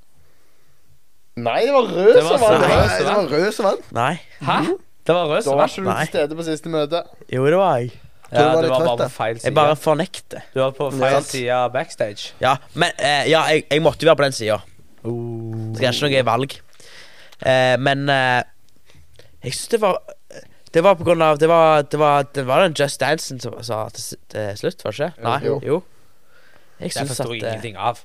Nei, 1.42 1.62
det 1.64 1.72
var 1.72 1.86
rød 1.88 2.12
Det 2.14 2.22
var 2.26 2.38
som 2.38 2.42
vant. 2.44 2.62
Nei, 2.62 2.76
Rød 2.76 2.88
som 2.92 3.02
det 3.02 3.12
var 3.16 3.28
rød 3.32 3.52
som 3.56 3.66
vant. 3.70 3.92
Nei. 3.96 4.14
Hæ? 4.44 4.56
Det 5.02 5.14
var 5.16 5.30
rød 5.32 5.38
Da 5.40 5.44
som 5.48 5.58
var 5.58 5.70
ikke 5.72 5.82
du 5.82 5.88
Nei. 5.88 5.98
til 6.04 6.12
stede 6.12 6.36
på 6.38 6.44
siste 6.46 6.72
møte. 6.72 7.00
Jo, 7.32 7.46
det 7.48 7.58
var 7.58 7.78
jeg. 7.80 7.92
Du 8.32 8.36
Ja, 8.38 8.44
var 8.48 8.62
du 8.62 8.66
litt 8.66 8.70
var 8.72 8.78
trøtt, 8.78 8.88
bare 8.88 8.96
da? 8.96 9.04
på 9.08 9.12
feil 9.16 9.32
Jeg 9.34 9.40
side. 9.42 9.54
bare 9.58 9.76
fornekter. 9.76 10.44
Du 10.54 10.60
var 10.62 10.70
på 10.76 10.90
feil 10.92 11.02
feil 11.02 11.24
side 11.28 11.56
backstage. 11.74 12.30
Ja, 12.40 12.54
men 12.74 12.92
eh, 12.98 13.24
ja, 13.32 13.42
jeg, 13.52 13.64
jeg 13.70 13.82
måtte 13.84 14.04
jo 14.06 14.08
være 14.12 14.20
på 14.22 14.24
den 14.28 14.36
sida. 14.38 14.60
Uh. 15.04 15.72
Så 15.74 15.82
jeg 15.82 15.88
har 15.90 15.98
ikke 15.98 16.12
noe 16.14 16.24
valg. 16.30 16.54
Eh, 17.42 17.74
men 17.82 18.06
eh, 18.08 18.42
jeg 19.42 19.52
syns 19.56 19.68
det 19.74 19.80
var 19.82 19.98
Det 20.72 20.80
var 20.84 20.94
på 20.96 21.04
grunn 21.04 21.22
av 21.22 21.38
Det 21.38 21.48
var, 21.50 21.82
det 21.82 21.98
var, 22.00 22.24
det 22.34 22.44
var 22.48 22.62
den 22.64 22.74
Just 22.78 23.00
Dancen 23.00 23.40
som 23.40 23.54
sa 23.62 23.84
til, 23.92 24.18
det 24.32 24.46
til 24.56 24.58
slutt, 24.64 24.84
var 24.84 24.96
det 24.96 25.08
ikke? 25.10 25.22
Nei. 25.26 25.38
Jo. 25.46 25.58
Jo. 25.66 25.82
Jeg 26.80 26.88
Det 26.90 26.96
syns 26.96 27.20
at 27.20 27.28
jeg 27.28 27.42
eh, 27.42 27.48
ingenting 27.52 27.76
av. 27.76 28.00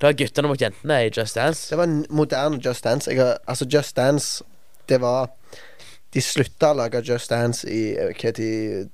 det 0.00 0.02
var 0.08 0.12
guttene 0.18 0.48
mot 0.50 0.60
jentene 0.60 0.98
i 1.06 1.10
Just 1.14 1.36
Dance. 1.38 1.70
Det 1.70 1.78
var 1.78 1.84
en 1.88 2.04
moderne 2.10 2.60
Just 2.64 2.84
Dance. 2.84 3.10
Jeg 3.10 3.20
har, 3.22 3.38
altså 3.46 3.66
Just 3.72 3.96
Dance, 3.96 4.44
det 4.88 5.00
var 5.00 5.30
De 6.14 6.20
slutta 6.24 6.70
å 6.72 6.76
lage 6.78 7.02
Just 7.04 7.30
Dance 7.30 7.68
i 7.68 7.94
eh, 7.96 8.12
hva 8.16 8.32
tid 8.32 8.88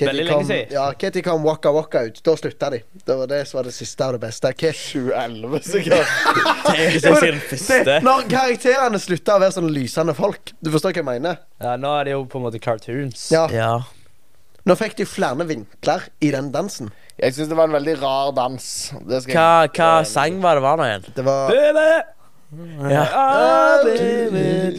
Veldig 0.00 0.24
lenge 0.24 0.44
siden. 0.48 0.70
Ja, 0.72 0.86
Kitty 0.98 1.20
kom 1.22 1.42
Waka 1.44 1.70
Waka 1.72 2.00
ut? 2.08 2.20
Da 2.24 2.32
slutta 2.36 2.70
de. 2.72 2.78
Det 3.06 3.16
var 3.18 3.26
det 3.30 3.42
som 3.48 3.58
var 3.58 3.64
det 3.68 3.74
siste 3.76 4.04
av 4.06 4.12
det 4.16 4.20
beste. 4.24 4.48
Hva 4.56 4.72
2011, 4.78 5.60
sikkert. 5.68 5.92
Det 5.92 6.72
er 6.72 6.76
det 6.76 6.84
er 6.86 6.98
sikkert 6.98 7.22
den 7.26 7.40
første. 7.50 7.78
det, 7.90 7.96
når 8.06 8.24
karakterene 8.32 8.98
slutta 9.02 9.36
å 9.36 9.42
være 9.44 9.52
sånne 9.58 9.72
lysende 9.76 10.14
folk. 10.16 10.54
Du 10.64 10.70
forstår 10.72 10.94
hva 10.96 11.02
jeg 11.02 11.08
mener? 11.10 11.42
Ja, 11.62 11.76
nå 11.76 11.92
er 12.00 12.08
det 12.08 12.14
jo 12.16 12.24
på 12.32 12.40
en 12.40 12.46
måte 12.48 12.58
cartoons. 12.64 13.26
Ja. 13.34 13.44
Ja. 13.52 13.72
Nå 14.64 14.76
fikk 14.78 14.96
de 15.00 15.04
flere 15.10 15.44
vinkler 15.48 16.08
i 16.22 16.30
den 16.32 16.52
dansen. 16.54 16.88
Jeg 17.18 17.34
syns 17.36 17.48
det 17.52 17.56
var 17.58 17.68
en 17.68 17.76
veldig 17.76 17.96
rar 18.00 18.32
dans. 18.34 18.66
Det 19.06 19.22
skal 19.26 19.34
Hva, 19.36 19.46
jeg- 19.66 19.76
hva 19.76 19.92
sang 20.08 20.40
var 20.42 20.54
det 20.58 20.62
var 20.64 20.76
nå 20.80 20.88
igjen? 20.88 21.04
Det 21.14 21.24
var 21.28 21.50
Baby! 21.52 21.90
Ja. 22.92 23.04
Ah, 23.16 23.78
baby, 23.84 24.76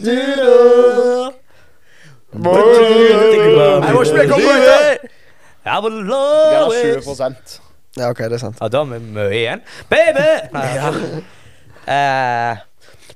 I 2.36 3.92
watch 3.94 4.12
me 4.12 4.26
come 4.26 4.42
right 4.42 4.62
I 5.64 5.78
will 5.80 6.02
love 6.04 6.74
it. 6.76 7.04
20 7.04 7.60
Ja, 7.96 8.10
OK, 8.10 8.18
det 8.18 8.36
er 8.36 8.42
sant. 8.42 8.58
Ja, 8.60 8.68
da 8.68 8.82
har 8.82 8.90
vi 8.90 8.98
mye 9.14 9.30
igjen. 9.32 9.64
Baby! 9.90 10.28
Nei, 10.54 10.68
Ja. 10.80 10.90
Eh, 11.84 12.62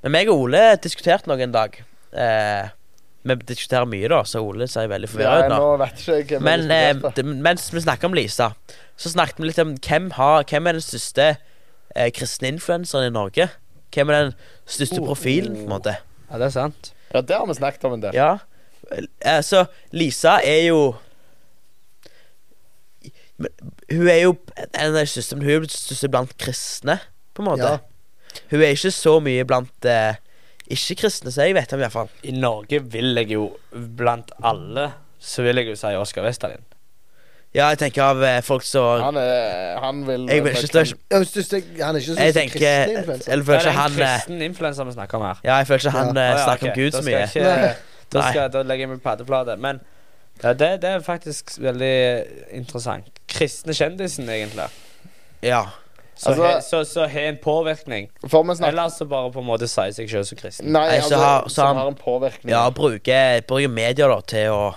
men 0.02 0.12
meg 0.12 0.28
og 0.28 0.42
Ole 0.44 0.60
diskuterte 0.84 1.30
noe 1.30 1.40
en 1.40 1.54
dag. 1.54 1.76
Eh, 2.12 2.68
vi 3.28 3.36
diskuterer 3.48 3.88
mye, 3.88 4.08
da, 4.12 4.18
så 4.28 4.42
Ole 4.44 4.68
ser 4.70 4.90
veldig 4.92 5.08
forvirra 5.10 5.38
ut 5.46 5.48
nå. 5.52 5.56
nå 5.58 5.70
vet 5.80 6.02
ikke 6.02 6.14
jeg 6.18 6.26
hvem 6.30 6.44
Men 6.46 6.66
jeg 6.68 6.84
eh, 6.84 6.92
diskuterte. 6.98 7.24
det, 7.24 7.38
mens 7.48 7.64
vi 7.74 7.82
snakka 7.84 8.10
om 8.10 8.16
Lisa, 8.16 8.50
så 9.00 9.12
snakket 9.12 9.40
vi 9.42 9.48
litt 9.50 9.62
om 9.64 9.72
hvem, 9.88 10.10
har, 10.18 10.44
hvem 10.52 10.68
er 10.70 10.78
den 10.78 10.84
største 10.84 11.26
eh, 11.34 12.10
kristne 12.14 12.52
influenseren 12.54 13.08
i 13.08 13.14
Norge. 13.16 13.48
Hvem 13.94 14.12
er 14.12 14.28
den 14.28 14.36
største 14.68 15.00
profilen, 15.04 15.56
på 15.56 15.66
en 15.66 15.72
måte. 15.74 15.96
Ja, 16.28 16.38
det 16.40 16.50
er 16.50 16.54
sant. 16.60 16.92
Ja, 17.14 17.24
det 17.24 17.36
har 17.40 17.48
vi 17.48 17.56
snakket 17.56 17.88
om 17.88 17.96
en 17.96 18.04
del. 18.04 18.16
Ja. 18.16 18.30
Eh, 18.92 19.40
så 19.44 19.64
Lisa 19.96 20.38
er 20.44 20.66
jo 20.68 20.82
Hun 23.38 24.08
er 24.10 24.20
jo 24.24 24.32
en 24.58 24.88
av 24.88 24.96
de 24.98 25.04
største 25.06 25.36
Men 25.38 25.44
hun 25.46 25.52
er 25.52 25.68
jo 26.02 26.08
blant 26.10 26.32
kristne, 26.42 26.98
på 27.34 27.42
en 27.44 27.48
måte. 27.52 27.68
Ja. 27.68 28.40
Hun 28.50 28.62
er 28.64 28.72
ikke 28.74 28.90
så 28.94 29.18
mye 29.24 29.44
blant 29.48 29.86
eh, 29.88 30.16
ikke-kristne, 30.68 31.30
så 31.32 31.46
jeg 31.46 31.54
vet 31.56 31.72
om, 31.72 31.80
iallfall. 31.80 32.10
I 32.26 32.32
Norge 32.36 32.80
vil 32.92 33.14
jeg 33.20 33.30
jo, 33.36 33.44
blant 33.96 34.32
alle, 34.44 34.90
så 35.22 35.42
vil 35.46 35.62
jeg 35.62 35.70
jo 35.70 35.76
si 35.78 35.94
Oskar 35.98 36.26
Westerlin. 36.26 36.64
Ja, 37.56 37.70
jeg 37.72 37.78
tenker 37.80 38.02
av 38.04 38.20
eh, 38.22 38.42
folk 38.44 38.62
som 38.68 39.00
Han, 39.00 39.16
er, 39.16 39.78
han 39.80 40.02
vil 40.04 40.26
Jeg 40.28 40.42
vil 40.44 40.52
ikke 40.52 40.66
stikker- 40.68 41.78
Han 41.80 41.96
er 41.96 42.00
ikke 42.02 42.12
så 42.12 42.20
Jeg 42.20 42.34
influenser. 42.34 42.40
tenker 42.40 42.58
kristen 42.60 42.98
influencer. 42.98 43.32
Eller 43.32 43.44
Det 43.44 43.46
føler 43.48 43.56
er 43.56 43.62
ikke 43.62 43.70
en 43.70 43.78
han 43.78 43.92
eh, 43.92 44.16
kristen 44.18 44.42
influenser 44.42 44.84
vi 44.84 44.92
snakker 44.98 45.16
om 45.18 45.24
her. 45.24 45.38
Ja, 45.44 45.54
jeg 45.56 45.66
føler 45.70 45.78
ikke 45.86 45.90
han 45.96 46.06
Ja. 46.06 46.12
snakker 46.12 46.28
ah, 46.28 46.38
ja, 46.38 46.44
snakker 46.44 46.68
om 46.68 46.74
Gud 46.76 46.90
Da 46.92 46.98
så 46.98 47.02
skal 47.02 47.08
mye. 47.08 47.18
jeg 47.18 47.28
Ikke, 47.28 47.76
da, 48.12 48.26
skal, 48.30 48.50
da 48.52 48.62
legger 48.68 48.82
jeg 48.84 48.88
meg 48.92 49.00
på 49.00 49.06
paddeflate. 49.08 49.56
Men 49.64 49.80
ja, 50.42 50.52
det, 50.52 50.80
det 50.82 50.90
er 50.90 51.00
faktisk 51.00 51.58
veldig 51.60 52.52
interessant. 52.52 53.08
Kristne 53.28 53.72
kjendisen, 53.74 54.28
egentlig. 54.28 54.68
Ja. 55.42 55.64
Så 56.18 56.30
Altså- 56.32 56.42
har 56.42 56.60
så, 56.60 56.80
så 56.84 57.06
har 57.06 57.20
en 57.28 57.36
påvirkning. 57.38 58.08
Eller 58.24 58.88
så 58.90 59.04
bare 59.08 59.30
på 59.32 59.38
en 59.38 59.46
måte 59.46 59.68
sier 59.70 59.92
seg 59.94 60.10
selv 60.10 60.24
som 60.26 60.38
kristen. 60.38 60.72
Nei, 60.72 60.96
altså, 60.96 61.08
så 61.14 61.16
har- 61.22 61.48
så 61.48 61.66
han- 61.66 61.76
har 61.76 61.86
en 61.88 61.94
påvirkning. 61.94 62.50
Ja, 62.50 62.70
bruke, 62.70 63.42
bruker 63.46 63.68
medier 63.68 64.08
da 64.08 64.20
til 64.20 64.48
å 64.50 64.74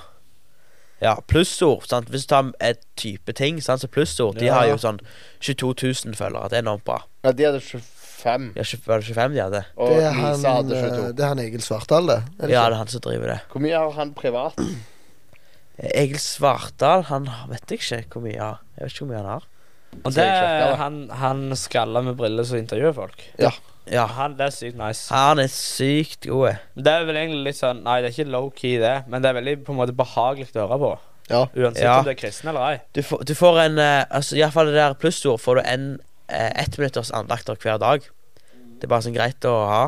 Ja, 1.01 1.15
plussord. 1.27 1.87
sant? 1.87 2.09
Hvis 2.11 2.27
du 2.27 2.27
tar 2.27 2.51
et 2.61 2.83
type 2.95 3.33
ting, 3.33 3.59
sant? 3.59 3.81
så 3.81 3.87
plussord 3.87 4.37
De 4.37 4.45
Ja. 4.45 4.53
har 4.53 4.67
jo 4.67 4.75
sånn 4.77 4.99
22 5.39 5.73
000 6.05 6.13
følgere. 6.13 6.49
Det 6.49 6.57
er 6.59 6.61
enormt 6.61 6.83
bra. 6.85 7.01
Ja, 7.23 7.31
de 7.31 7.43
hadde 7.43 7.59
25, 7.59 8.53
Ja, 8.55 8.63
var 8.85 8.99
det 8.99 9.05
25 9.07 9.33
de 9.33 9.39
hadde? 9.41 9.65
og 9.77 9.89
Det 9.89 10.03
er 10.03 10.13
Lisa 10.13 10.49
hadde 10.53 10.75
eh, 10.77 10.89
22. 10.89 11.13
det 11.15 11.19
er 11.23 11.27
han 11.27 11.39
Egil 11.39 11.59
Svartdal, 11.61 12.07
det. 12.07 12.23
Ja, 12.41 12.45
det 12.45 12.73
er 12.73 12.75
han 12.75 12.87
som 12.87 13.01
driver 13.01 13.27
det. 13.27 13.39
Hvor 13.51 13.61
mye 13.61 13.73
har 13.79 13.91
han 13.91 14.13
privat? 14.13 14.53
Egil 15.79 16.19
Svartdal, 16.21 17.03
han 17.09 17.29
vet 17.49 17.71
jeg 17.71 17.79
ikke 18.05 18.19
hvor 18.19 18.25
mye 18.27 18.39
har. 18.41 18.59
Jeg 18.77 18.83
vet 18.85 18.91
ikke 18.95 19.05
hvor 19.05 19.11
mye 19.13 19.21
han 19.21 19.29
har. 19.31 19.47
Og 20.05 20.13
det 20.15 20.23
er 20.23 20.75
han, 20.79 20.97
han 21.19 21.39
skalla 21.59 22.01
med 22.05 22.15
briller 22.19 22.45
som 22.47 22.59
intervjuer 22.61 22.93
folk. 22.95 23.23
Ja, 23.91 24.05
Han, 24.07 24.37
det 24.37 24.45
er 24.45 24.53
sykt 24.55 24.77
nice. 24.77 25.09
han 25.11 25.39
er 25.41 25.49
sykt 25.51 26.27
god. 26.29 26.59
Det 26.77 26.91
er 26.93 27.07
vel 27.07 27.17
egentlig 27.17 27.47
litt 27.49 27.57
sånn 27.57 27.81
Nei, 27.83 27.95
det 27.99 28.11
er 28.11 28.13
ikke 28.13 28.31
low-key, 28.31 28.75
det, 28.79 28.91
men 29.09 29.23
det 29.23 29.31
er 29.31 29.35
veldig 29.39 29.55
på 29.65 29.73
en 29.73 29.79
måte 29.81 29.95
behagelig 29.97 30.51
å 30.53 30.67
høre 30.67 30.77
på. 30.83 30.91
Ja. 31.31 31.41
Uansett 31.55 31.83
Ja. 31.83 31.97
om 31.97 32.05
du 32.07 32.11
er 32.13 32.19
kristen 32.19 32.51
eller 32.53 32.67
ei. 32.69 32.77
Du 32.93 33.01
får, 33.03 33.25
du 33.27 33.33
får 33.35 33.59
en 33.65 33.79
uh, 33.81 34.03
Altså, 34.09 34.37
iallfall 34.37 34.69
det 34.69 34.77
der 34.77 34.95
plussord 35.01 35.41
får 35.41 35.59
du 35.59 35.61
en 35.73 35.85
uh, 36.29 36.51
ettminutters 36.61 37.11
andakter 37.17 37.57
hver 37.59 37.81
dag. 37.81 38.05
Det 38.79 38.87
er 38.87 38.93
bare 38.93 39.05
sånn 39.09 39.17
greit 39.17 39.49
å 39.49 39.55
ha. 39.67 39.83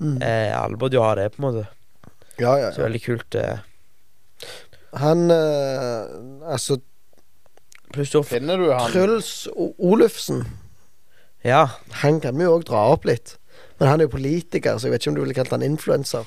Mm. 0.00 0.18
Uh, 0.20 0.50
alle 0.60 0.76
burde 0.80 0.98
jo 0.98 1.04
ha 1.06 1.14
det, 1.18 1.30
på 1.36 1.40
en 1.40 1.46
måte. 1.46 1.66
Ja, 2.40 2.56
ja, 2.58 2.70
Så 2.74 2.82
ja. 2.82 2.88
veldig 2.88 3.02
kult. 3.06 3.34
Eh. 3.38 3.58
Han 4.98 5.30
eh, 5.30 6.50
Altså, 6.52 6.80
Plussord 7.92 8.24
Finner 8.26 8.56
du 8.58 8.70
han? 8.72 8.90
Truls 8.92 9.48
O- 9.54 9.74
Olufsen, 9.78 10.44
Ja. 11.44 11.68
han 12.02 12.20
kan 12.20 12.36
vi 12.38 12.44
jo 12.44 12.58
òg 12.58 12.64
dra 12.68 12.84
opp 12.92 13.04
litt. 13.04 13.36
Men 13.80 13.88
han 13.88 14.00
er 14.00 14.04
jo 14.06 14.12
politiker, 14.16 14.76
så 14.78 14.86
jeg 14.88 14.92
vet 14.92 15.02
ikke 15.02 15.10
om 15.10 15.14
du 15.16 15.20
ville 15.24 15.34
kalt 15.34 15.50
han 15.50 15.62
influenser. 15.62 16.24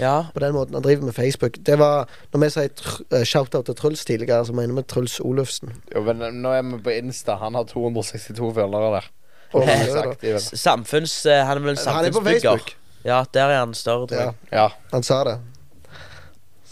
Ja. 0.00 0.28
På 0.32 0.40
den 0.40 0.54
måten 0.54 0.72
han 0.74 0.82
driver 0.82 1.04
med 1.04 1.14
Facebook. 1.14 1.58
Det 1.60 1.76
var 1.78 2.08
Når 2.32 2.40
vi 2.40 2.48
sier 2.54 2.68
tr- 2.68 3.02
eh, 3.12 3.24
shout-out 3.28 3.66
til 3.66 3.74
Truls 3.74 4.04
tidligere, 4.08 4.44
så 4.46 4.52
mener 4.56 4.74
vi 4.74 4.82
Truls 4.88 5.18
Olufsen. 5.20 5.74
Jo, 5.94 6.00
men 6.06 6.22
nå 6.42 6.48
er 6.56 6.62
vi 6.62 6.78
på 6.86 6.94
Insta. 6.96 7.36
Han 7.36 7.54
har 7.54 7.64
262 7.64 8.54
følgere 8.54 8.92
der. 8.94 9.10
Og 9.52 9.66
han 9.68 9.88
er 9.88 10.14
det. 10.22 10.40
Samfunns... 10.40 11.26
eh, 11.26 11.44
han 11.44 11.58
er 11.58 11.60
vel 11.60 11.74
en 11.76 11.76
Han 11.76 12.04
er 12.06 12.08
på 12.08 12.14
samfunnsbygger. 12.22 12.40
Facebook. 12.56 12.76
Ja, 13.04 13.24
der 13.34 13.50
er 13.50 13.58
han 13.66 13.74
større, 13.74 14.06
tror 14.08 14.20
Ja. 14.22 14.32
Ja. 14.52 14.68
han 14.92 15.02
sa 15.02 15.24
det. 15.24 15.38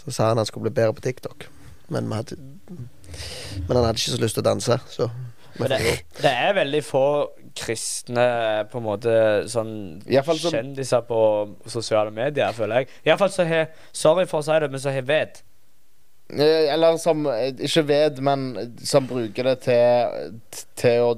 Så 0.01 0.11
sa 0.11 0.27
han 0.31 0.37
han 0.41 0.45
skulle 0.49 0.69
bli 0.69 0.75
bedre 0.81 0.93
på 0.97 1.01
TikTok. 1.05 1.47
Men, 1.91 2.07
vi 2.09 2.15
hadde, 2.15 2.37
men 3.67 3.75
han 3.75 3.85
hadde 3.85 3.97
ikke 3.99 4.15
så 4.15 4.21
lyst 4.21 4.37
til 4.39 4.43
å 4.43 4.49
danse, 4.49 4.77
så 4.89 5.09
det, 5.59 5.77
det 6.21 6.31
er 6.31 6.53
veldig 6.55 6.79
få 6.87 7.05
kristne 7.59 8.23
på 8.71 8.79
en 8.79 8.85
måte 8.85 9.15
sånn 9.51 9.73
som- 10.01 10.51
kjendiser 10.53 11.01
på 11.07 11.19
sosiale 11.67 12.11
medier, 12.11 12.53
føler 12.55 12.75
jeg. 12.81 12.87
Iallfall 13.05 13.29
så 13.29 13.45
har 13.45 13.67
Sorry 13.91 14.25
for 14.25 14.39
å 14.39 14.43
si 14.47 14.59
det, 14.59 14.71
men 14.71 14.79
så 14.79 14.93
har 14.95 15.01
ved. 15.01 15.41
Eller 16.31 16.97
som 16.97 17.27
Ikke 17.59 17.83
ved, 17.87 18.21
men 18.23 18.75
som 18.79 19.07
bruker 19.07 19.43
det 19.43 19.59
til, 19.67 20.39
til 20.79 21.01
å 21.01 21.11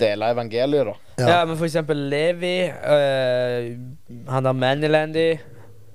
dele 0.00 0.32
evangeliet, 0.34 0.86
da. 0.90 0.94
Ja. 1.20 1.28
Ja. 1.28 1.44
men 1.44 1.56
for 1.56 1.66
eksempel 1.68 1.96
Levi, 2.10 2.70
øh, 2.70 3.76
han 4.28 4.44
der 4.44 4.52
Manilandy 4.52 5.38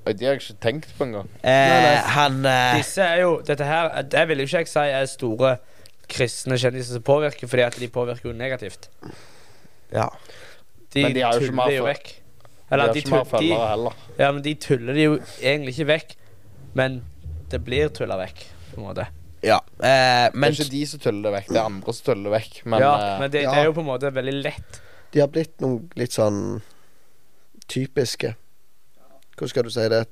De 0.06 0.26
har 0.26 0.36
jeg 0.36 0.42
ikke 0.44 0.60
tenkt 0.62 0.92
på 0.98 1.04
engang. 1.08 1.30
Eh, 1.42 2.02
han 2.16 2.46
eh, 2.46 2.76
Disse 2.78 3.02
er 3.02 3.24
jo 3.24 3.42
Dette 3.48 3.66
her 3.66 4.02
Det 4.06 4.28
vil 4.30 4.44
jo 4.44 4.46
ikke 4.46 4.62
jeg 4.62 4.70
si 4.70 4.84
er 4.94 5.06
store 5.10 5.56
kristne 6.12 6.58
kjendiser 6.62 7.00
som 7.00 7.02
påvirker, 7.02 7.50
fordi 7.50 7.64
at 7.66 7.78
de 7.82 7.88
påvirker 7.90 8.30
jo 8.30 8.36
negativt. 8.38 8.90
Ja. 9.92 10.06
De, 10.94 11.02
Men 11.02 11.16
de 11.16 11.24
har 11.26 11.34
jo 11.34 11.48
ikke 11.48 11.56
mer 11.58 11.72
jo 11.74 11.88
vekk. 11.88 12.12
De 12.14 12.74
Eller 12.76 12.88
har 12.92 13.00
ikke 13.02 13.10
mer 13.16 13.26
følgere 13.32 13.70
heller. 13.72 13.98
ja, 14.20 14.32
men 14.32 14.44
de 14.46 14.54
tuller 14.62 14.94
de 14.94 15.08
jo 15.08 15.16
egentlig 15.42 15.74
ikke 15.74 15.88
vekk. 15.90 16.14
Men 16.78 17.00
det 17.50 17.64
blir 17.66 17.90
tulla 17.90 18.20
vekk, 18.22 18.46
på 18.74 18.78
en 18.82 18.86
måte. 18.86 19.08
ja. 19.42 19.58
Eh, 19.82 20.30
Det 20.30 20.46
er 20.46 20.52
ikke 20.60 20.72
de 20.72 20.86
som 20.94 21.00
tuller 21.00 21.26
det 21.30 21.34
vekk, 21.40 21.50
det 21.50 21.58
er 21.58 21.66
andre 21.72 21.94
som 21.98 22.06
tuller 22.12 22.30
det 22.30 22.34
vekk. 22.38 22.62
Men, 22.66 22.80
ja, 22.86 22.94
eh, 22.94 23.20
men 23.24 23.32
det, 23.34 23.42
ja. 23.48 23.52
det 23.52 23.60
er 23.64 23.66
jo 23.72 23.76
på 23.80 23.86
en 23.86 23.90
måte 23.90 24.14
veldig 24.14 24.38
lett. 24.44 24.80
De 25.14 25.20
har 25.26 25.28
blitt 25.34 25.58
noen 25.66 25.90
litt 25.98 26.14
sånn 26.14 26.62
typiske 27.72 28.36
Hvordan 29.36 29.52
skal 29.52 29.66
du 29.68 29.72
si 29.74 29.86
det? 29.92 30.04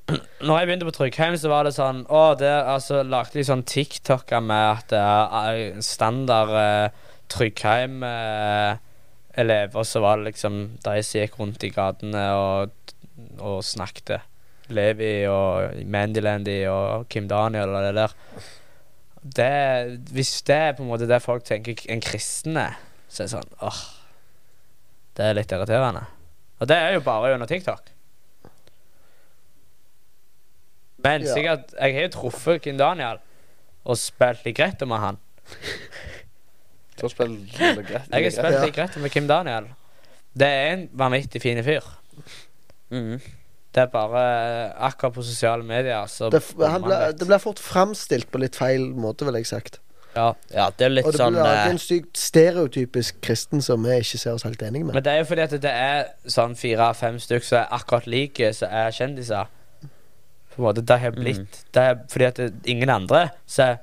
Når 0.44 0.54
jeg 0.58 0.66
begynte 0.68 0.90
på 0.90 0.96
Tryggheim, 0.98 1.34
så 1.40 1.48
var 1.48 1.62
det 1.64 1.78
sånn 1.78 2.00
Å, 2.12 2.36
der 2.36 2.68
altså 2.74 2.96
lagde 3.08 3.38
de 3.38 3.44
sånn 3.48 3.64
TikToker 3.64 4.40
med 4.44 4.64
at 4.74 4.86
det 4.92 5.00
er 5.00 5.52
eh, 5.62 5.80
standard 5.84 6.52
eh, 6.60 6.88
Tryggheim-elever, 7.32 9.82
så 9.88 9.98
var 10.04 10.14
det 10.20 10.28
liksom 10.28 10.54
de 10.84 10.94
som 11.00 11.20
gikk 11.22 11.34
rundt 11.40 11.64
i 11.64 11.72
gatene 11.72 12.24
og, 12.36 12.68
og 13.40 13.64
snakket. 13.64 14.20
Levi 14.72 15.26
og 15.28 15.84
Mandylandy 15.88 16.64
og 16.68 17.08
Kim 17.12 17.28
Daniel 17.28 17.68
og 17.72 17.82
det 17.84 17.94
der. 17.96 18.12
det, 19.40 19.50
Hvis 20.12 20.42
det 20.48 20.56
er 20.56 20.72
på 20.76 20.82
en 20.84 20.88
måte 20.92 21.08
det 21.08 21.22
folk 21.24 21.44
tenker 21.48 21.74
en 21.88 22.00
kristen 22.04 22.56
er, 22.60 22.72
så 23.08 23.22
er 23.22 23.26
det 23.26 23.32
sånn 23.36 23.52
åh 23.64 23.80
Det 25.16 25.24
er 25.24 25.34
litt 25.36 25.52
irriterende. 25.52 26.02
Og 26.60 26.64
det 26.68 26.76
er 26.76 26.90
jo 26.96 27.00
bare 27.06 27.34
under 27.36 27.46
TikTok. 27.50 27.84
Men 31.04 31.22
Ja. 31.22 31.34
sikkert 31.34 31.74
Jeg 31.80 31.94
har 31.94 32.02
jo 32.08 32.08
truffet 32.08 32.62
Kim 32.62 32.78
Daniel 32.78 33.18
og 33.84 33.98
spilt 34.00 34.44
litt 34.46 34.56
greit 34.56 34.80
med 34.88 34.98
han. 34.98 35.18
Du 36.96 37.02
har 37.04 37.08
spilt 37.12 37.56
greit. 37.58 37.88
Jeg 38.10 38.24
har 38.24 38.30
spilt 38.30 38.60
litt 38.64 38.74
greit 38.74 38.96
med 38.96 39.10
Kim 39.12 39.26
Daniel. 39.28 39.66
Det 40.34 40.46
er 40.48 40.72
en 40.72 40.88
vanvittig 40.92 41.42
fin 41.42 41.60
fyr. 41.64 41.84
Mm. 42.90 43.20
Det 43.74 43.82
er 43.82 43.86
bare 43.90 44.22
eh, 44.66 44.86
akkurat 44.86 45.14
på 45.14 45.22
sosiale 45.22 45.64
medier 45.66 46.06
så 46.06 46.28
Det, 46.30 46.40
ble, 46.56 46.98
det 47.18 47.26
blir 47.26 47.40
fort 47.42 47.58
framstilt 47.58 48.30
på 48.30 48.38
litt 48.38 48.54
feil 48.56 48.92
måte, 48.94 49.26
vil 49.26 49.34
jeg 49.40 49.46
sagt. 49.50 49.80
Ja. 50.14 50.28
Ja, 50.54 50.68
det 50.78 50.86
er 50.86 50.92
litt 50.92 51.08
Og 51.08 51.12
det 51.12 51.18
sånn 51.18 51.34
blir 51.34 51.42
laget 51.42 51.64
eh, 51.64 51.72
en 51.74 51.80
sykt 51.82 52.18
stereotypisk 52.18 53.18
kristen 53.24 53.62
som 53.66 53.82
vi 53.82 53.96
ikke 53.98 54.20
ser 54.22 54.36
oss 54.38 54.46
helt 54.46 54.62
enige 54.62 54.86
med. 54.86 54.94
Men 54.94 55.02
det 55.06 55.12
er 55.12 55.24
jo 55.24 55.26
fordi 55.32 55.46
at 55.48 55.56
det 55.64 55.72
er 55.72 56.04
sånn 56.30 56.54
fire-fem 56.58 57.18
stykker 57.18 57.48
som 57.48 57.58
er 57.64 57.74
akkurat 57.74 58.06
like, 58.06 58.52
som 58.54 58.70
er 58.70 58.94
kjendiser. 58.94 59.50
På 60.54 60.62
en 60.62 60.68
måte, 60.68 60.84
Det 60.86 60.98
har 61.02 61.10
blitt 61.16 61.64
Det 61.74 61.82
er 61.82 61.98
fordi 62.08 62.24
at 62.28 62.66
ingen 62.70 62.90
andre 62.90 63.30
som 63.46 63.64
er 63.74 63.78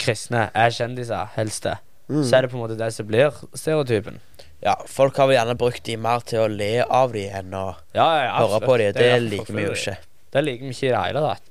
kristne, 0.00 0.50
er 0.54 0.70
kjendiser, 0.74 1.28
helst 1.36 1.62
det. 1.66 1.76
Mm. 2.10 2.24
Så 2.26 2.36
er 2.36 2.42
det 2.42 2.50
på 2.50 2.56
en 2.58 2.62
måte 2.64 2.76
det 2.78 2.92
som 2.94 3.06
blir 3.06 3.30
stereotypen. 3.54 4.20
Ja, 4.62 4.74
folk 4.90 5.16
har 5.16 5.26
vel 5.30 5.36
gjerne 5.38 5.56
brukt 5.56 5.84
de 5.86 5.96
mer 5.96 6.20
til 6.26 6.42
å 6.42 6.48
le 6.52 6.82
av 6.84 7.12
de 7.14 7.26
enn 7.30 7.54
å 7.56 7.64
Ja, 7.94 8.06
ja, 8.18 8.24
ja, 8.24 8.32
høre 8.38 8.58
absolutt. 8.60 8.66
på 8.68 8.76
de. 8.78 8.84
er 8.84 8.92
Det 8.92 9.04
derfor 9.06 9.28
liker 9.30 9.54
vi 9.56 9.62
jo 9.64 9.72
ikke. 9.76 9.96
Det 10.32 10.44
liker 10.44 10.64
vi 10.66 10.70
ikke 10.74 10.86
i 10.86 10.90
det 10.94 11.04
hele 11.06 11.20
tatt. 11.28 11.46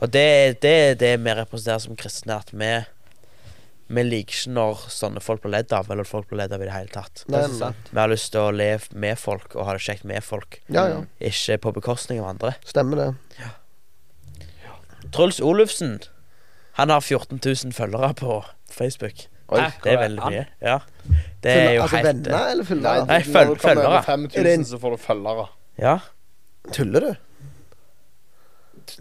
Og 0.00 0.10
det 0.10 0.20
er 0.24 0.54
det, 0.60 0.98
det 0.98 1.12
vi 1.20 1.34
representerer 1.34 1.78
som 1.80 1.96
kristne, 1.96 2.36
at 2.40 2.50
vi 2.52 2.72
vi 3.90 4.02
liker 4.06 4.30
ikke 4.36 4.52
når 4.54 4.82
sånne 4.88 5.20
folk 5.20 5.40
blir 5.42 5.50
ledd 5.56 5.72
av, 5.74 5.88
eller 5.90 6.04
folk 6.06 6.28
blir 6.30 6.38
ledd 6.38 6.52
av 6.54 6.62
i 6.62 6.64
det 6.68 6.72
hele 6.76 6.92
tatt. 6.94 7.24
Nei, 7.26 7.40
Det 7.40 7.44
er 7.44 7.48
nei. 7.48 7.58
sant. 7.58 7.88
Vi 7.90 7.98
har 7.98 8.08
lyst 8.12 8.30
til 8.30 8.40
å 8.40 8.52
le 8.54 8.68
med 8.94 9.18
folk 9.18 9.56
og 9.56 9.64
ha 9.66 9.72
det 9.74 9.80
kjekt 9.82 10.04
med 10.04 10.22
folk, 10.22 10.60
Ja, 10.70 10.84
ja. 10.86 11.00
ikke 11.20 11.58
på 11.58 11.72
bekostning 11.74 12.20
av 12.20 12.28
andre. 12.28 12.54
Stemmer 12.64 12.96
det. 12.96 13.08
Truls 15.12 15.40
Olufsen, 15.40 16.00
han 16.72 16.88
har 16.90 17.00
14 17.00 17.40
000 17.44 17.72
følgere 17.72 18.14
på 18.14 18.44
Facebook. 18.70 19.26
Oi. 19.48 19.60
Hæ? 19.60 19.70
Det 19.84 19.92
er 19.92 19.98
veldig 19.98 20.22
mye. 20.30 20.44
Ja. 20.62 20.78
Det 21.42 21.52
er 21.52 21.70
jo 21.72 21.82
altså 21.82 21.96
helt 21.96 22.06
venner 22.08 22.46
eller 22.50 22.64
følgere? 22.64 23.06
Nei, 23.06 23.20
føl- 23.22 23.48
du 23.48 23.54
kommer 23.54 23.58
følgere. 23.68 23.86
over 23.86 24.02
5000, 24.02 24.38
Er 24.38 24.42
det 24.42 24.54
en- 24.54 24.64
så 24.64 24.78
får 24.78 24.90
du 24.90 24.96
følgere. 24.96 25.46
Ja, 25.78 25.98
Tuller 26.72 27.00
du? 27.00 27.14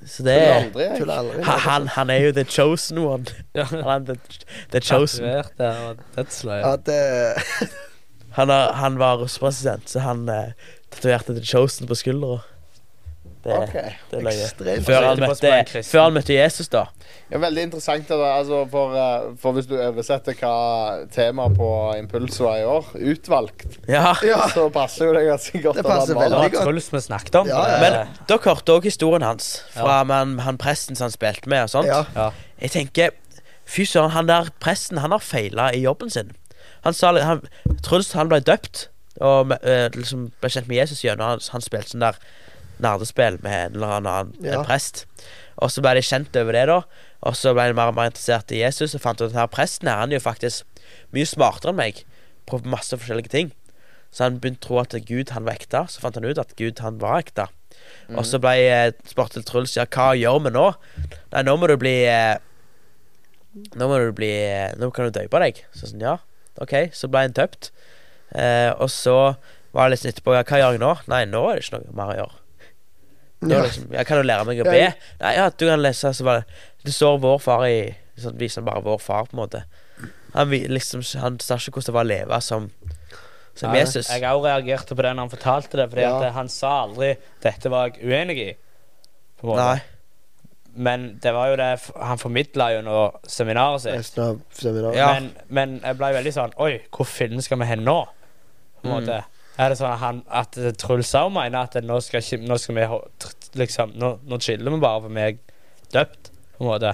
så 0.06 0.24
det 0.24 0.34
er 0.34 0.54
aldri, 0.54 0.84
jeg. 0.84 0.98
Tuller 1.00 1.14
aldri. 1.18 1.44
han, 1.44 1.60
han, 1.60 1.88
han 1.88 2.10
er 2.10 2.18
jo 2.18 2.32
the 2.32 2.44
chosen 2.44 2.98
one. 2.98 3.26
Han 3.56 4.10
er 4.10 4.14
the, 4.14 4.16
the 4.72 4.80
chosen. 4.82 5.26
Ja, 5.26 5.42
det 6.86 7.34
Han, 8.32 8.50
har, 8.50 8.74
han 8.74 9.00
var 9.00 9.18
russepresident, 9.18 9.90
så 9.90 10.00
han 10.00 10.30
eh, 10.30 10.52
tatoverte 10.92 11.34
the 11.36 11.46
chosen 11.46 11.88
på 11.88 11.96
skuldra. 11.96 12.38
Det, 13.44 13.56
okay. 13.56 13.92
det 14.12 14.18
er 14.20 14.24
løye. 14.26 14.82
Før 14.84 15.06
han, 15.06 15.20
møtte, 15.24 15.84
før 15.88 16.02
han 16.04 16.16
møtte 16.18 16.36
Jesus, 16.36 16.68
da. 16.74 16.82
Ja, 17.32 17.40
veldig 17.40 17.62
interessant. 17.70 18.10
Altså, 18.12 18.66
for, 18.72 18.96
eh, 19.00 19.30
for 19.40 19.56
hvis 19.56 19.70
du 19.70 19.78
oversetter 19.80 20.36
hva 20.42 21.06
temaet 21.14 21.56
på 21.56 21.70
Impuls 21.96 22.40
var 22.44 22.58
i 22.60 22.66
år, 22.68 22.90
utvalgt, 23.14 23.78
Ja. 23.88 24.12
Ja. 24.28 24.42
så 24.52 24.68
passer 24.76 25.08
jo 25.08 25.14
det 25.16 25.24
ganske 25.30 25.62
godt. 25.64 25.80
Det 25.80 25.86
passer 25.86 26.20
veldig 26.20 26.20
passer 26.20 26.36
Det 26.36 26.42
var 26.42 26.50
godt. 26.58 26.68
Truls 26.68 26.92
vi 26.94 27.02
snakket 27.08 27.40
om. 27.40 27.48
Ja, 27.48 27.64
ja. 27.72 27.80
Men 27.80 28.28
dere 28.28 28.44
hørte 28.44 28.76
òg 28.76 28.90
historien 28.90 29.24
hans 29.24 29.64
fra 29.78 30.04
han, 30.04 30.36
han 30.44 30.60
presten 30.60 31.00
som 31.00 31.08
han 31.08 31.16
spilte 31.16 31.50
med. 31.50 31.64
og 31.64 31.70
sånt 31.70 31.88
Ja. 31.88 32.04
ja. 32.16 32.30
Jeg 32.62 32.72
tenker 32.76 33.16
Fy 33.70 33.86
søren, 33.86 34.10
han 34.10 34.28
der 34.28 34.50
presten 34.60 34.98
Han 34.98 35.12
har 35.12 35.22
feila 35.22 35.70
i 35.72 35.84
jobben 35.84 36.10
sin. 36.10 36.32
Han 36.84 36.94
sa 36.94 37.14
han, 37.14 37.44
Truls 37.86 38.12
han 38.18 38.28
ble 38.28 38.40
døpt 38.40 38.90
og 39.22 39.52
eh, 39.64 39.90
liksom 39.94 40.30
ble 40.40 40.50
kjent 40.50 40.68
med 40.68 40.78
Jesus 40.80 41.04
gjennom 41.04 41.28
han, 41.28 41.42
han 41.52 41.62
spilte 41.62 41.92
sånn 41.92 42.06
der 42.06 42.20
nerdespill 42.84 43.38
med 43.44 43.54
en 43.70 43.76
eller 43.78 43.96
annen 44.00 44.34
Ja. 44.46 44.60
en 44.60 44.66
prest. 44.66 45.06
Og 45.60 45.70
så 45.74 45.82
ble 45.84 45.96
de 45.98 46.02
kjent 46.06 46.36
over 46.40 46.56
det, 46.56 46.66
da. 46.72 46.82
Og 47.28 47.36
så 47.36 47.52
ble 47.54 47.68
de 47.68 47.74
mer 47.76 47.92
og 47.92 47.96
mer 47.98 48.10
interessert 48.12 48.52
i 48.56 48.62
Jesus 48.64 48.96
og 48.96 49.02
fant 49.04 49.20
ut 49.22 49.28
at 49.28 49.34
denne 49.36 49.48
presten 49.52 49.90
her 49.92 50.00
Han 50.00 50.12
er 50.14 50.20
jo 50.22 50.24
faktisk 50.30 50.64
mye 51.12 51.28
smartere 51.28 51.74
enn 51.74 51.76
meg 51.82 52.04
på 52.48 52.62
masse 52.66 52.96
forskjellige 52.96 53.30
ting. 53.34 53.52
Så 54.12 54.24
han 54.26 54.40
begynte 54.40 54.66
å 54.66 54.68
tro 54.68 54.80
at 54.80 54.96
Gud 55.06 55.30
han 55.36 55.44
var 55.46 55.60
ekte. 55.60 55.84
Så 55.92 56.00
fant 56.02 56.16
han 56.16 56.26
ut 56.26 56.40
at 56.42 56.56
Gud 56.58 56.80
han 56.80 56.98
var 56.98 57.20
ekte. 57.22 57.48
Og 58.16 58.24
så 58.26 58.40
ble 58.42 58.56
eh, 58.70 58.92
til 59.06 59.44
Truls 59.44 59.76
ja, 59.78 59.86
hva 59.86 60.14
gjør 60.18 60.40
vi 60.48 60.52
nå? 60.56 60.66
Nei, 61.34 61.44
nå 61.44 61.56
må 61.60 61.68
du 61.70 61.76
bli 61.78 61.94
eh, 62.10 62.38
Nå 63.76 63.88
må 63.90 63.98
du 64.00 64.12
bli 64.16 64.30
eh, 64.30 64.74
Nå 64.80 64.90
kan 64.96 65.10
du 65.10 65.12
døpe 65.20 65.40
deg. 65.44 65.62
Så 65.76 65.90
sånn, 65.92 66.02
ja, 66.02 66.18
OK. 66.62 66.74
Så 66.96 67.10
ble 67.12 67.26
han 67.28 67.36
døpt. 67.36 67.72
Eh, 68.34 68.72
og 68.80 68.90
så 68.94 69.36
var 69.74 69.90
det 69.90 69.98
litt 70.00 70.06
etterpå 70.16 70.34
ja, 70.38 70.44
Hva 70.46 70.58
gjør 70.62 70.76
jeg 70.78 70.82
nå? 70.84 70.92
Nei, 71.12 71.24
nå 71.30 71.44
er 71.50 71.60
det 71.60 71.66
ikke 71.68 71.80
noe 71.84 71.98
mer 71.98 72.14
å 72.14 72.18
gjøre. 72.20 72.36
Nå 72.36 72.36
Ja. 72.36 72.36
er 72.36 72.36
det 72.36 73.29
liksom, 73.42 73.92
jeg 73.94 74.06
kan 74.06 74.18
jo 74.20 74.24
lære 74.28 74.46
meg 74.46 74.60
å 74.62 74.66
be? 74.68 74.80
Nei, 75.22 75.34
ja, 75.38 75.50
du 75.50 75.66
kan 75.70 75.80
lese 75.82 76.12
så 76.14 76.26
bare, 76.28 76.44
Det 76.84 76.92
står 76.94 77.20
vår 77.24 77.38
far 77.40 77.66
i 77.68 77.96
sånn, 78.20 78.38
Viser 78.40 78.62
bare 78.68 78.82
vår 78.84 78.98
far, 79.00 79.26
på 79.30 79.38
en 79.38 79.44
måte. 79.44 79.62
Han, 80.34 80.50
liksom, 80.52 81.02
han 81.22 81.40
sa 81.40 81.56
ikke 81.56 81.72
hvordan 81.80 81.88
det 81.90 81.96
var 81.96 82.04
å 82.06 82.10
leve 82.10 82.42
som, 82.46 82.70
som 83.56 83.72
Ja, 83.74 83.80
Jesus. 83.82 84.10
Jeg 84.12 84.22
òg 84.28 84.44
reagerte 84.46 84.96
på 84.96 85.02
det 85.06 85.14
når 85.16 85.24
han 85.26 85.32
fortalte 85.34 85.78
det, 85.80 85.88
Fordi 85.90 86.02
Ja. 86.04 86.18
at 86.18 86.26
eh, 86.28 86.34
han 86.36 86.50
sa 86.50 86.74
aldri 86.84 87.16
'dette 87.42 87.70
var 87.72 87.88
jeg 87.90 88.04
uenig 88.06 88.38
i'. 88.38 88.56
På 89.40 89.48
måte. 89.48 89.64
Nei. 89.64 89.82
Men 90.76 91.18
det 91.22 91.34
var 91.34 91.48
jo 91.50 91.56
det 91.56 91.80
han 91.98 92.18
formidla 92.18 92.78
under 92.80 93.12
seminaret 93.28 93.82
sitt. 93.82 94.20
Av 94.20 94.40
seminaret. 94.54 94.96
Ja. 94.96 95.14
Men, 95.14 95.32
men 95.50 95.80
jeg 95.84 95.98
ble 95.98 96.14
veldig 96.14 96.34
sånn 96.34 96.54
Oi, 96.58 96.80
hvor 96.92 97.06
finnen 97.10 97.42
skal 97.42 97.58
vi 97.60 97.66
hen 97.66 97.84
nå? 97.88 98.06
På 98.84 98.88
en 98.98 99.04
Mm. 99.04 99.24
Er 99.60 99.70
det 99.74 99.78
sånn 99.80 99.92
at, 99.92 100.00
han, 100.00 100.20
at 100.32 100.58
eh, 100.58 100.72
Truls 100.80 101.10
òg 101.20 101.32
mener 101.36 101.66
at 101.68 101.76
nå 101.84 101.98
skal, 102.06 102.24
nå 102.48 102.58
skal 102.62 102.78
vi 102.78 102.86
liksom 103.60 103.92
Nå, 104.00 104.14
nå 104.30 104.38
chiller 104.40 104.72
vi 104.72 104.80
bare 104.80 105.02
for 105.04 105.12
vi 105.16 105.24
er 105.26 105.40
døpt, 105.94 106.30
på 106.56 106.64
en 106.64 106.70
måte. 106.70 106.94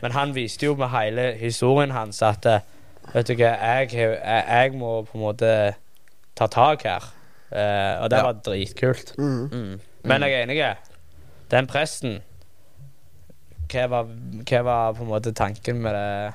Men 0.00 0.14
han 0.14 0.32
viste 0.36 0.64
jo 0.68 0.76
med 0.78 0.92
hele 0.94 1.32
historien 1.40 1.90
hans 1.96 2.22
at 2.24 2.46
eh, 2.48 2.60
Vet 3.12 3.28
du 3.28 3.34
hva, 3.34 3.50
jeg, 3.58 3.90
jeg, 3.98 4.18
jeg 4.22 4.72
må 4.78 4.92
på 5.08 5.18
en 5.18 5.24
måte 5.24 5.48
ta 6.38 6.46
tak 6.48 6.84
her. 6.86 7.08
Eh, 7.50 7.98
og 8.00 8.08
det 8.12 8.20
Ja. 8.20 8.28
var 8.28 8.38
dritkult. 8.46 9.10
Mm. 9.18 9.48
Mm. 9.52 9.80
Men 10.08 10.22
jeg 10.22 10.32
er 10.38 10.44
enig. 10.46 10.60
Den 11.50 11.66
presten 11.68 12.20
hva 13.72 13.84
var, 13.90 14.08
hva 14.48 14.62
var 14.66 14.94
på 14.96 15.02
en 15.04 15.10
måte 15.10 15.32
tanken 15.36 15.82
med 15.82 15.94
det 15.96 16.32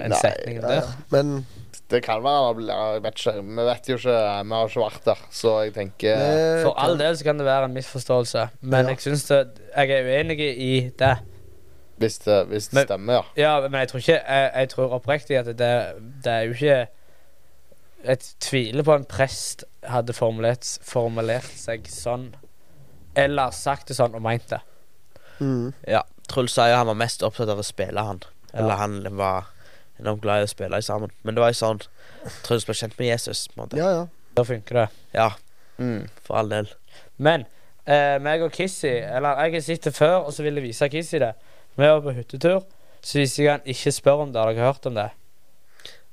Den 0.00 0.10
Nei, 0.12 0.20
setningen 0.20 0.62
Ja, 0.62 0.68
der? 0.68 0.76
ja. 0.84 0.92
Men 1.14 1.32
Det 1.90 2.02
kan 2.04 2.22
være 2.22 2.66
Jeg 2.68 3.02
vet 3.02 3.14
ikke. 3.18 3.32
Vi 3.42 3.64
vet 3.66 3.88
jo 3.88 3.96
ikke. 3.96 4.18
Vi 4.44 4.54
har 4.54 4.68
ikke 4.68 4.80
vært 4.84 5.04
der, 5.04 5.24
så 5.30 5.54
jeg 5.64 5.74
tenker 5.74 6.62
For 6.62 6.74
all 6.78 6.96
del 7.00 7.16
så 7.18 7.24
kan 7.24 7.38
det 7.38 7.46
være 7.46 7.64
en 7.64 7.74
misforståelse, 7.74 8.48
men 8.60 8.84
Ja. 8.86 8.90
jeg 8.94 8.98
syns 9.00 9.24
det 9.28 9.40
Jeg 9.76 9.90
er 9.90 10.04
uenig 10.06 10.38
i 10.40 10.90
det. 10.98 11.16
Hvis 12.00 12.18
det, 12.24 12.46
hvis 12.48 12.68
det 12.68 12.74
Men- 12.74 12.86
stemmer, 12.86 13.12
ja. 13.12 13.22
Ja, 13.60 13.68
men 13.68 13.80
jeg 13.80 13.88
tror 13.88 13.98
ikke 13.98 14.20
Jeg, 14.28 14.50
jeg 14.54 14.68
tror 14.68 14.94
oppriktig 15.00 15.36
at 15.38 15.46
det, 15.46 15.58
det 16.24 16.32
er 16.32 16.40
jo 16.46 16.52
ikke 16.52 16.86
Jeg 18.04 18.18
tviler 18.40 18.82
på 18.82 18.94
en 18.94 19.04
prest 19.04 19.64
hadde 19.84 20.12
formulert, 20.12 20.78
formulert 20.82 21.50
seg 21.56 21.84
sånn, 21.88 22.34
eller 23.16 23.50
sagt 23.50 23.88
det 23.88 23.96
sånn 23.96 24.14
og 24.14 24.22
meint 24.22 24.48
det. 24.48 24.60
mm. 25.40 25.72
Ja, 25.88 26.02
Truls 26.28 26.52
sa 26.52 26.68
jo 26.70 26.76
han 26.76 26.86
var 26.86 26.94
mest 26.94 27.22
opptatt 27.22 27.48
av 27.48 27.58
å 27.58 27.64
spille, 27.64 27.98
han. 28.00 28.22
Eller 28.54 28.68
Ja. 28.70 28.76
han 28.76 29.16
var 29.16 29.44
enormt 30.00 30.22
glad 30.24 30.42
i 30.42 30.48
å 30.48 30.50
spille 30.50 30.80
sammen. 30.82 31.10
Men 31.24 31.34
det 31.36 31.42
var 31.44 31.52
jo 31.54 31.60
sånn 31.60 31.80
Truls 32.44 32.66
ble 32.68 32.74
kjent 32.76 32.98
med 32.98 33.08
Jesus, 33.12 33.46
på 33.48 33.56
en 33.56 33.62
måte. 33.64 33.78
Ja, 33.80 33.90
ja. 33.94 34.06
Da 34.36 34.44
funker 34.44 34.74
det. 34.82 34.88
Ja, 35.16 35.30
Mm. 35.80 36.08
for 36.22 36.36
all 36.36 36.48
del. 36.52 36.66
Men 37.16 37.46
eh, 37.86 38.18
meg 38.20 38.42
og 38.44 38.52
Kissy 38.52 38.90
Eller 39.00 39.38
jeg 39.46 39.54
har 39.54 39.60
sett 39.64 39.86
det 39.88 39.94
før, 39.96 40.26
og 40.26 40.32
så 40.36 40.42
vil 40.44 40.54
jeg 40.60 40.64
vise 40.66 40.88
Kissy 40.92 41.18
det. 41.18 41.30
Vi 41.76 41.86
var 41.86 42.02
på 42.04 42.12
hyttetur, 42.12 42.64
så 43.00 43.18
viser 43.22 43.42
jeg 43.44 43.50
han 43.54 43.64
ikke 43.64 43.92
spør 43.96 44.26
om 44.26 44.32
det. 44.34 44.40
Har 44.42 44.52
dere 44.52 44.66
hørt 44.68 44.86
om 44.90 44.94
det? 44.98 45.06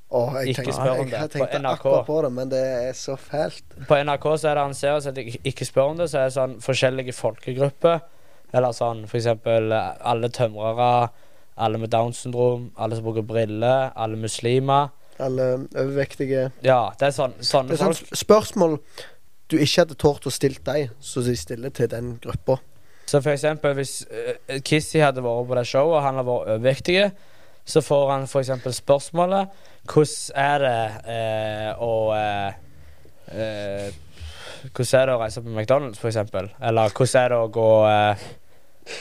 Åh, 0.09 0.37
jeg 0.39 0.53
Ikke 0.53 0.61
tenkte, 0.63 0.73
spør 0.77 0.99
om 1.01 1.09
det. 1.09 1.17
jeg 1.19 1.29
På 1.33 1.37
tenkte 1.51 1.67
akkurat 1.73 2.05
på 2.07 2.21
det, 2.23 2.31
men 2.31 2.49
det 2.53 2.61
er 2.63 2.93
så 2.95 3.17
fælt. 3.19 3.63
På 3.89 3.97
NRK 3.99 4.27
så 4.39 4.47
er 4.47 4.55
det 4.55 4.63
en 4.69 4.73
serie 4.79 5.01
som 5.03 5.13
heter 5.17 5.39
Ikke 5.51 5.65
spør 5.67 5.89
om 5.91 5.97
det, 5.99 6.07
så 6.13 6.19
er 6.21 6.29
det 6.29 6.35
sånn 6.37 6.53
forskjellige 6.63 7.13
folkegrupper. 7.17 7.99
Eller 8.55 8.71
sånn 8.71 9.01
for 9.11 9.17
eksempel 9.19 9.73
eh, 9.75 9.89
alle 10.07 10.29
tømrere, 10.31 11.09
alle 11.57 11.81
med 11.81 11.91
Downs 11.93 12.21
syndrom, 12.23 12.71
alle 12.77 12.97
som 12.97 13.05
bruker 13.07 13.25
briller, 13.25 13.91
alle 13.95 14.17
muslimer. 14.19 14.93
Alle 15.19 15.53
overvektige. 15.73 16.49
Ja, 16.65 16.91
det 16.99 17.09
er 17.09 17.15
sånn, 17.15 17.37
sånne 17.41 17.73
Det 17.73 17.79
er 17.79 17.85
sånn 17.85 17.95
folk. 17.97 18.19
spørsmål 18.21 18.79
du 19.47 19.55
ikke 19.57 19.85
hadde 19.85 19.95
tort 19.99 20.27
å 20.27 20.33
stille 20.33 20.59
deg, 20.63 20.91
så 20.99 21.23
de 21.25 21.33
stiller 21.39 21.73
til 21.73 21.89
den 21.91 22.17
gruppa. 22.23 22.59
Så 23.07 23.21
for 23.23 23.31
eksempel 23.31 23.77
hvis 23.77 24.01
uh, 24.11 24.57
Kissy 24.67 24.99
hadde 24.99 25.23
vært 25.23 25.47
på 25.47 25.57
det 25.57 25.65
showet, 25.69 25.95
og 25.95 26.03
han 26.03 26.19
hadde 26.19 26.27
vært 26.27 26.51
overvektig, 26.51 26.97
så 27.67 27.83
får 27.83 28.11
han 28.11 28.27
for 28.31 28.39
eksempel 28.43 28.71
spørsmålet 28.71 29.63
Hvordan 29.87 30.37
er 30.39 30.61
det 30.63 31.11
eh, 31.11 31.81
å 31.83 31.91
uh, 32.15 32.51
uh, 33.31 33.87
Hvordan 34.67 34.99
er 34.99 35.09
det 35.09 35.15
å 35.15 35.19
reise 35.21 35.43
på 35.43 35.51
McDonald's, 35.51 35.99
for 35.99 36.11
eksempel? 36.11 36.47
Eller 36.59 36.91
hvordan 36.91 37.23
er 37.23 37.33
det 37.33 37.39
å 37.39 37.49
gå 37.57 37.71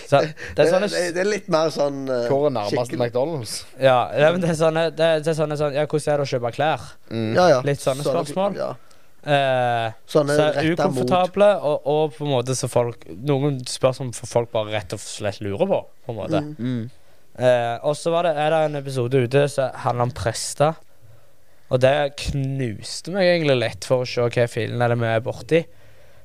Så, 0.08 0.20
det 0.56 0.64
er 0.64 0.70
sånne 0.72 0.88
det, 0.90 1.02
det 1.14 1.20
er 1.22 1.28
litt 1.30 1.46
mer 1.52 1.68
sånn 1.74 2.00
uh, 2.08 2.24
Hvor 2.30 2.46
er 2.48 2.54
nærmest 2.56 2.74
skikkelig- 2.74 3.00
McDonald's? 3.04 3.54
Ja, 3.78 3.98
det, 4.14 4.32
men 4.34 4.40
det 4.42 4.50
er 4.50 4.58
sånne, 4.58 4.84
det, 4.90 5.10
det 5.24 5.30
er 5.32 5.38
sånne 5.38 5.58
sånn, 5.60 5.76
Ja, 5.76 5.84
hvordan 5.86 6.12
er 6.14 6.22
det 6.22 6.26
å 6.26 6.30
kjøpe 6.34 6.52
klær? 6.56 6.86
Mm. 7.10 7.30
Ja, 7.38 7.46
ja. 7.54 7.60
Litt 7.66 7.82
sånne 7.84 8.06
spørsmål. 8.06 8.58
Ja. 8.58 8.72
Eh, 9.26 9.92
Sånne 10.06 10.36
så 10.38 10.44
ukomfortable, 10.70 11.48
og, 11.66 11.86
og 11.90 12.12
på 12.14 12.22
en 12.26 12.30
måte 12.30 12.54
så 12.54 12.68
folk 12.70 13.00
Noen 13.26 13.56
spørsmål 13.66 14.12
for 14.14 14.30
folk 14.30 14.52
bare 14.52 14.70
rett 14.76 14.94
og 14.94 15.02
slett 15.02 15.40
lurer 15.42 15.66
på. 15.66 15.80
På 16.06 16.14
en 16.14 16.20
måte 16.20 16.42
Mm. 16.46 16.54
Mm. 16.58 16.90
Eh, 17.36 17.74
og 17.84 17.92
så 17.98 18.12
var 18.14 18.24
det, 18.24 18.36
er 18.40 18.50
det 18.54 18.60
en 18.70 18.78
episode 18.78 19.18
ute 19.26 19.42
som 19.52 19.74
handler 19.82 20.06
om 20.06 20.12
prester. 20.16 20.78
Og 21.68 21.80
det 21.82 21.90
knuste 22.22 23.10
meg 23.12 23.26
egentlig 23.32 23.56
litt 23.58 23.84
for 23.84 24.04
å 24.04 24.06
se 24.08 24.22
hva 24.22 24.46
filen 24.48 24.80
er 24.80 24.94
det 24.94 24.98
vi 25.02 25.10
er 25.10 25.24
borti. 25.26 25.60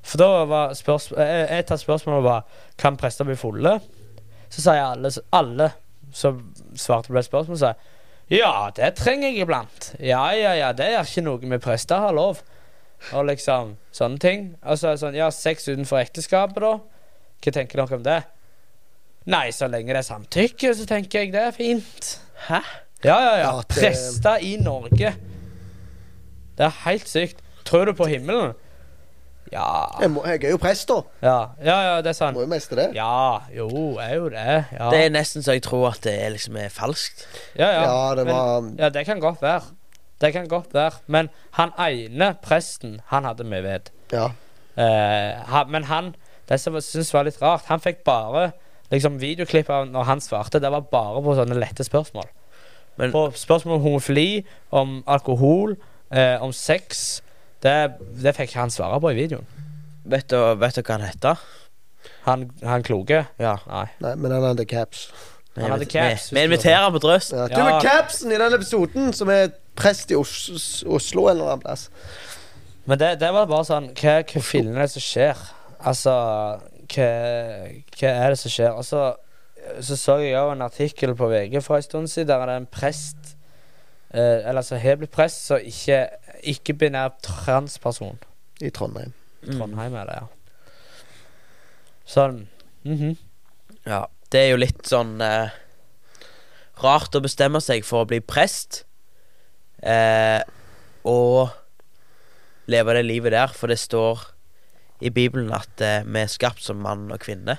For 0.02 0.22
da 0.22 0.46
var 0.50 0.74
et 0.74 1.72
av 1.72 1.78
spørsmålene 1.78 2.26
var 2.26 2.46
Kan 2.82 2.98
prester 2.98 3.28
bli 3.28 3.36
fulle. 3.38 3.76
Så 4.52 4.64
sier 4.64 4.82
alle, 4.84 5.12
alle 5.32 5.72
som 6.12 6.40
svarte 6.76 7.12
på 7.12 7.16
det 7.16 7.28
spørsmålet, 7.28 7.62
sa 7.62 7.74
ja, 8.32 8.70
det 8.72 8.94
trenger 8.96 9.28
jeg 9.28 9.44
iblant. 9.44 9.90
Ja, 10.00 10.30
ja, 10.32 10.54
ja, 10.56 10.70
det 10.72 10.86
er 10.88 11.04
ikke 11.04 11.24
noe 11.26 11.48
med 11.52 11.60
prester 11.64 12.00
har 12.00 12.14
lov. 12.16 12.40
Og 13.12 13.26
liksom 13.28 13.74
sånne 13.92 14.22
ting. 14.24 14.46
Og 14.64 14.80
så 14.80 14.88
er 14.88 14.96
det 14.96 15.02
sånn, 15.02 15.18
ja, 15.20 15.28
sex 15.36 15.68
utenfor 15.68 16.00
ekteskapet, 16.00 16.62
da. 16.64 16.78
Hva 17.44 17.54
tenker 17.58 17.82
dere 17.82 17.98
om 18.00 18.06
det? 18.06 18.22
Nei, 19.32 19.50
så 19.52 19.68
lenge 19.68 19.92
det 19.92 20.00
er 20.00 20.08
samtykke, 20.08 20.72
så 20.78 20.88
tenker 20.88 21.26
jeg 21.26 21.34
det 21.36 21.44
er 21.50 21.58
fint. 21.58 22.14
Hæ? 22.48 22.62
Ja, 23.04 23.18
ja, 23.18 23.36
ja. 23.42 23.50
Ja, 23.50 23.68
Prester 23.68 24.48
i 24.48 24.56
Norge. 24.62 25.12
Det 26.58 26.68
er 26.70 26.80
helt 26.86 27.12
sykt. 27.12 27.44
Tror 27.68 27.90
du 27.90 27.94
på 27.98 28.08
himmelen? 28.10 28.56
Ja 29.52 29.64
jeg, 30.00 30.12
må, 30.14 30.22
jeg 30.26 30.44
er 30.48 30.54
jo 30.54 30.58
prest, 30.62 30.88
da. 30.88 31.02
Ja, 31.22 31.38
ja, 31.64 31.78
ja 31.90 31.96
det 32.02 32.14
er 32.14 32.18
sant. 32.18 32.38
Må 32.38 32.46
jo 32.46 32.48
mestre 32.48 32.78
det. 32.78 32.88
Ja, 32.96 33.40
jo, 33.56 33.68
er 34.00 34.14
jo 34.16 34.30
det. 34.32 34.66
Ja, 34.72 34.90
Det 34.94 35.02
er 35.06 35.10
nesten 35.12 35.44
så 35.44 35.52
jeg 35.58 35.64
tror 35.66 35.90
at 35.92 36.00
det 36.06 36.14
er 36.24 36.30
liksom 36.32 36.56
er 36.58 36.70
falskt. 36.72 37.26
ja, 37.60 37.68
ja. 37.68 37.84
Ja, 37.84 38.16
det 38.16 38.26
Men- 38.26 38.76
Ja, 38.80 38.90
det 38.90 39.06
kan 39.06 39.20
godt 39.20 39.42
være. 39.42 39.62
Det 40.22 40.34
kan 40.34 40.48
godt 40.48 40.74
være. 40.74 40.92
Men 41.08 41.30
han 41.52 41.72
ene 41.80 42.36
presten, 42.42 43.02
han 43.08 43.24
hadde 43.26 43.44
med 43.44 43.62
ved. 43.64 43.90
Ja. 44.14 44.30
Eh, 44.78 45.44
han, 45.46 45.72
men 45.72 45.84
han 45.84 46.16
Det 46.50 46.60
som 46.60 46.74
jeg 46.74 46.84
syns 46.84 47.14
var 47.14 47.24
litt 47.24 47.42
rart, 47.42 47.62
han 47.66 47.80
fikk 47.80 48.04
bare 48.04 48.52
liksom 48.92 49.20
videoklipp 49.22 49.70
av 49.70 49.86
når 49.88 50.04
han 50.04 50.20
svarte. 50.20 50.60
Det 50.60 50.72
var 50.72 50.82
bare 50.82 51.22
på 51.24 51.36
sånne 51.38 51.56
lette 51.60 51.84
spørsmål. 51.84 52.26
Men- 52.98 53.12
på 53.12 53.32
spørsmål 53.34 53.76
om 53.76 53.82
homofili, 53.82 54.46
om 54.72 55.04
alkohol, 55.08 55.78
eh, 56.12 56.38
om 56.42 56.52
sex 56.52 57.22
det, 57.64 57.76
det 58.24 58.36
fikk 58.38 58.52
ikke 58.52 58.64
han 58.64 58.74
svare 58.74 59.00
på 59.02 59.12
i 59.14 59.18
videoen. 59.18 59.48
Vet 60.12 60.30
du, 60.32 60.38
vet 60.62 60.78
du 60.78 60.82
hva 60.82 60.98
han 60.98 61.06
heter? 61.06 61.44
Han, 62.26 62.48
han 62.66 62.86
kloke? 62.86 63.26
Ja. 63.42 63.58
Nei. 63.70 63.86
Nei, 64.02 64.16
men 64.18 64.34
han 64.34 64.48
hadde 64.52 64.66
caps. 64.70 65.10
Han 65.58 65.74
hadde 65.74 65.86
caps, 65.92 66.30
vi 66.32 66.46
inviterer 66.48 66.86
han 66.86 66.94
på 66.96 67.02
drøss. 67.04 67.34
Ja, 67.36 67.48
du 67.52 67.60
med 67.60 67.82
capsen 67.84 68.32
i 68.32 68.38
den 68.40 68.56
episoden, 68.56 69.10
som 69.14 69.30
er 69.34 69.50
prest 69.76 70.14
i 70.14 70.16
Os 70.16 70.84
Oslo 70.88 71.26
en 71.28 71.36
eller 71.36 71.50
annen 71.52 71.64
plass. 71.66 71.90
Men 72.88 73.00
det, 73.02 73.18
det 73.22 73.30
var 73.36 73.50
bare 73.50 73.68
sånn 73.68 73.92
Hva, 74.00 74.22
hva 74.26 74.42
filmen 74.42 74.80
er 74.80 74.88
det 74.88 74.94
som 74.96 75.04
skjer? 75.04 75.42
Altså 75.86 76.14
hva, 76.92 77.10
hva 78.00 78.14
er 78.14 78.34
det 78.34 78.40
som 78.42 78.54
skjer? 78.54 78.72
Og 78.74 78.88
så 78.88 79.12
så, 79.80 79.96
så 79.98 80.18
jeg 80.24 80.40
òg 80.40 80.56
en 80.56 80.66
artikkel 80.66 81.14
på 81.18 81.28
VG 81.30 81.60
for 81.64 81.78
en 81.78 81.86
stund 81.86 82.10
siden 82.10 82.32
der 82.32 82.46
det 82.48 82.56
er 82.56 82.64
en 82.64 82.72
prest 82.72 83.36
eh, 84.14 84.48
Eller 84.50 84.66
som 84.66 84.80
har 84.82 84.98
blitt 84.98 85.14
prest, 85.14 85.46
så 85.46 85.60
ikke 85.62 86.08
ikke-binær 86.44 87.16
transperson. 87.26 88.20
I 88.62 88.70
Trondheim. 88.70 89.14
Mm. 89.42 89.56
Trondheim 89.58 89.96
er 89.98 90.10
det, 90.10 90.20
ja. 90.22 90.28
Sånn. 92.12 92.48
mhm. 92.86 93.16
Ja. 93.86 94.06
Det 94.32 94.40
er 94.46 94.52
jo 94.54 94.60
litt 94.62 94.86
sånn 94.88 95.18
eh, 95.26 95.52
rart 96.80 97.16
å 97.18 97.22
bestemme 97.24 97.60
seg 97.64 97.84
for 97.84 98.06
å 98.06 98.08
bli 98.08 98.22
prest. 98.24 98.84
Eh, 99.84 100.40
og 101.04 101.50
leve 102.72 102.94
det 102.96 103.04
livet 103.10 103.34
der, 103.36 103.52
for 103.52 103.68
det 103.68 103.80
står 103.82 104.22
i 105.02 105.10
Bibelen 105.12 105.52
at 105.52 105.82
eh, 105.84 106.06
vi 106.06 106.22
er 106.22 106.32
skapt 106.32 106.64
som 106.64 106.80
mann 106.80 107.10
og 107.12 107.20
kvinne. 107.26 107.58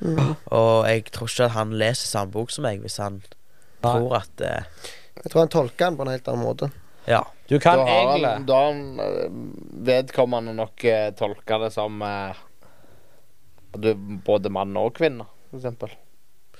Mm. 0.00 0.32
Og 0.54 0.86
jeg 0.88 1.04
tror 1.12 1.28
ikke 1.28 1.48
at 1.50 1.56
han 1.58 1.74
leser 1.76 2.08
samme 2.08 2.32
bok 2.34 2.54
som 2.54 2.64
meg, 2.66 2.80
hvis 2.80 2.96
han 3.02 3.20
Nei. 3.20 3.82
tror 3.82 4.16
at 4.22 4.40
eh, 4.40 4.64
Jeg 5.20 5.30
tror 5.32 5.44
han 5.44 5.52
tolker 5.52 5.90
den 5.90 5.98
på 5.98 6.06
en 6.06 6.14
helt 6.14 6.30
annen 6.32 6.46
måte. 6.46 6.70
Ja. 7.10 7.24
Du 7.48 7.58
kan 7.60 7.78
da 7.78 7.84
har 7.84 8.00
egentlig 8.00 8.30
han, 8.30 8.46
da 8.48 8.60
har 8.60 8.70
han 8.72 9.00
eh, 9.04 9.34
vedkommende 9.88 10.54
nok 10.56 10.84
eh, 10.88 11.10
tolka 11.18 11.58
det 11.60 11.70
som 11.74 12.00
eh, 12.02 12.44
at 13.74 13.82
du 13.82 13.90
er 13.90 13.98
både 14.24 14.52
mann 14.54 14.76
og 14.80 14.94
kvinne, 14.96 15.26
for 15.50 15.60
eksempel. 15.60 15.92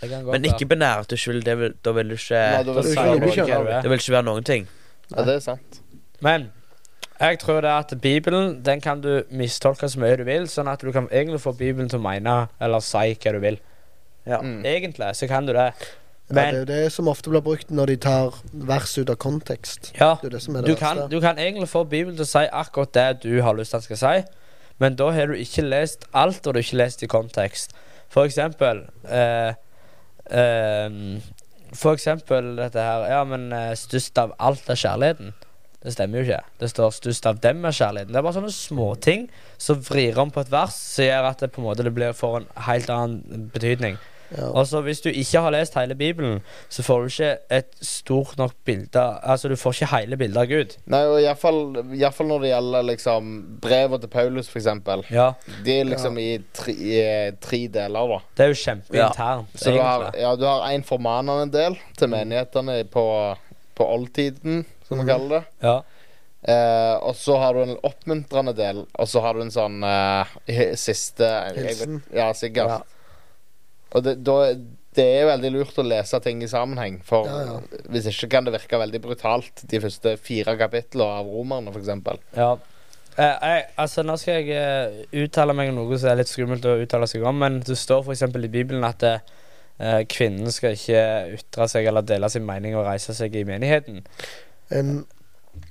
Det 0.00 0.10
kan 0.10 0.26
godt 0.26 0.34
Men 0.34 0.50
ikke 0.50 0.66
binært. 0.74 1.08
Du 1.08 1.16
skyld. 1.16 1.44
det 1.46 1.54
vil, 1.58 1.76
da 1.84 1.94
vil 1.94 2.10
du 2.10 2.16
ikke 2.18 2.42
Nei, 2.42 2.64
da 2.66 2.74
vil 2.74 2.82
du 2.82 2.90
du 2.90 3.46
Det 3.46 3.78
er. 3.78 3.88
vil 3.88 3.98
ikke 4.02 4.16
være 4.16 4.26
noen 4.26 4.44
ting. 4.44 4.68
Ja, 5.12 5.24
det 5.24 5.36
er 5.38 5.44
sant. 5.44 5.80
Men 6.24 6.50
jeg 7.20 7.38
tror 7.38 7.60
det 7.62 7.70
at 7.70 7.92
Bibelen 8.02 8.62
Den 8.64 8.80
kan 8.80 9.00
du 9.00 9.22
mistolke 9.30 9.88
så 9.88 10.00
mye 10.02 10.16
du 10.18 10.24
vil, 10.26 10.48
sånn 10.50 10.68
at 10.68 10.82
du 10.82 10.90
kan 10.92 11.06
egentlig 11.12 11.40
få 11.44 11.52
Bibelen 11.56 11.88
til 11.88 12.00
å 12.00 12.04
mene 12.04 12.48
eller 12.60 12.82
si 12.82 13.14
hva 13.14 13.32
du 13.36 13.40
vil. 13.44 13.60
Ja. 14.26 14.40
Mm. 14.42 14.64
Egentlig 14.66 15.14
så 15.16 15.28
kan 15.30 15.46
du 15.46 15.52
det. 15.52 15.70
Ja, 16.30 16.34
det 16.34 16.44
er 16.44 16.58
jo 16.58 16.64
det 16.64 16.92
som 16.92 17.08
ofte 17.08 17.28
blir 17.28 17.42
brukt 17.44 17.68
når 17.68 17.90
de 17.92 17.96
tar 18.00 18.36
vers 18.52 18.94
ut 18.96 19.10
av 19.12 19.16
kontekst. 19.20 19.92
ja, 19.98 20.16
Det 20.22 20.30
det 20.32 20.64
du 20.64 20.74
kan, 20.74 21.10
du 21.10 21.20
kan 21.20 21.38
egentlig 21.38 21.68
få 21.68 21.84
Bibelen 21.84 22.16
til 22.16 22.24
å 22.24 22.30
si 22.30 22.46
akkurat 22.48 22.94
det 22.94 23.22
du 23.22 23.42
har 23.42 23.54
lyst 23.54 23.70
til 23.70 23.76
at 23.76 23.84
skal 23.84 23.96
si, 23.96 24.24
men 24.78 24.96
da 24.96 25.10
har 25.10 25.26
du 25.26 25.34
ikke 25.34 25.62
lest 25.62 26.06
alt, 26.14 26.46
og 26.46 26.54
du 26.54 26.58
har 26.58 26.64
ikke 26.64 26.80
lest 26.80 27.02
i 27.02 27.06
kontekst. 27.06 27.74
For 28.08 28.24
eksempel 28.24 28.86
eh, 29.04 29.54
eh, 30.30 30.90
For 31.74 31.92
eksempel 31.92 32.56
dette 32.56 32.78
her 32.78 33.08
Ja, 33.10 33.24
men 33.24 33.52
eh, 33.52 33.74
størst 33.74 34.18
av 34.18 34.34
alt 34.38 34.68
er 34.70 34.78
kjærligheten. 34.78 35.34
Det 35.84 35.92
stemmer 35.92 36.22
jo 36.22 36.24
ikke. 36.24 36.44
Det 36.60 36.70
står 36.70 36.90
'størst 36.90 37.26
av 37.26 37.40
dem 37.40 37.64
er 37.64 37.70
kjærligheten'. 37.76 38.12
Det 38.12 38.16
er 38.16 38.22
bare 38.22 38.38
sånne 38.38 38.52
småting 38.52 39.28
som 39.58 39.82
vrir 39.84 40.18
om 40.18 40.30
på 40.30 40.40
et 40.40 40.50
vers, 40.50 40.72
som 40.72 41.04
gjør 41.04 41.28
at 41.28 41.40
det 41.40 41.52
på 41.52 41.60
en 41.60 41.66
måte 41.66 41.84
det 41.84 41.94
blir 41.94 42.12
får 42.16 42.36
en 42.36 42.46
helt 42.56 42.90
annen 42.90 43.50
betydning. 43.52 43.98
Ja. 44.34 44.48
Og 44.50 44.82
hvis 44.86 45.00
du 45.04 45.08
ikke 45.10 45.40
har 45.44 45.54
lest 45.54 45.76
hele 45.78 45.94
Bibelen, 45.94 46.40
så 46.72 46.82
får 46.82 47.00
du 47.00 47.12
ikke 47.12 47.30
et 47.54 47.70
stort 47.84 48.36
nok 48.38 48.54
bilde 48.66 49.04
Altså, 49.22 49.48
du 49.48 49.56
får 49.56 49.76
ikke 49.76 49.90
hele 49.94 50.18
bildet 50.18 50.40
av 50.40 50.50
Gud. 50.50 50.76
Nei, 50.90 51.02
og 51.06 51.20
iallfall 51.22 52.28
når 52.28 52.42
det 52.42 52.50
gjelder 52.50 52.88
liksom 52.90 53.32
brevet 53.62 54.04
til 54.04 54.12
Paulus, 54.12 54.50
for 54.50 54.60
eksempel. 54.60 55.04
Ja, 55.14 55.30
De 55.64 55.78
er 55.80 55.88
liksom 55.88 56.18
i, 56.18 56.28
tre, 56.56 56.74
i 56.74 57.00
tre 57.40 57.64
deler, 57.78 58.14
da. 58.14 58.20
Det 58.36 58.46
er 58.46 58.52
jo 58.52 58.60
kjempeinternt, 58.64 59.54
Så 59.54 59.70
du 59.70 59.80
har, 59.80 60.08
egentlig. 60.08 60.22
ja, 60.26 60.36
du 60.36 60.46
har 60.48 60.68
en 60.70 60.86
formanende 60.86 61.50
del 61.54 61.78
til 61.98 62.12
menighetene 62.12 62.78
på, 62.90 63.06
på 63.74 63.90
oldtiden, 63.96 64.64
som 64.88 64.98
vi 64.98 65.04
mm. 65.04 65.10
kaller 65.10 65.36
det. 65.38 65.44
Ja. 65.64 65.76
Eh, 66.44 66.96
og 67.00 67.14
så 67.16 67.38
har 67.40 67.56
du 67.56 67.62
en 67.62 67.78
oppmuntrende 67.88 68.52
del, 68.56 68.82
og 68.92 69.08
så 69.08 69.22
har 69.24 69.36
du 69.36 69.46
en 69.46 69.54
sånn 69.54 69.78
eh, 69.88 70.74
siste 70.76 71.24
jeg 71.54 71.78
vet- 71.78 72.12
Ja, 72.12 72.32
sikkert. 72.36 72.84
Og 73.94 74.04
det, 74.04 74.16
da, 74.26 74.36
det 74.98 75.06
er 75.20 75.28
veldig 75.28 75.50
lurt 75.54 75.78
å 75.78 75.86
lese 75.86 76.18
ting 76.22 76.42
i 76.42 76.50
sammenheng, 76.50 77.00
for 77.06 77.28
Ja, 77.30 77.40
ja. 77.48 77.82
hvis 77.94 78.08
ikke 78.10 78.30
kan 78.36 78.46
det 78.46 78.54
virke 78.56 78.80
veldig 78.82 79.00
brutalt, 79.02 79.64
de 79.70 79.80
første 79.82 80.16
fire 80.22 80.56
kapitlene 80.60 81.20
av 81.22 81.30
romerne, 81.30 81.72
for 81.74 81.82
eksempel. 81.82 82.22
ja. 82.36 82.54
Eh, 83.14 83.22
jeg, 83.46 83.64
altså, 83.78 84.02
nå 84.02 84.16
skal 84.18 84.40
jeg 84.42 84.56
eh, 84.58 85.04
uttale 85.22 85.54
meg 85.54 85.68
om 85.70 85.76
noe 85.78 85.98
som 86.02 86.10
er 86.10 86.16
litt 86.18 86.26
skummelt 86.32 86.64
å 86.66 86.72
uttale 86.82 87.06
seg 87.06 87.22
om, 87.22 87.36
men 87.38 87.60
det 87.62 87.76
står 87.78 88.02
f.eks. 88.02 88.24
i 88.26 88.50
Bibelen 88.50 88.82
at 88.88 89.04
eh, 89.06 90.00
kvinnen 90.10 90.50
skal 90.50 90.74
ikke 90.74 91.04
ytre 91.36 91.68
seg 91.70 91.86
eller 91.86 92.02
dele 92.02 92.26
sin 92.32 92.42
mening 92.42 92.74
og 92.74 92.88
reise 92.88 93.14
seg 93.14 93.36
i 93.38 93.44
menigheten. 93.46 94.02
En, 94.74 94.90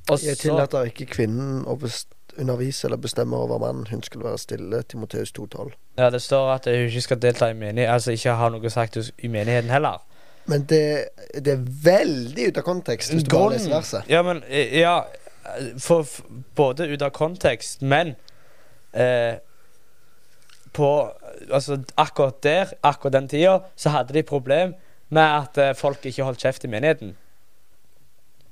Og 0.07 0.23
jeg 0.23 0.39
tillater 0.39 0.87
ikke 0.87 1.09
kvinnen 1.17 1.65
å 1.67 1.75
best 1.83 2.15
undervise 2.37 2.87
eller 2.87 2.97
bestemme 2.97 3.37
over 3.37 3.59
mannen. 3.59 3.87
Hun 3.89 4.03
skulle 4.03 4.25
være 4.25 4.37
stille. 4.37 4.81
Timoteus 4.81 5.33
2,12. 5.39 5.71
Ja, 5.97 6.09
det 6.09 6.21
står 6.21 6.51
at 6.51 6.65
hun 6.65 6.73
ikke 6.73 7.01
skal 7.01 7.21
delta 7.21 7.49
i 7.49 7.53
menighet 7.53 7.89
Altså 7.89 8.11
ikke 8.11 8.33
ha 8.33 8.49
noe 8.49 8.69
sagt 8.69 8.97
i 8.97 9.27
menigheten 9.27 9.69
heller. 9.69 10.01
Men 10.45 10.65
det, 10.69 11.07
det 11.35 11.53
er 11.53 11.65
veldig 11.83 12.47
ut 12.47 12.57
av 12.59 12.65
kontekst 12.67 13.13
hvis 13.13 13.23
du 13.23 13.31
bare 13.35 13.53
leser 13.53 13.71
verset. 13.71 14.09
Ja, 14.11 14.23
men 14.25 14.43
eh, 14.47 14.79
Ja, 14.79 15.01
for, 15.77 16.03
for 16.03 16.23
både 16.55 16.87
ut 16.91 17.01
av 17.01 17.11
kontekst, 17.15 17.81
men 17.81 18.15
eh, 18.93 19.39
På 20.73 21.11
Altså, 21.51 21.81
akkurat 21.97 22.43
der, 22.43 22.69
akkurat 22.83 23.13
den 23.13 23.27
tida, 23.27 23.59
så 23.75 23.89
hadde 23.89 24.13
de 24.13 24.23
problem 24.23 24.73
med 25.09 25.21
at 25.23 25.57
eh, 25.57 25.75
folk 25.75 26.05
ikke 26.05 26.23
holdt 26.23 26.39
kjeft 26.39 26.63
i 26.63 26.69
menigheten. 26.71 27.17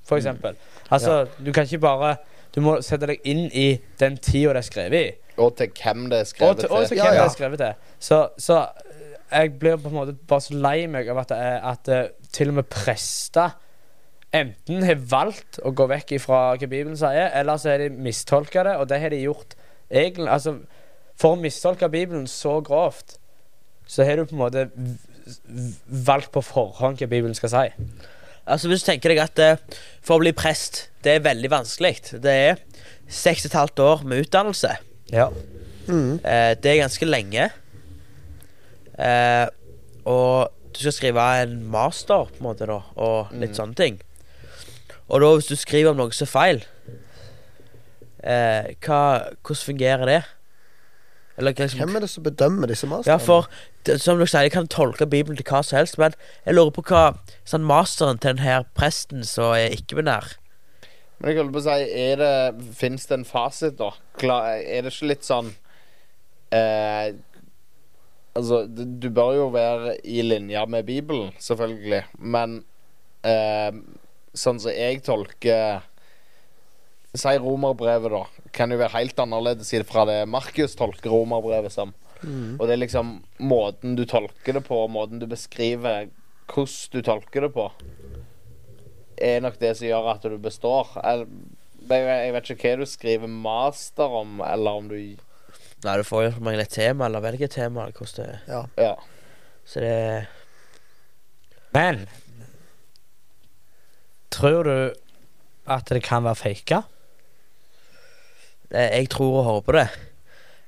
For 0.04 0.18
eksempel. 0.18 0.58
Altså, 0.92 1.28
du 1.46 1.52
kan 1.54 1.64
ikke 1.64 1.80
bare 1.80 2.16
Du 2.56 2.60
må 2.64 2.78
sette 2.84 3.08
deg 3.08 3.24
inn 3.28 3.46
i 3.56 3.68
den 4.02 4.18
tida 4.20 4.56
det 4.56 4.64
er 4.64 4.68
skrevet 4.68 4.98
i. 5.00 5.36
Og 5.42 5.56
til 5.58 5.72
hvem 5.72 6.10
det 6.12 6.20
er 6.20 6.30
skrevet 6.30 6.64
til, 6.64 6.72
og 6.72 6.84
til 6.84 6.90
til. 6.92 6.98
Ja, 7.00 7.08
hvem 7.08 7.18
det 7.18 7.26
er 7.26 7.36
skrevet 7.36 7.64
til. 7.64 7.92
Så, 8.00 8.22
så 8.38 8.58
eh, 8.92 9.18
jeg 9.32 9.54
blir 9.60 9.80
på 9.80 9.92
en 9.92 10.00
måte 10.02 10.16
bare 10.28 10.44
så 10.44 10.58
lei 10.58 10.78
meg 10.92 11.10
av 11.12 11.22
at, 11.24 11.32
det 11.32 11.40
er, 11.40 11.60
at 11.72 11.92
eh, 11.92 12.32
til 12.36 12.52
og 12.52 12.60
med 12.60 12.68
prester 12.72 13.56
enten 14.36 14.84
har 14.88 15.00
valgt 15.12 15.60
å 15.64 15.74
gå 15.76 15.88
vekk 15.92 16.16
ifra 16.16 16.42
hva 16.56 16.68
Bibelen 16.68 16.96
sier, 17.00 17.32
eller 17.36 17.60
så 17.60 17.74
har 17.74 17.84
de 17.84 17.90
mistolka 17.92 18.64
det, 18.68 18.78
og 18.80 18.88
det 18.88 19.02
har 19.04 19.12
de 19.12 19.24
gjort 19.26 19.58
egentlig 19.92 20.30
Altså, 20.32 20.56
for 21.20 21.36
å 21.36 21.42
mistolke 21.42 21.90
Bibelen 21.92 22.28
så 22.32 22.60
grovt, 22.64 23.18
så 23.88 24.08
har 24.08 24.18
du 24.18 24.26
på 24.26 24.38
en 24.38 24.44
måte 24.46 24.68
valgt 26.08 26.32
på 26.32 26.44
forhånd 26.44 27.02
hva 27.02 27.10
Bibelen 27.12 27.36
skal 27.36 27.52
si. 27.52 27.66
Altså 28.48 28.68
Hvis 28.72 28.82
du 28.84 28.90
tenker 28.92 29.10
deg 29.14 29.20
at 29.24 29.40
eh, 29.40 29.58
for 30.02 30.18
å 30.18 30.24
bli 30.24 30.32
prest, 30.34 30.90
det 31.06 31.16
er 31.18 31.26
veldig 31.26 31.50
vanskelig. 31.52 31.96
Det 32.24 32.32
er 32.50 32.62
seks 33.12 33.46
og 33.46 33.52
et 33.52 33.58
halvt 33.60 33.80
år 33.86 34.04
med 34.08 34.24
utdannelse. 34.26 34.72
Ja. 35.14 35.28
Mm. 35.88 36.20
Eh, 36.24 36.54
det 36.62 36.72
er 36.72 36.82
ganske 36.82 37.06
lenge. 37.10 37.50
Eh, 38.98 39.48
og 40.10 40.52
du 40.74 40.80
skal 40.82 40.96
skrive 40.96 41.26
en 41.44 41.58
master, 41.72 42.30
på 42.32 42.40
en 42.42 42.48
måte, 42.50 42.66
da, 42.70 42.80
og 42.96 43.32
litt 43.36 43.52
Mm. 43.52 43.58
sånne 43.60 43.76
ting. 43.76 44.02
Og 45.10 45.20
da, 45.22 45.28
hvis 45.36 45.48
du 45.52 45.56
skriver 45.60 45.92
om 45.92 45.98
noe 45.98 46.12
som 46.16 46.26
er 46.26 46.32
feil, 46.32 46.62
eh, 48.24 48.74
hva, 48.82 49.02
hvordan 49.44 49.66
fungerer 49.66 50.06
det? 50.06 50.22
Eller 51.42 51.56
liksom 51.58 51.82
Hvem 51.82 51.96
er 51.98 52.04
det 52.06 52.10
som 52.12 52.24
bedømmer 52.24 52.70
disse 52.70 52.88
Ja, 53.08 53.18
for 53.18 53.50
det, 53.86 53.98
som 54.02 54.20
du 54.20 54.28
sier, 54.28 54.46
jeg 54.46 54.54
kan 54.54 54.70
tolke 54.70 55.08
Bibelen 55.10 55.40
til 55.40 55.48
hva 55.50 55.64
som 55.66 55.80
helst, 55.80 55.98
men 55.98 56.14
jeg 56.46 56.54
lurer 56.54 56.74
på 56.76 56.86
hva 56.92 57.16
sånn 57.50 57.66
masteren 57.66 58.22
til 58.22 58.36
den 58.36 58.46
her 58.46 58.68
presten 58.78 59.26
som 59.26 59.56
er 59.58 59.74
ikke-binær 59.74 60.36
Men 61.18 61.32
jeg 61.32 61.42
holder 61.42 61.56
på 61.56 61.64
å 61.64 61.66
si, 61.66 61.90
er 62.06 62.22
det 62.22 62.70
Fins 62.78 63.10
det 63.10 63.18
en 63.18 63.28
fasit, 63.28 63.80
da? 63.82 63.92
Er 64.22 64.86
det 64.86 64.94
ikke 64.94 65.10
litt 65.10 65.26
sånn 65.26 65.50
eh, 66.54 67.18
Altså, 68.38 68.62
du, 68.70 68.86
du 69.02 69.10
bør 69.12 69.34
jo 69.36 69.48
være 69.52 69.98
i 70.08 70.22
linje 70.24 70.62
med 70.72 70.86
Bibelen, 70.88 71.34
selvfølgelig, 71.44 72.06
men 72.24 72.62
eh, 73.28 73.74
sånn 74.32 74.62
som 74.64 74.72
jeg 74.72 75.02
tolker 75.04 75.82
Si 77.14 77.34
romerbrevet, 77.38 78.12
da. 78.14 78.50
Kan 78.56 78.72
jo 78.72 78.80
være 78.80 78.96
helt 78.96 79.20
annerledes 79.20 79.74
fra 79.90 80.06
det 80.08 80.22
Markus 80.32 80.78
tolker 80.80 81.12
romerbrevet 81.12 81.74
som. 81.74 81.94
Mm. 82.22 82.60
Og 82.60 82.68
det 82.68 82.76
er 82.76 82.84
liksom 82.84 83.16
måten 83.42 83.98
du 83.98 84.06
tolker 84.06 84.56
det 84.56 84.64
på, 84.68 84.86
måten 84.88 85.20
du 85.20 85.28
beskriver 85.28 86.08
hvordan 86.52 86.92
du 86.92 87.02
tolker 87.02 87.46
det 87.48 87.52
på, 87.56 87.66
er 89.22 89.42
nok 89.44 89.60
det 89.62 89.76
som 89.78 89.88
gjør 89.88 90.10
at 90.14 90.26
du 90.28 90.38
består. 90.42 90.90
Jeg, 91.00 91.28
jeg 91.92 92.34
vet 92.36 92.50
ikke 92.54 92.72
hva 92.72 92.80
du 92.82 92.90
skriver 92.90 93.32
master 93.32 94.18
om, 94.22 94.42
eller 94.46 94.82
om 94.82 94.90
du 94.92 94.98
Nei, 95.82 95.96
du 95.98 96.06
får 96.06 96.28
jo 96.28 96.34
som 96.36 96.46
regel 96.46 96.62
et 96.62 96.70
tema, 96.76 97.08
eller 97.08 97.24
velge 97.24 97.48
et 97.48 97.56
tema, 97.56 97.88
eller 97.88 97.96
hvordan 97.98 98.18
det 98.20 98.26
er. 98.28 98.42
Ja. 98.46 98.60
Ja. 98.78 98.92
Så 99.66 99.82
det 99.82 100.28
Men 101.74 102.04
tror 104.30 104.68
du 104.68 104.94
at 105.66 105.90
det 105.90 106.04
kan 106.04 106.24
være 106.24 106.38
faka? 106.38 106.84
Eh, 108.74 108.90
Jeg 109.00 109.10
tror 109.14 109.42
og 109.42 109.48
håper 109.50 109.80
det. 109.82 109.88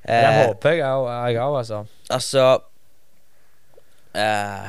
Det 0.03 0.15
Eh, 0.19 0.37
håper 0.47 0.73
jeg 0.75 1.37
òg, 1.39 1.57
altså. 1.61 1.85
Altså 2.11 2.41
eh, 4.19 4.65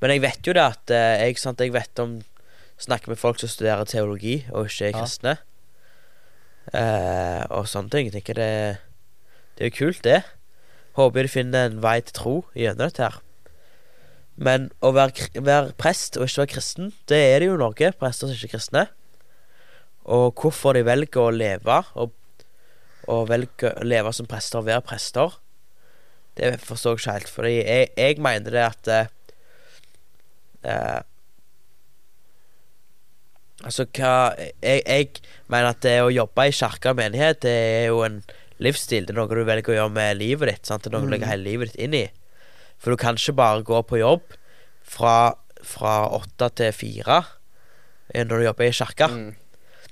Men 0.00 0.12
jeg 0.14 0.22
vet 0.22 0.46
jo 0.46 0.54
det 0.54 0.62
at 0.62 0.92
eh, 0.94 1.24
jeg, 1.26 1.38
sant, 1.42 1.60
jeg 1.60 1.74
vet 1.74 2.02
om 2.02 2.20
Snakker 2.80 3.10
med 3.12 3.18
folk 3.20 3.40
som 3.42 3.50
studerer 3.50 3.84
teologi 3.84 4.38
og 4.54 4.70
ikke 4.70 4.86
er 4.88 4.94
kristne. 4.96 5.34
Eh, 6.72 7.42
og 7.52 7.66
sånne 7.68 7.90
ting. 7.92 8.06
Jeg 8.08 8.14
tenker 8.14 8.38
det 8.38 8.52
Det 9.58 9.66
er 9.66 9.68
jo 9.68 9.76
kult, 9.82 10.00
det. 10.06 10.22
Håper 10.96 11.26
de 11.26 11.28
finner 11.28 11.66
en 11.68 11.82
vei 11.84 11.98
til 12.00 12.16
tro 12.16 12.32
gjennom 12.56 12.86
dette 12.86 13.04
her. 13.04 13.18
Men 14.40 14.70
å 14.80 14.94
være, 14.96 15.28
være 15.36 15.74
prest 15.76 16.16
og 16.16 16.24
ikke 16.24 16.46
være 16.46 16.52
kristen, 16.54 16.94
det 17.12 17.18
er 17.34 17.42
det 17.42 17.50
jo 17.50 17.58
i 17.58 17.60
Norge. 17.60 17.92
Prester 18.00 18.30
som 18.30 18.38
ikke 18.38 18.48
er 18.48 18.54
kristne. 18.56 18.86
Og 20.04 20.32
hvorfor 20.40 20.72
de 20.74 20.84
velger 20.86 21.20
å 21.20 21.30
leve 21.34 21.82
og, 22.00 22.12
og 23.10 23.28
velger 23.28 23.76
å 23.80 23.84
leve 23.84 24.12
som 24.16 24.26
prester 24.26 24.58
og 24.62 24.66
være 24.70 24.80
prester, 24.86 25.36
det 26.38 26.54
forstår 26.62 26.96
jeg 26.96 27.00
ikke 27.02 27.12
helt. 27.18 27.28
Fordi 27.34 27.54
jeg, 27.58 27.88
jeg 27.98 28.18
mener 28.22 28.50
det 28.54 28.64
at 28.64 28.88
eh, 28.88 29.06
eh, 30.64 31.00
Altså, 33.60 33.84
hva 33.92 34.32
jeg, 34.64 34.80
jeg 34.88 35.08
mener 35.52 35.74
at 35.74 35.82
det 35.84 35.98
å 36.00 36.06
jobbe 36.08 36.46
i 36.48 36.52
kirke 36.56 36.94
og 36.94 36.96
menighet, 36.96 37.42
det 37.44 37.50
er 37.52 37.90
jo 37.90 37.98
en 38.06 38.22
livsstil. 38.64 39.04
Det 39.04 39.12
er 39.12 39.18
noe 39.18 39.28
du 39.36 39.42
velger 39.44 39.74
å 39.74 39.76
gjøre 39.76 39.92
med 39.92 40.16
livet 40.16 40.48
ditt. 40.48 40.62
Sant? 40.70 40.86
Det 40.86 40.88
er 40.88 40.94
noe 40.96 41.04
du 41.04 41.10
Mm. 41.10 41.12
legger 41.12 41.28
hele 41.28 41.44
livet 41.44 41.72
ditt 41.74 41.82
inn 41.84 41.96
i. 41.98 42.06
For 42.80 42.94
du 42.94 42.96
kan 42.96 43.18
ikke 43.20 43.36
bare 43.36 43.60
gå 43.62 43.82
på 43.84 44.00
jobb 44.00 44.32
fra, 44.80 45.34
fra 45.60 46.08
åtte 46.16 46.48
til 46.56 46.72
fire 46.72 47.18
eh, 48.14 48.24
når 48.24 48.32
du 48.40 48.44
jobber 48.48 48.64
i 48.64 48.72
kirka. 48.72 49.10
Mm. 49.12 49.34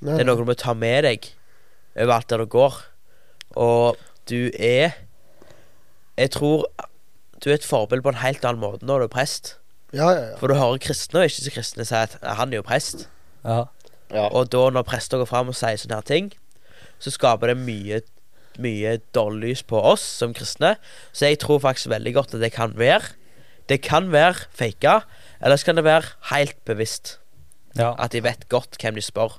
Nei, 0.00 0.14
Det 0.14 0.22
er 0.22 0.28
noe 0.28 0.38
du 0.38 0.46
må 0.46 0.54
ta 0.58 0.74
med 0.78 1.04
deg 1.04 1.30
overalt 1.98 2.28
der 2.30 2.42
du 2.44 2.46
går. 2.46 2.76
Og 3.56 3.96
du 4.30 4.50
er 4.54 4.92
Jeg 6.18 6.30
tror 6.34 6.66
du 7.38 7.50
er 7.50 7.54
et 7.54 7.64
forbilde 7.66 8.02
på 8.02 8.10
en 8.10 8.22
helt 8.22 8.44
annen 8.44 8.60
måte 8.60 8.86
når 8.86 9.04
du 9.04 9.06
er 9.06 9.14
prest. 9.14 9.56
Ja, 9.94 10.10
ja, 10.10 10.22
ja. 10.32 10.36
For 10.40 10.50
du 10.50 10.56
hører 10.58 10.80
kristne 10.82 11.22
og 11.22 11.30
ikke 11.30 11.44
så 11.46 11.52
kristne 11.54 11.84
si 11.86 11.94
at 11.94 12.16
han 12.22 12.52
er 12.52 12.58
jo 12.58 12.66
prest. 12.66 13.06
Ja. 13.44 13.64
Ja. 14.10 14.26
Og 14.34 14.50
da 14.50 14.64
når 14.74 14.86
prester 14.88 15.20
går 15.20 15.28
fram 15.30 15.52
og 15.52 15.56
sier 15.56 15.78
sånne 15.78 16.00
her 16.00 16.06
ting, 16.08 16.32
så 16.98 17.12
skaper 17.14 17.52
det 17.52 17.60
mye 17.62 18.02
Mye 18.58 18.96
dårlig 19.14 19.52
lys 19.52 19.60
på 19.62 19.78
oss 19.78 20.02
som 20.02 20.32
kristne. 20.34 20.72
Så 21.14 21.28
jeg 21.28 21.38
tror 21.38 21.60
faktisk 21.62 21.92
veldig 21.92 22.10
godt 22.16 22.32
at 22.34 22.40
det 22.42 22.50
kan 22.56 22.72
være 22.74 23.12
Det 23.70 23.78
kan 23.86 24.10
være 24.10 24.48
faka, 24.50 25.04
eller 25.40 25.56
så 25.56 25.68
kan 25.68 25.76
det 25.76 25.84
være 25.86 26.10
helt 26.32 26.56
bevisst. 26.66 27.20
ja. 27.78 27.94
At 27.98 28.10
de 28.12 28.22
vet 28.24 28.48
godt 28.48 28.74
hvem 28.82 28.94
de 28.98 29.02
spør 29.04 29.38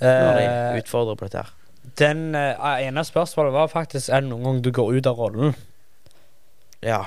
når 0.00 0.38
de 0.38 0.46
Eh, 0.48 0.78
utfordrer 0.82 1.14
på 1.18 1.28
dette. 1.28 1.44
her 1.44 1.52
den 1.98 2.34
uh, 2.34 2.80
ene 2.80 3.04
spørsmålet 3.04 3.52
var 3.52 3.66
faktisk 3.72 4.08
Er 4.08 4.24
det 4.24 4.30
noen 4.30 4.44
gang 4.44 4.62
du 4.64 4.70
går 4.74 4.96
ut 4.98 5.06
av 5.06 5.18
rollen. 5.20 5.54
Ja. 6.82 7.04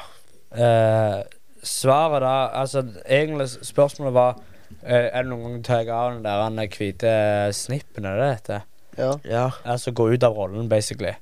Uh, 0.53 1.23
svaret 1.63 2.23
da 2.23 2.35
Altså, 2.61 2.85
egentlig 3.05 3.49
spørsmålet 3.49 4.13
var 4.13 4.38
uh, 4.38 5.07
Er 5.11 5.23
det 5.23 5.29
noen 5.31 5.43
gang 5.43 5.57
du 5.57 5.67
tar 5.67 5.91
av 5.91 6.13
den 6.13 6.23
der 6.23 6.45
den 6.49 6.71
hvite 6.77 7.13
snippen, 7.53 8.05
er 8.05 8.15
det 8.15 8.23
det 8.23 8.35
heter? 8.35 8.61
ja. 8.97 9.11
Ja. 9.25 9.49
Altså 9.65 9.91
gå 9.91 10.09
ut 10.13 10.23
av 10.23 10.33
rollen, 10.33 10.69
basically. 10.69 11.13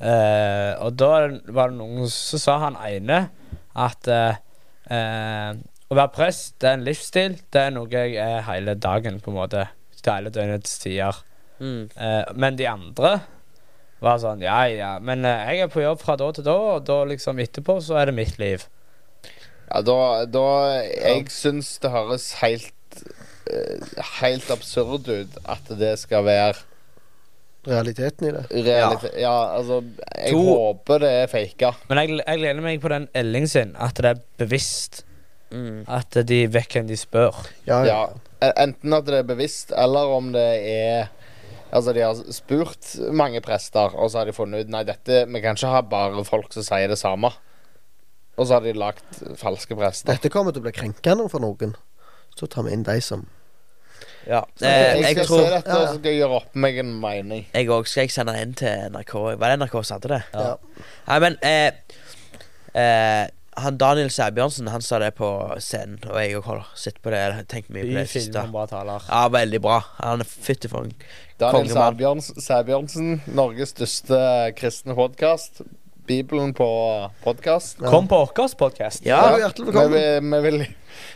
Uh, 0.00 0.74
og 0.82 0.96
da 0.98 1.28
var 1.54 1.70
det 1.70 1.76
noen 1.78 2.08
Så 2.10 2.38
sa 2.38 2.58
han 2.58 2.76
ene 2.76 3.28
at 3.74 4.08
å 5.92 5.94
være 5.96 6.12
prest, 6.12 6.58
det 6.60 6.68
er 6.68 6.74
en 6.74 6.84
livsstil. 6.84 7.36
Det 7.52 7.60
er 7.60 7.70
noe 7.72 7.88
jeg 7.88 8.16
er 8.20 8.42
hele 8.44 8.74
dagen, 8.74 9.20
på 9.20 9.30
en 9.30 9.36
måte. 9.38 9.62
Til 10.02 10.12
alle 10.16 10.30
døgnets 10.34 10.78
tider. 10.82 11.18
Mm. 11.62 11.84
Eh, 11.96 12.32
men 12.34 12.56
de 12.58 12.66
andre 12.66 13.20
var 14.02 14.18
sånn 14.18 14.40
Ja, 14.42 14.64
ja, 14.66 14.96
men 14.98 15.24
eh, 15.28 15.44
jeg 15.54 15.60
er 15.62 15.68
på 15.70 15.82
jobb 15.84 16.00
fra 16.02 16.16
da 16.18 16.30
til 16.34 16.42
da, 16.48 16.56
og 16.74 16.84
da 16.88 16.96
liksom 17.06 17.38
etterpå 17.38 17.76
så 17.86 18.00
er 18.00 18.10
det 18.10 18.16
mitt 18.16 18.38
liv. 18.42 18.64
Ja, 19.70 19.80
da, 19.86 19.98
da 20.26 20.42
Jeg 20.82 21.28
syns 21.30 21.76
det 21.80 21.92
høres 21.94 22.26
helt 22.42 22.98
eh, 23.46 23.78
Helt 24.18 24.50
absurd 24.52 25.06
ut 25.08 25.38
at 25.48 25.70
det 25.78 25.94
skal 26.02 26.26
være 26.26 26.58
Realiteten 27.62 28.26
i 28.26 28.32
det. 28.34 28.42
Realite 28.66 29.12
Ja, 29.22 29.36
altså 29.60 29.78
Jeg 30.18 30.32
To- 30.34 30.42
håper 30.50 30.98
det 31.04 31.10
er 31.20 31.26
faka. 31.30 31.70
Men 31.88 32.00
jeg, 32.02 32.18
jeg 32.26 32.40
lener 32.42 32.64
meg 32.64 32.80
på 32.82 32.90
den 32.90 33.06
Elling 33.14 33.46
sin, 33.48 33.76
at 33.78 33.94
det 34.02 34.10
er 34.16 34.20
bevisst. 34.42 35.04
Mm. 35.54 35.84
At 35.86 36.16
de 36.26 36.40
vet 36.50 36.74
hvem 36.74 36.88
de 36.90 36.96
spør. 36.98 37.38
Ja, 37.68 37.84
ja. 37.86 37.86
Ja. 37.86 38.06
E- 38.42 38.52
Enten 38.64 38.92
at 38.96 39.06
det 39.08 39.20
er 39.22 39.28
bevisst, 39.28 39.72
eller 39.78 40.12
om 40.18 40.32
det 40.34 40.48
er 40.72 41.10
Altså, 41.72 41.94
de 41.96 42.02
har 42.04 42.18
spurt 42.36 42.84
mange 43.16 43.40
prester, 43.40 43.94
og 43.96 44.10
så 44.12 44.18
har 44.20 44.26
de 44.28 44.34
funnet 44.36 44.66
ut 44.66 44.72
Nei, 44.74 44.82
dette 44.84 45.22
Vi 45.30 45.40
kan 45.40 45.56
ikke 45.56 45.70
ha 45.72 45.80
bare 45.80 46.24
folk 46.28 46.52
som 46.52 46.66
sier 46.66 46.90
det 46.92 46.98
samme. 47.00 47.30
Og 48.36 48.44
så 48.48 48.58
har 48.58 48.64
de 48.64 48.72
lagt 48.76 49.22
falske 49.40 49.76
prester. 49.76 50.12
Dette 50.12 50.28
kommer 50.32 50.52
til 50.52 50.60
å 50.60 50.66
bli 50.66 50.72
krenkende 50.76 51.28
for 51.32 51.40
noen. 51.44 51.72
Så 52.36 52.48
tar 52.48 52.64
vi 52.66 52.72
inn 52.76 52.84
de 52.84 52.98
som 53.04 53.24
Ja. 54.26 54.42
jeg, 54.60 54.68
Eh, 54.68 55.00
jeg 55.00 55.02
jeg 55.02 55.14
skal 55.16 55.26
tror 55.26 55.40
se 55.44 55.50
dette, 55.50 55.68
ja, 55.68 55.74
ja. 55.74 55.80
og 55.82 55.88
så 55.88 55.94
skal 55.98 56.10
jeg 56.12 56.20
gjøre 56.20 56.36
opp 56.42 56.54
meg 56.54 56.78
en 56.78 56.92
mening. 57.00 57.46
Jeg 57.54 57.68
òg 57.68 57.86
skal 57.88 58.02
jeg 58.04 58.10
sende 58.14 58.32
den 58.36 58.42
inn 58.48 58.54
til 58.54 58.90
NRK. 58.92 59.14
Var 59.40 59.48
det 59.48 59.58
NRK 59.58 59.82
som 59.84 59.96
hadde 60.00 60.08
det? 60.12 60.22
Ja. 60.34 60.56
Nei, 61.08 61.18
men 61.24 61.36
eh, 61.42 61.70
eh, 62.74 63.26
Han 63.56 63.76
Daniel 63.76 64.08
Sæbjørnsen 64.10 64.68
Han 64.72 64.80
sa 64.80 64.98
det 64.98 65.10
på 65.14 65.28
scenen, 65.60 65.98
og 66.08 66.16
jeg 66.22 66.36
òg 66.38 66.44
har 66.46 66.62
sett 66.78 67.02
på 67.04 67.10
det. 67.12 67.46
Tenkt 67.52 67.68
mye 67.70 67.84
på 67.84 67.98
det 67.98 68.08
siste. 68.08 68.44
Ja, 69.08 69.28
veldig 69.28 69.60
bra. 69.60 69.80
Han 69.98 70.20
er 70.24 70.24
fytti 70.24 70.68
for 70.72 70.86
en 70.86 70.94
Daniel 71.38 71.68
Kongemann. 71.68 71.96
Sæbjørns- 71.98 72.40
Sæbjørnsen, 72.40 73.22
Norges 73.34 73.74
største 73.74 74.54
kristne 74.56 74.94
podkast. 74.96 75.60
Bibelen 76.06 76.54
på 76.54 76.66
podkast. 77.22 77.76
Ja. 77.80 77.88
Kom 77.90 78.08
på 78.08 78.18
vår 78.24 78.54
podkast. 78.58 79.04
Ja. 79.06 79.20
Ja, 79.30 79.36
hjertelig 79.44 79.66
Vi, 79.68 79.72
velkommen. 79.72 79.92
vil- 79.92 80.42
vi, 80.42 80.50
vil, 80.50 80.66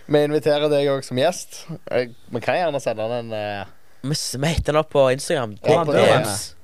vi 0.07 0.25
inviterer 0.25 0.69
deg 0.71 0.87
òg 0.93 1.03
som 1.05 1.17
gjest. 1.19 1.65
Vi 1.91 2.41
kan 2.41 2.55
gjerne 2.61 2.81
sende 2.81 3.09
den 3.09 3.33
en 3.33 3.63
uh... 3.63 3.67
Vi 4.07 4.15
vi 4.39 4.47
heter 4.47 4.73
han 4.73 4.77
opp 4.85 4.91
på 4.93 5.11
Instagram. 5.11 5.57
Ja, 5.65 5.85
på 5.85 5.93
DMs. 5.93 6.56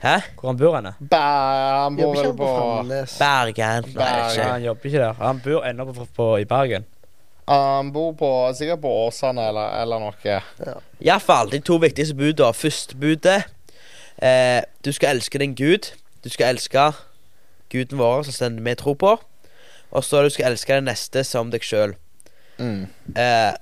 Hæ? 0.00 0.16
Hvor 0.40 0.48
han 0.48 0.56
bor 0.58 0.76
henne? 0.76 0.94
bæ, 1.00 1.16
Han 1.84 1.96
bor 1.96 2.14
vel 2.16 2.32
på 2.36 2.46
Bergen. 2.48 3.08
Bergen. 3.18 3.84
Nei, 3.94 4.34
Ja, 4.36 4.46
han 4.52 4.62
jobber 4.64 4.86
ikke 4.86 4.98
der. 4.98 5.12
Han 5.12 5.40
bor 5.44 5.64
ennå 5.68 5.84
på, 5.92 6.06
på, 6.16 6.36
i 6.40 6.44
Bergen. 6.44 6.86
Han 7.48 7.92
bor 7.92 8.12
på, 8.12 8.30
sikkert 8.54 8.80
på 8.80 8.88
Åsane 9.06 9.48
eller, 9.48 9.74
eller 9.82 9.98
noe. 9.98 10.40
Iallfall 11.00 11.50
de 11.52 11.58
to 11.60 11.76
viktigste 11.82 12.14
budene. 12.14 12.54
Første 12.54 12.96
budet 12.96 13.42
eh, 14.22 14.62
Du 14.84 14.92
skal 14.92 15.16
elske 15.16 15.38
din 15.42 15.54
Gud. 15.54 15.90
Du 16.24 16.28
skal 16.30 16.54
elske 16.54 16.92
guden 17.70 17.98
vår, 17.98 18.22
som 18.30 18.56
vi 18.64 18.74
tror 18.74 18.94
på. 18.94 19.16
Og 19.90 20.04
så 20.04 20.22
du 20.22 20.30
skal 20.30 20.52
elske 20.52 20.78
den 20.78 20.86
neste 20.88 21.24
som 21.26 21.50
deg 21.50 21.64
sjøl. 21.66 21.96
Mm. 22.58 22.86
Eh, 23.16 23.52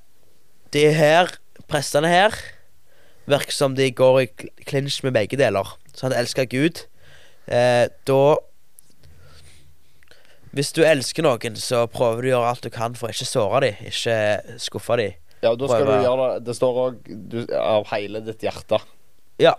de 0.73 0.85
her 0.93 1.33
prestene 1.69 2.09
her 2.13 2.35
virker 3.29 3.53
som 3.53 3.75
de 3.77 3.91
går 3.93 4.21
i 4.21 4.27
klinsj 4.69 5.03
med 5.07 5.17
begge 5.17 5.37
deler. 5.41 5.75
Så 5.99 6.07
han 6.07 6.15
elsker 6.15 6.47
Gud. 6.47 6.85
Eh, 7.51 7.89
da 8.07 8.37
Hvis 10.55 10.71
du 10.73 10.83
elsker 10.87 11.27
noen, 11.27 11.57
så 11.61 11.85
prøver 11.91 12.23
du 12.23 12.29
å 12.29 12.33
gjøre 12.37 12.53
alt 12.53 12.65
du 12.65 12.71
kan 12.73 12.95
for 12.99 13.11
å 13.11 13.15
ikke 13.15 13.29
såre 13.29 13.61
dem, 13.67 13.83
ikke 13.91 14.59
skuffe 14.63 14.97
dem. 15.01 15.17
Ja, 15.43 15.53
da 15.55 15.69
skal 15.69 15.85
Prøve. 15.85 15.99
du 15.99 16.07
gjøre 16.07 16.29
det 16.33 16.47
Det 16.49 16.55
står 16.59 16.79
òg 16.83 17.11
av 17.61 17.85
hele 17.93 18.23
ditt 18.27 18.43
hjerte. 18.43 18.81
Ja, 19.39 19.53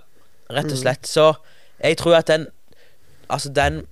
rett 0.51 0.73
og 0.73 0.79
slett. 0.79 1.07
Så 1.07 1.33
jeg 1.79 1.99
tror 2.01 2.19
at 2.21 2.31
den 2.31 2.49
Altså, 3.29 3.51
den 3.53 3.83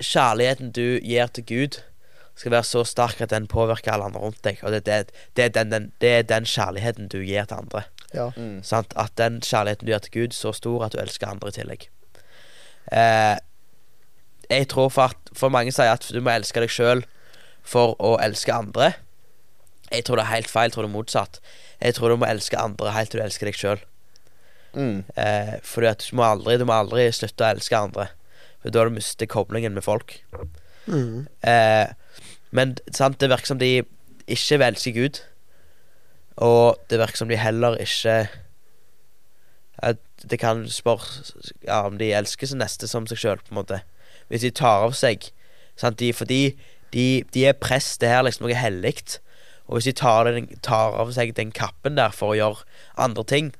kjærligheten 0.00 0.70
du 0.72 0.96
gir 1.04 1.26
til 1.36 1.44
Gud, 1.44 1.74
skal 2.34 2.54
være 2.54 2.64
så 2.64 2.80
sterk 2.88 3.20
at 3.20 3.28
den 3.34 3.44
påvirker 3.50 3.92
alle 3.92 4.06
andre 4.08 4.22
rundt 4.22 4.40
deg. 4.40 4.62
Og 4.64 4.72
det, 4.72 4.86
det, 4.86 5.12
det, 5.36 5.44
er, 5.44 5.52
den, 5.52 5.72
den, 5.74 5.90
det 6.00 6.12
er 6.14 6.22
den 6.24 6.46
kjærligheten 6.48 7.10
du 7.12 7.18
gir 7.20 7.44
til 7.44 7.60
andre. 7.60 7.82
Ja. 8.14 8.30
Mm. 8.36 8.62
Sant? 8.66 8.92
At 8.96 9.14
den 9.18 9.40
kjærligheten 9.44 9.86
du 9.86 9.92
gjør 9.92 10.04
til 10.06 10.16
Gud, 10.16 10.34
så 10.36 10.52
stor 10.56 10.84
at 10.86 10.92
du 10.94 11.00
elsker 11.02 11.30
andre 11.30 11.52
i 11.52 11.56
tillegg. 11.58 11.86
Eh, 12.92 13.36
jeg 14.50 14.68
tror 14.68 14.88
for 14.88 15.12
at 15.12 15.16
For 15.36 15.48
mange 15.48 15.70
sier 15.72 15.92
at 15.92 16.08
du 16.10 16.20
må 16.20 16.32
elske 16.32 16.62
deg 16.62 16.72
sjøl 16.74 17.04
for 17.62 17.94
å 18.02 18.16
elske 18.22 18.54
andre. 18.54 18.94
Jeg 19.92 20.04
tror 20.06 20.18
det 20.18 20.24
er 20.24 20.34
helt 20.34 20.50
feil. 20.50 20.70
Jeg 20.70 20.72
tror 20.74 20.86
det 20.86 20.90
er 20.90 20.96
motsatt. 20.96 21.40
Jeg 21.80 21.94
tror 21.94 22.10
du 22.10 22.16
må 22.16 22.26
elske 22.26 22.58
andre 22.58 22.94
helt 22.94 23.12
til 23.12 23.20
du 23.20 23.24
elsker 23.24 23.50
deg 23.50 23.58
sjøl. 23.58 23.84
Mm. 24.74 25.04
Eh, 25.18 25.54
fordi 25.66 25.86
at 25.90 26.06
du 26.06 26.16
må 26.16 26.22
aldri 26.22 26.54
Du 26.58 26.64
må 26.64 26.76
aldri 26.78 27.08
slutte 27.14 27.46
å 27.46 27.54
elske 27.54 27.78
andre. 27.78 28.08
For 28.62 28.70
da 28.70 28.82
har 28.82 28.90
du 28.90 28.98
mistet 28.98 29.30
koblingen 29.32 29.74
med 29.74 29.86
folk. 29.86 30.18
Mm. 30.86 31.26
Eh, 31.46 31.92
men 32.50 32.76
sant, 32.92 33.20
det 33.20 33.30
virker 33.30 33.52
som 33.52 33.60
de 33.60 33.82
ikke 34.26 34.58
vil 34.58 34.66
elske 34.66 34.92
Gud. 34.94 35.22
Og 36.40 36.78
det 36.88 36.98
virker 37.00 37.20
som 37.20 37.28
de 37.28 37.36
heller 37.40 37.76
ikke 37.80 38.28
at 39.80 40.00
Det 40.20 40.36
kan 40.36 40.66
spørre 40.68 41.22
ja, 41.64 41.86
om 41.88 41.96
de 41.96 42.10
elsker 42.12 42.46
sin 42.46 42.60
neste 42.60 42.84
som 42.88 43.06
seg 43.08 43.16
sjøl, 43.16 43.38
på 43.40 43.54
en 43.54 43.60
måte. 43.62 43.78
Hvis 44.28 44.42
de 44.44 44.50
tar 44.52 44.84
av 44.84 44.92
seg 44.92 45.30
sant, 45.80 45.96
de, 45.96 46.12
Fordi 46.12 46.58
de, 46.92 47.24
de 47.32 47.46
er 47.48 47.56
prest, 47.56 48.00
det 48.02 48.10
her 48.10 48.20
er 48.20 48.26
liksom 48.28 48.44
noe 48.44 48.58
hellig. 48.58 48.98
Og 49.64 49.78
hvis 49.78 49.88
de 49.88 49.94
tar, 49.96 50.28
den, 50.28 50.50
tar 50.60 50.98
av 51.00 51.12
seg 51.16 51.32
den 51.38 51.52
kappen 51.56 51.96
der 51.96 52.12
for 52.12 52.34
å 52.34 52.36
gjøre 52.36 52.66
andre 53.00 53.24
ting, 53.24 53.52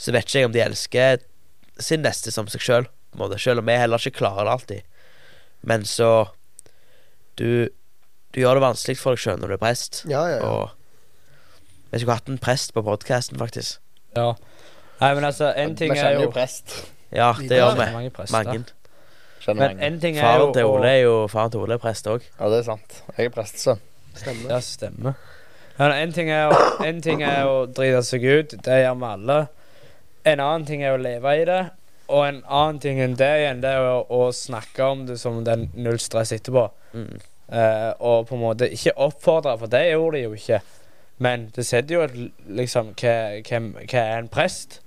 så 0.00 0.14
vet 0.14 0.24
ikke 0.24 0.38
jeg 0.38 0.48
om 0.48 0.56
de 0.56 0.64
elsker 0.64 1.20
sin 1.82 2.04
neste 2.06 2.32
som 2.32 2.48
seg 2.48 2.64
sjøl. 2.64 2.88
Selv 3.36 3.60
om 3.60 3.68
vi 3.68 3.76
heller 3.76 4.00
ikke 4.00 4.22
klarer 4.22 4.48
det 4.48 4.56
alltid. 4.56 4.82
Men 5.60 5.84
så 5.84 6.30
Du, 7.36 7.68
du 8.32 8.40
gjør 8.40 8.58
det 8.58 8.64
vanskelig 8.64 8.98
for 9.00 9.16
deg 9.16 9.20
sjøl 9.22 9.38
når 9.40 9.52
du 9.52 9.54
er 9.56 9.60
prest. 9.60 10.02
Ja, 10.08 10.24
ja, 10.28 10.40
ja. 10.40 10.48
Og 10.48 10.81
jeg 11.92 12.00
skulle 12.00 12.16
hatt 12.16 12.28
en 12.32 12.38
prest 12.40 12.72
på 12.74 12.82
podkasten, 12.82 13.38
faktisk. 13.38 13.80
Ja. 14.16 14.32
Nei, 15.00 15.14
men 15.14 15.24
altså, 15.24 15.52
en 15.56 15.76
ting 15.76 15.92
Vi 15.92 15.98
er 15.98 16.04
kjenner 16.04 16.22
jo 16.22 16.28
jo 16.28 16.32
prest. 16.34 16.76
Ja, 17.12 17.32
det 17.38 17.58
gjør 17.58 17.74
vi. 17.76 17.88
Mange. 17.92 18.10
Mange. 18.32 18.64
Kjenner 19.42 19.60
Men 19.60 19.76
mange. 19.76 19.86
en 19.86 20.00
ting 20.00 20.16
er 20.16 20.22
jo 20.22 20.28
Faren 20.38 20.54
til 20.54 20.64
Ole 20.70 20.88
er 20.88 21.00
jo 21.02 21.14
Faren 21.28 21.50
til 21.50 21.60
Ole 21.64 21.74
er 21.74 21.82
prest 21.82 22.06
òg. 22.08 22.24
Ja, 22.38 22.48
det 22.48 22.58
er 22.62 22.66
sant. 22.70 23.02
Jeg 23.16 23.28
er 23.28 23.34
prestesønn. 23.34 23.82
Stemmer. 24.14 24.50
Ja, 24.50 24.60
stemmer. 24.60 25.14
Ja, 25.78 25.88
en, 25.96 26.12
ting 26.12 26.30
er 26.30 26.44
jo, 26.44 26.56
en 26.84 27.00
ting 27.02 27.22
er 27.24 27.48
å 27.48 27.64
drite 27.66 28.02
seg 28.06 28.24
ut, 28.24 28.56
det 28.64 28.82
gjør 28.84 28.98
vi 29.00 29.08
alle. 29.08 29.38
En 30.28 30.40
annen 30.44 30.66
ting 30.68 30.84
er 30.84 30.94
å 30.94 31.00
leve 31.00 31.32
i 31.40 31.46
det. 31.48 31.62
Og 32.12 32.26
en 32.28 32.42
annen 32.44 32.78
ting 32.82 33.00
enn 33.00 33.16
det 33.18 33.30
igjen, 33.40 33.62
det 33.64 33.72
er 33.72 33.88
å, 33.88 34.02
å 34.12 34.28
snakke 34.36 34.84
om 34.84 35.06
det 35.08 35.16
som 35.20 35.40
den 35.46 35.70
null 35.74 35.98
stress 36.02 36.34
etterpå. 36.36 36.66
Mm. 36.92 37.16
Eh, 37.52 37.90
og 38.04 38.28
på 38.28 38.36
en 38.36 38.44
måte 38.44 38.68
ikke 38.70 38.94
oppfordre, 39.00 39.56
for 39.58 39.72
det 39.72 39.86
gjorde 39.88 40.18
de 40.18 40.24
jo 40.26 40.36
ikke. 40.36 40.60
Men 41.22 41.48
det 41.54 41.64
setter 41.68 41.94
jo 41.94 42.04
et 42.06 42.14
liksom 42.58 42.92
Hva, 42.98 43.14
hvem, 43.46 43.72
hva 43.84 44.00
er 44.02 44.22
en 44.22 44.30
prest? 44.32 44.80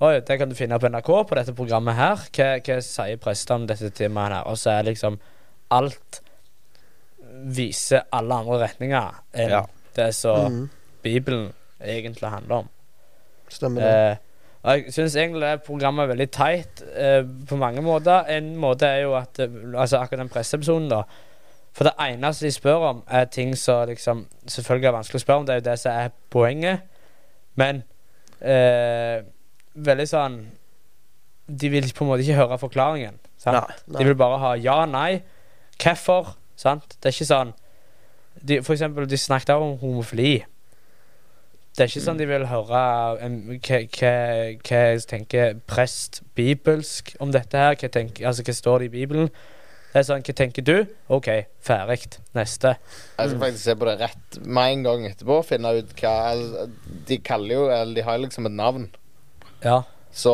Oi, 0.00 0.14
det 0.24 0.36
kan 0.40 0.48
du 0.50 0.56
finne 0.56 0.78
på 0.80 0.88
NRK 0.88 1.10
på 1.28 1.36
dette 1.38 1.54
programmet 1.56 1.96
her. 1.98 2.22
Hva, 2.36 2.48
hva 2.64 2.78
sier 2.84 3.20
prester 3.20 3.56
om 3.58 3.66
dette 3.68 3.90
temaet 3.96 4.34
her? 4.38 4.48
Og 4.50 4.56
så 4.60 4.74
er 4.78 4.88
liksom 4.88 5.18
alt 5.76 6.20
viser 7.54 8.02
alle 8.12 8.34
andre 8.42 8.58
retninger 8.64 9.20
enn 9.38 9.50
Ja. 9.54 9.62
det 9.96 10.10
som 10.14 10.50
Mm. 10.52 10.70
Bibelen 11.02 11.52
egentlig 11.80 12.28
handler 12.30 12.54
om. 12.64 12.68
Stemmer 13.48 13.80
det. 13.80 14.10
Eh, 14.10 14.16
og 14.62 14.70
jeg 14.76 14.92
syns 14.92 15.16
egentlig 15.16 15.40
det 15.40 15.62
programmet 15.64 16.02
er 16.04 16.14
veldig 16.14 16.30
teit 16.30 16.82
eh, 16.94 17.22
på 17.48 17.56
mange 17.56 17.80
måter. 17.82 18.26
En 18.28 18.56
måte 18.56 18.86
er 18.86 19.02
jo 19.02 19.14
at 19.16 19.38
eh, 19.38 19.48
Altså 19.74 19.98
akkurat 19.98 20.18
den 20.20 20.28
presseepisoden, 20.28 20.88
da. 20.90 21.02
For 21.80 21.88
det 21.88 21.94
eneste 22.12 22.44
de 22.44 22.52
spør 22.52 22.82
om, 22.90 22.98
er 23.08 23.24
ting 23.32 23.54
som 23.56 23.86
liksom 23.88 24.26
selvfølgelig 24.44 24.88
er 24.90 24.92
vanskelig 24.92 25.16
å 25.16 25.22
spørre 25.22 25.40
om. 25.40 25.44
Det 25.48 25.54
er 25.54 25.60
jo 25.62 25.64
det 25.64 25.76
som 25.80 25.94
er 25.96 26.10
poenget. 26.28 26.82
Men 27.56 27.78
eh, 28.44 29.22
veldig 29.74 30.04
sånn 30.08 30.34
De 31.48 31.70
vil 31.72 31.88
på 31.96 32.04
en 32.04 32.10
måte 32.10 32.26
ikke 32.26 32.36
høre 32.36 32.58
forklaringen. 32.60 33.16
Sant? 33.40 33.72
Nei. 33.88 33.96
De 33.96 34.04
vil 34.10 34.18
bare 34.20 34.36
ha 34.42 34.50
ja, 34.60 34.84
nei, 34.84 35.22
hvorfor. 35.80 36.34
Sant? 36.60 36.98
Det 37.00 37.08
er 37.08 37.16
ikke 37.16 37.26
sånn 37.30 37.54
de, 38.36 38.58
For 38.60 38.76
eksempel, 38.76 39.08
de 39.08 39.16
snakket 39.16 39.56
om 39.56 39.78
homofili. 39.80 40.34
Det 41.72 41.86
er 41.86 41.88
ikke 41.88 42.02
sånn 42.04 42.20
de 42.20 42.26
vil 42.28 42.44
høre 42.50 42.66
hva 42.68 43.16
tenker 45.08 45.56
prest 45.64 46.20
bibelsk 46.36 47.14
om 47.24 47.32
dette 47.32 47.56
her. 47.56 47.80
Hva, 47.80 47.88
tenker, 47.88 48.28
altså, 48.28 48.44
hva 48.44 48.56
står 48.60 48.84
det 48.84 48.90
i 48.90 48.94
Bibelen? 48.98 49.32
Det 49.90 49.98
er 49.98 50.06
sånn, 50.06 50.22
Hva 50.22 50.34
tenker 50.38 50.64
du? 50.66 50.74
OK, 51.10 51.28
ferdig. 51.66 52.20
Neste. 52.36 52.76
Jeg 53.18 53.32
skal 53.32 53.40
faktisk 53.42 53.64
se 53.64 53.74
på 53.78 53.88
det 53.88 53.96
rett 54.00 54.38
med 54.46 54.74
en 54.74 54.84
gang 54.86 55.06
etterpå. 55.08 55.40
Finne 55.48 55.72
ut 55.80 55.94
hva 55.98 56.12
altså, 56.30 56.68
De 57.08 57.18
kaller 57.26 57.56
jo 57.56 57.64
Eller 57.74 57.96
de 57.98 58.04
har 58.06 58.18
jo 58.18 58.26
liksom 58.28 58.46
et 58.46 58.54
navn. 58.54 58.86
Ja. 59.64 59.82
Så 60.14 60.32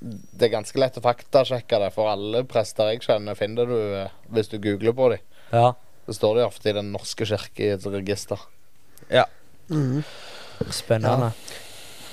det 0.00 0.48
er 0.48 0.56
ganske 0.58 0.80
lett 0.80 1.00
å 1.00 1.04
faktasjekke 1.04 1.80
det, 1.82 1.90
for 1.96 2.08
alle 2.12 2.44
prester 2.48 2.92
jeg 2.92 3.02
kjenner, 3.04 3.36
finner 3.36 3.68
du 3.68 3.76
eh, 3.76 4.14
hvis 4.32 4.48
du 4.48 4.56
googler 4.56 4.96
på 4.96 5.12
dem. 5.12 5.26
ja. 5.52 5.74
Så 6.08 6.14
står 6.16 6.38
de 6.38 6.44
ofte 6.46 6.70
i 6.70 6.72
Den 6.72 6.86
norske 6.88 7.26
kirkes 7.28 7.84
register. 7.92 8.40
Mm. 9.68 10.02
Spennende. 10.70 11.32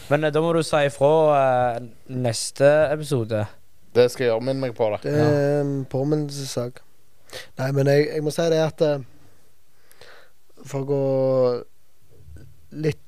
Men 0.09 0.23
eh, 0.23 0.33
da 0.33 0.41
må 0.43 0.51
du 0.53 0.61
si 0.65 0.81
ifra 0.87 1.11
uh, 1.31 1.85
neste 2.11 2.67
episode. 2.91 3.45
Det 3.95 4.09
skal 4.11 4.25
jeg 4.25 4.31
gjøre 4.33 4.45
min 4.49 4.59
meg 4.63 4.75
på 4.77 4.89
det. 4.93 5.01
Det 5.05 5.13
er 5.23 5.61
en 5.61 5.73
påminnelsessak. 5.91 6.81
Nei, 7.59 7.69
men 7.75 7.87
jeg, 7.91 8.07
jeg 8.13 8.23
må 8.23 8.31
si 8.31 8.43
det 8.53 8.59
at 8.63 8.81
eh, 8.85 9.01
For 10.65 10.83
å 10.83 10.87
gå 10.87 10.99
litt 12.85 13.01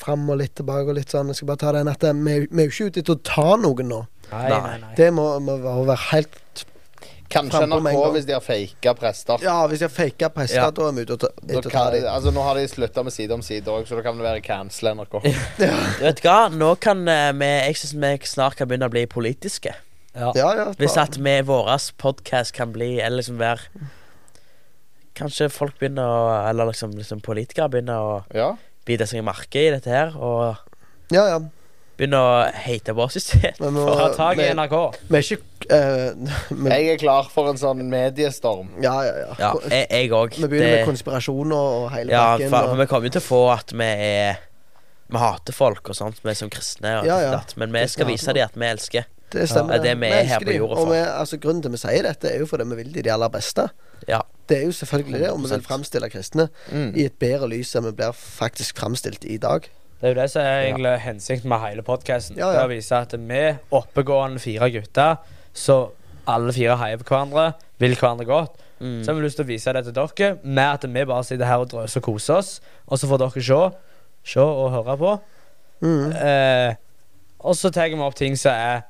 fram 0.00 0.28
og 0.32 0.38
litt 0.40 0.54
tilbake 0.60 0.92
og 0.92 0.96
litt 0.96 1.10
sånn 1.12 1.32
Jeg 1.32 1.40
skal 1.40 1.48
bare 1.50 1.60
ta 1.64 1.72
den 1.76 1.90
at 1.90 2.04
eh, 2.06 2.14
vi, 2.16 2.36
vi 2.50 2.62
er 2.62 2.68
jo 2.68 2.74
ikke 2.74 2.90
ute 2.92 3.02
etter 3.02 3.16
å 3.16 3.22
ta 3.26 3.48
noen 3.60 3.90
nå. 3.90 4.00
Nei, 4.30 4.44
Nei. 4.52 4.76
nei. 4.84 4.92
Det 4.98 5.08
må, 5.16 5.24
må 5.42 5.56
være 5.64 5.86
være 5.90 6.04
helt 6.12 6.64
Kanskje 7.30 7.62
NRK 7.70 7.98
hvis 8.16 8.24
de 8.26 8.34
har 8.34 8.42
faka 8.42 8.92
prester. 8.98 9.42
Ja, 9.46 9.58
hvis 9.70 9.78
de 9.82 9.86
har 9.86 9.92
faka 9.94 10.30
prester, 10.34 10.58
Ja. 10.64 10.70
da 10.74 10.88
er 10.88 10.96
vi 10.96 11.04
ute 11.06 11.14
og 11.14 11.20
tar 11.70 11.92
de, 11.94 12.00
dem. 12.00 12.08
altså 12.10 12.32
Nå 12.34 12.42
har 12.42 12.58
de 12.58 12.64
slutta 12.66 13.04
med 13.06 13.14
Side 13.14 13.36
om 13.36 13.42
side 13.46 13.70
òg, 13.70 13.84
så 13.86 13.98
da 14.00 14.02
kan 14.02 14.18
det 14.18 14.26
være 14.26 14.40
cancel 14.42 14.90
NRK. 14.98 15.20
Du 15.60 16.02
vet 16.02 16.22
hva, 16.26 16.38
nå 16.50 16.72
kan 16.82 17.04
eh, 17.06 17.28
vi 17.38 17.50
Jeg 17.68 17.78
syns 17.84 17.94
vi 18.02 18.10
snart 18.32 18.58
kan 18.58 18.66
begynne 18.70 18.88
å 18.90 18.94
bli 18.94 19.04
politiske. 19.10 19.76
Ja. 20.14 20.32
Ja, 20.34 20.48
ja. 20.58 20.64
Hvis 20.78 20.96
at 20.98 21.16
vi 21.22 21.36
vår 21.46 21.68
podkast 21.98 22.52
kan 22.56 22.72
bli 22.74 22.96
Eller 23.00 23.20
liksom 23.22 23.36
være 23.38 23.60
Kanskje 25.14 25.48
folk 25.52 25.76
begynner 25.78 26.02
å 26.06 26.48
Eller 26.48 26.66
liksom, 26.72 26.94
liksom 26.98 27.20
politikere 27.22 27.68
begynner 27.70 28.00
å 28.02 28.24
Ja. 28.34 28.52
bite 28.86 29.06
seg 29.06 29.20
i 29.20 29.22
markedet 29.26 29.66
i 29.68 29.70
dette 29.76 29.90
her. 29.90 30.16
Og 30.16 30.56
Ja, 31.12 31.26
ja. 31.28 31.38
begynner 31.98 32.18
å 32.18 32.52
hate 32.54 32.94
på 32.96 33.04
oss 33.04 33.16
i 33.16 33.20
stedet. 33.20 33.60
Men 33.60 33.74
nå, 33.74 33.84
Ta 33.96 34.08
tak 34.16 34.38
i 34.38 34.42
vi, 34.42 34.48
NRK. 34.54 34.76
vi 35.10 35.18
er 35.18 35.22
ikke 35.22 35.70
eh, 35.70 36.34
vi, 36.64 36.70
Jeg 36.70 36.88
er 36.94 36.98
klar 36.98 37.28
for 37.30 37.50
en 37.50 37.56
sånn 37.60 37.82
mediestorm. 37.90 38.70
Ja, 38.82 38.96
ja, 39.04 39.14
ja. 39.14 39.34
Ja, 39.38 39.52
jeg- 39.68 39.88
jeg 39.90 40.10
òg. 40.10 40.34
Vi 40.40 40.48
begynner 40.48 40.76
med 40.78 40.86
konspirasjoner 40.88 41.54
og 41.56 41.90
hele 41.92 42.10
Ja, 42.10 42.36
pakken. 42.36 42.50
for, 42.50 42.56
for 42.62 42.70
og, 42.72 42.78
vi 42.78 42.86
kommer 42.86 43.04
jo 43.10 43.10
til 43.18 43.20
å 43.22 43.28
få 43.30 43.42
at 43.58 43.72
vi 43.72 43.84
er 43.84 44.38
Vi 45.10 45.18
hater 45.18 45.52
folk 45.52 45.88
og 45.90 45.94
sånt, 45.96 46.20
vi 46.22 46.30
er 46.30 46.34
som 46.34 46.48
kristne. 46.50 47.00
Og 47.00 47.06
Ja, 47.06 47.20
ja. 47.20 47.40
Men 47.56 47.72
vi 47.72 47.86
skal 47.86 48.06
vise 48.06 48.32
dem 48.32 48.44
at 48.44 48.54
vi 48.54 48.64
elsker. 48.66 49.04
Det 49.32 49.48
stemmer. 49.48 49.76
Ja, 49.76 49.82
det 49.82 49.90
er 49.90 49.98
vi 50.00 50.06
er 50.10 50.24
her 50.28 50.44
på 50.44 50.54
jorda 50.56 50.74
for. 50.76 50.86
Og 50.86 50.92
vi, 50.92 50.98
altså, 50.98 51.38
grunnen 51.42 51.62
til 51.62 51.70
vi 51.74 51.80
sier 51.82 52.02
dette, 52.06 52.30
er 52.34 52.38
jo 52.42 52.46
fordi 52.50 52.64
vi 52.70 52.78
vil 52.82 52.92
de 52.94 53.02
de 53.06 53.12
aller 53.12 53.28
beste. 53.28 53.68
Ja. 54.08 54.20
Det 54.48 54.58
er 54.58 54.64
jo 54.66 54.72
selvfølgelig 54.72 55.20
det, 55.20 55.30
og 55.30 55.38
vi 55.42 55.48
vil 55.50 55.60
100%. 55.60 55.66
framstille 55.68 56.10
kristne 56.10 56.48
Mm. 56.72 56.94
i 56.96 57.04
et 57.04 57.18
bedre 57.18 57.48
lys 57.48 57.74
enn 57.76 57.84
vi 57.84 57.92
blir 57.92 58.12
faktisk 58.16 58.78
framstilt 58.78 59.24
i 59.24 59.36
dag. 59.38 59.68
Det 60.00 60.08
er 60.08 60.14
jo 60.14 60.20
det 60.22 60.30
som 60.32 60.42
er 60.42 60.62
egentlig 60.64 60.94
hensikten 61.04 61.48
med 61.48 61.60
hele 61.60 61.82
podkasten. 61.82 62.36
Ja, 62.38 62.48
ja. 62.52 62.58
Det 62.58 62.64
å 62.64 62.72
vise 62.72 62.96
at 62.96 63.12
vi 63.12 63.42
oppegående 63.70 64.40
fire 64.40 64.70
gutter, 64.70 65.16
så 65.54 65.90
alle 66.26 66.52
fire 66.52 66.76
heier 66.80 66.96
på 66.96 67.04
hverandre, 67.12 67.52
vil 67.78 67.94
hverandre 67.96 68.24
godt. 68.26 68.56
Mm. 68.80 69.04
Så 69.04 69.10
har 69.12 69.14
vi 69.18 69.26
lyst 69.26 69.36
til 69.36 69.44
å 69.44 69.48
vise 69.48 69.72
det 69.76 69.84
til 69.84 69.92
dere, 69.92 70.38
med 70.42 70.64
at 70.64 70.84
vi 70.88 71.04
bare 71.04 71.24
sitter 71.24 71.44
her 71.44 71.58
og 71.60 71.68
drøser 71.70 72.00
og 72.00 72.06
koser 72.08 72.34
oss. 72.40 72.60
Og 72.88 72.98
så 72.98 73.06
får 73.10 73.18
dere 73.18 73.42
se, 73.44 73.60
se 74.24 74.40
og 74.40 74.70
høre 74.72 74.96
på. 74.96 75.12
Mm. 75.82 76.12
Eh, 76.16 76.74
og 77.40 77.56
så 77.56 77.70
tar 77.72 77.88
vi 77.92 78.00
opp 78.00 78.14
ting 78.16 78.36
som 78.36 78.52
er 78.52 78.82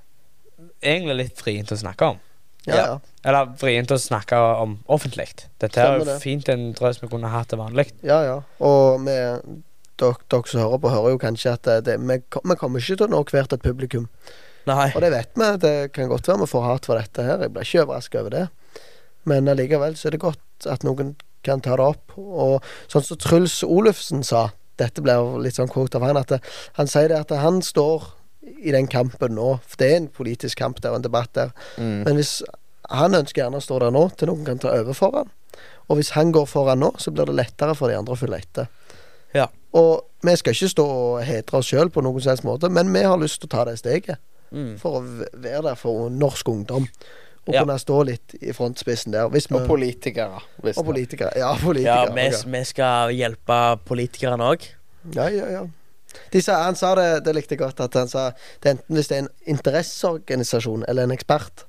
egentlig 0.83 1.17
litt 1.17 1.41
vrient 1.45 1.73
å 1.73 1.79
snakke 1.81 2.13
om. 2.15 2.21
Ja, 2.69 2.77
Ja. 2.77 2.99
Eller 3.25 3.51
vrient 3.61 3.91
å 3.93 3.99
snakke 4.01 4.37
om 4.37 4.79
offentlig. 4.89 5.29
Dette 5.61 5.81
er 5.81 5.99
jo 5.99 6.05
det. 6.05 6.19
fint 6.21 6.49
en 6.49 6.73
drøs 6.77 7.01
vi 7.03 7.09
kunne 7.09 7.29
hatt 7.33 7.49
til 7.49 7.59
vanlig. 7.61 7.91
ja, 8.03 8.23
ja. 8.25 8.43
Og 8.61 9.01
vi 9.05 9.17
dere, 10.01 10.43
som 10.47 10.61
hører 10.61 10.79
på, 10.81 10.91
hører 10.93 11.11
jo 11.15 11.19
kanskje 11.21 11.53
at 11.53 11.63
det, 11.69 11.85
det, 11.85 11.99
vi, 12.01 12.17
vi 12.21 12.57
kommer 12.57 12.81
ikke 12.81 12.97
til 12.97 13.07
å 13.09 13.11
nå 13.13 13.25
hvert 13.29 13.53
et 13.53 13.63
publikum. 13.65 14.07
Nei. 14.69 14.91
Og 14.95 15.01
det 15.05 15.11
vet 15.13 15.37
vi. 15.37 15.49
Det 15.61 15.75
kan 15.93 16.09
godt 16.09 16.29
være 16.29 16.45
vi 16.45 16.51
får 16.53 16.65
hat 16.65 16.87
for 16.89 17.01
dette 17.01 17.25
her. 17.25 17.43
Jeg 17.45 17.53
blir 17.53 17.67
ikke 17.67 17.85
overraska 17.85 18.21
over 18.21 18.31
det. 18.37 18.47
Men 19.29 19.49
allikevel 19.53 19.97
så 19.97 20.09
er 20.09 20.17
det 20.17 20.23
godt 20.25 20.69
at 20.71 20.85
noen 20.87 21.15
kan 21.45 21.61
ta 21.65 21.77
det 21.77 21.85
opp. 21.85 22.17
Og 22.17 22.65
sånn 22.93 23.05
som 23.05 23.21
Truls 23.21 23.61
Olufsen 23.65 24.25
sa, 24.25 24.51
dette 24.81 25.05
blir 25.05 25.37
litt 25.45 25.57
sånn 25.61 25.69
quote 25.69 26.01
av 26.01 26.07
han, 26.09 26.21
at 26.21 26.33
det, 26.33 26.41
han 26.79 26.89
sier 26.89 27.13
det 27.13 27.21
at 27.21 27.35
han 27.37 27.61
står 27.65 28.09
i 28.43 28.73
den 28.73 28.87
kampen 28.91 29.35
nå. 29.37 29.59
For 29.67 29.77
det 29.83 29.91
er 29.93 29.97
en 30.01 30.09
politisk 30.09 30.59
kamp 30.59 30.81
der 30.81 30.91
og 30.95 31.01
en 31.01 31.07
debatt 31.07 31.33
der. 31.37 31.51
Mm. 31.77 32.03
Men 32.07 32.15
hvis 32.21 32.43
han 32.91 33.15
ønsker 33.15 33.43
gjerne 33.45 33.61
å 33.61 33.65
stå 33.65 33.79
der 33.85 33.93
nå, 33.95 34.09
til 34.19 34.31
noen 34.33 34.45
kan 34.49 34.59
ta 34.59 34.73
over 34.81 34.97
for 34.97 35.15
han. 35.21 35.31
Og 35.91 35.99
hvis 35.99 36.13
han 36.15 36.33
går 36.33 36.47
foran 36.47 36.81
nå, 36.83 36.93
så 37.03 37.11
blir 37.15 37.27
det 37.27 37.35
lettere 37.37 37.75
for 37.79 37.91
de 37.91 37.99
andre 37.99 38.15
å 38.15 38.19
følge 38.19 38.39
etter. 38.43 38.69
Ja. 39.35 39.49
Og 39.77 40.07
vi 40.27 40.35
skal 40.39 40.55
ikke 40.55 40.69
stå 40.73 40.85
og 40.87 41.23
hedre 41.27 41.59
oss 41.61 41.69
sjøl 41.71 41.91
på 41.91 42.03
noen 42.03 42.21
som 42.23 42.33
helst 42.33 42.47
måte, 42.47 42.71
men 42.73 42.91
vi 42.95 43.03
har 43.07 43.19
lyst 43.21 43.41
til 43.43 43.51
å 43.51 43.55
ta 43.57 43.65
det 43.69 43.79
steget. 43.79 44.19
Mm. 44.51 44.77
For 44.81 44.99
å 44.99 45.03
være 45.35 45.63
der 45.69 45.79
for 45.79 46.09
norsk 46.11 46.49
ungdom. 46.51 46.89
Og 47.49 47.55
Ja. 47.55 47.63
kunne 47.65 47.79
stå 47.79 48.03
litt 48.05 48.35
i 48.43 48.53
frontspissen 48.53 49.13
der. 49.13 49.29
Vi, 49.29 49.41
Og 49.55 49.67
politikere. 49.67 50.43
Hvis 50.63 50.79
og 50.79 50.85
politikere. 50.85 51.31
Ja, 51.37 51.55
Ja, 51.81 52.05
vi, 52.13 52.29
vi 52.47 52.65
skal 52.65 53.11
hjelpe 53.11 53.79
politikerne 53.87 54.45
òg. 54.55 54.67
ja, 55.15 55.29
ja, 55.29 55.47
ja. 55.51 55.67
De 56.33 56.43
sa, 56.43 56.63
han 56.67 56.79
sa 56.79 56.95
det, 56.99 57.09
det 57.27 57.35
likte 57.37 57.57
jeg 57.57 57.63
godt, 57.65 57.83
at 57.83 57.99
han 57.99 58.11
sa 58.11 58.31
det 58.63 58.71
er 58.71 58.79
enten 58.79 58.99
hvis 58.99 59.11
det 59.11 59.19
er 59.19 59.27
en 59.27 59.35
interesseorganisasjon 59.55 60.87
eller 60.89 61.07
en 61.07 61.15
ekspert 61.15 61.67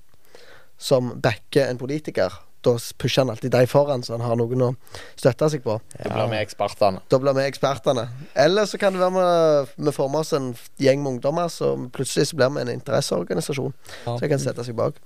som 0.81 1.13
backer 1.21 1.69
en 1.69 1.77
politiker, 1.77 2.33
da 2.65 2.73
pusher 2.97 3.23
han 3.23 3.31
alltid 3.33 3.53
de 3.53 3.67
foran, 3.69 4.03
så 4.05 4.15
han 4.15 4.25
har 4.25 4.37
noen 4.37 4.63
å 4.65 4.69
støtte 5.17 5.49
seg 5.53 5.63
på. 5.65 5.77
Da 5.97 6.09
blir 6.09 6.31
vi 6.33 6.39
ekspertene. 6.41 7.01
Da 7.09 7.19
blir 7.21 7.37
vi 7.37 7.45
ekspertene. 7.49 8.07
Eller 8.37 8.69
så 8.69 8.77
kan 8.81 8.93
det 8.93 9.01
være 9.01 9.13
vi, 9.17 9.85
vi 9.87 9.93
får 9.95 10.11
med 10.13 10.21
oss 10.21 10.33
en 10.37 10.49
gjeng 10.81 11.01
med 11.01 11.15
ungdommer, 11.15 11.49
så 11.53 11.73
plutselig 11.93 12.29
så 12.29 12.37
blir 12.37 12.53
vi 12.53 12.65
en 12.65 12.73
interesseorganisasjon. 12.73 13.73
Ja. 14.05 14.15
Så 14.15 14.19
jeg 14.25 14.33
kan 14.33 14.43
sette 14.43 14.65
seg 14.67 14.77
bak. 14.77 14.97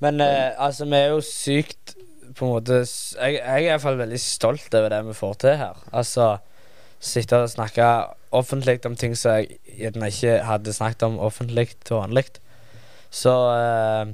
Men 0.00 0.20
eh, 0.24 0.52
altså, 0.56 0.88
vi 0.88 1.00
er 1.00 1.12
jo 1.12 1.24
sykt 1.24 1.96
på 2.36 2.46
en 2.46 2.54
måte 2.54 2.78
jeg, 2.84 3.34
jeg 3.34 3.42
er 3.42 3.64
i 3.64 3.68
hvert 3.72 3.82
fall 3.82 3.98
veldig 3.98 4.20
stolt 4.22 4.74
over 4.78 4.92
det 4.92 5.00
vi 5.08 5.16
får 5.18 5.36
til 5.42 5.60
her. 5.60 5.84
Altså 5.90 6.30
sitte 7.00 7.40
og 7.42 7.50
snakke 7.50 7.88
offentlig 8.32 8.78
om 8.86 8.96
ting 8.96 9.14
som 9.18 9.32
jeg 9.40 9.58
gjerne 9.78 10.08
ikke 10.12 10.36
hadde 10.46 10.72
snakket 10.72 11.02
om 11.08 11.18
offentlig 11.18 11.68
til 11.84 11.96
vanlig. 11.96 12.26
Så 13.10 13.32
uh, 13.34 14.12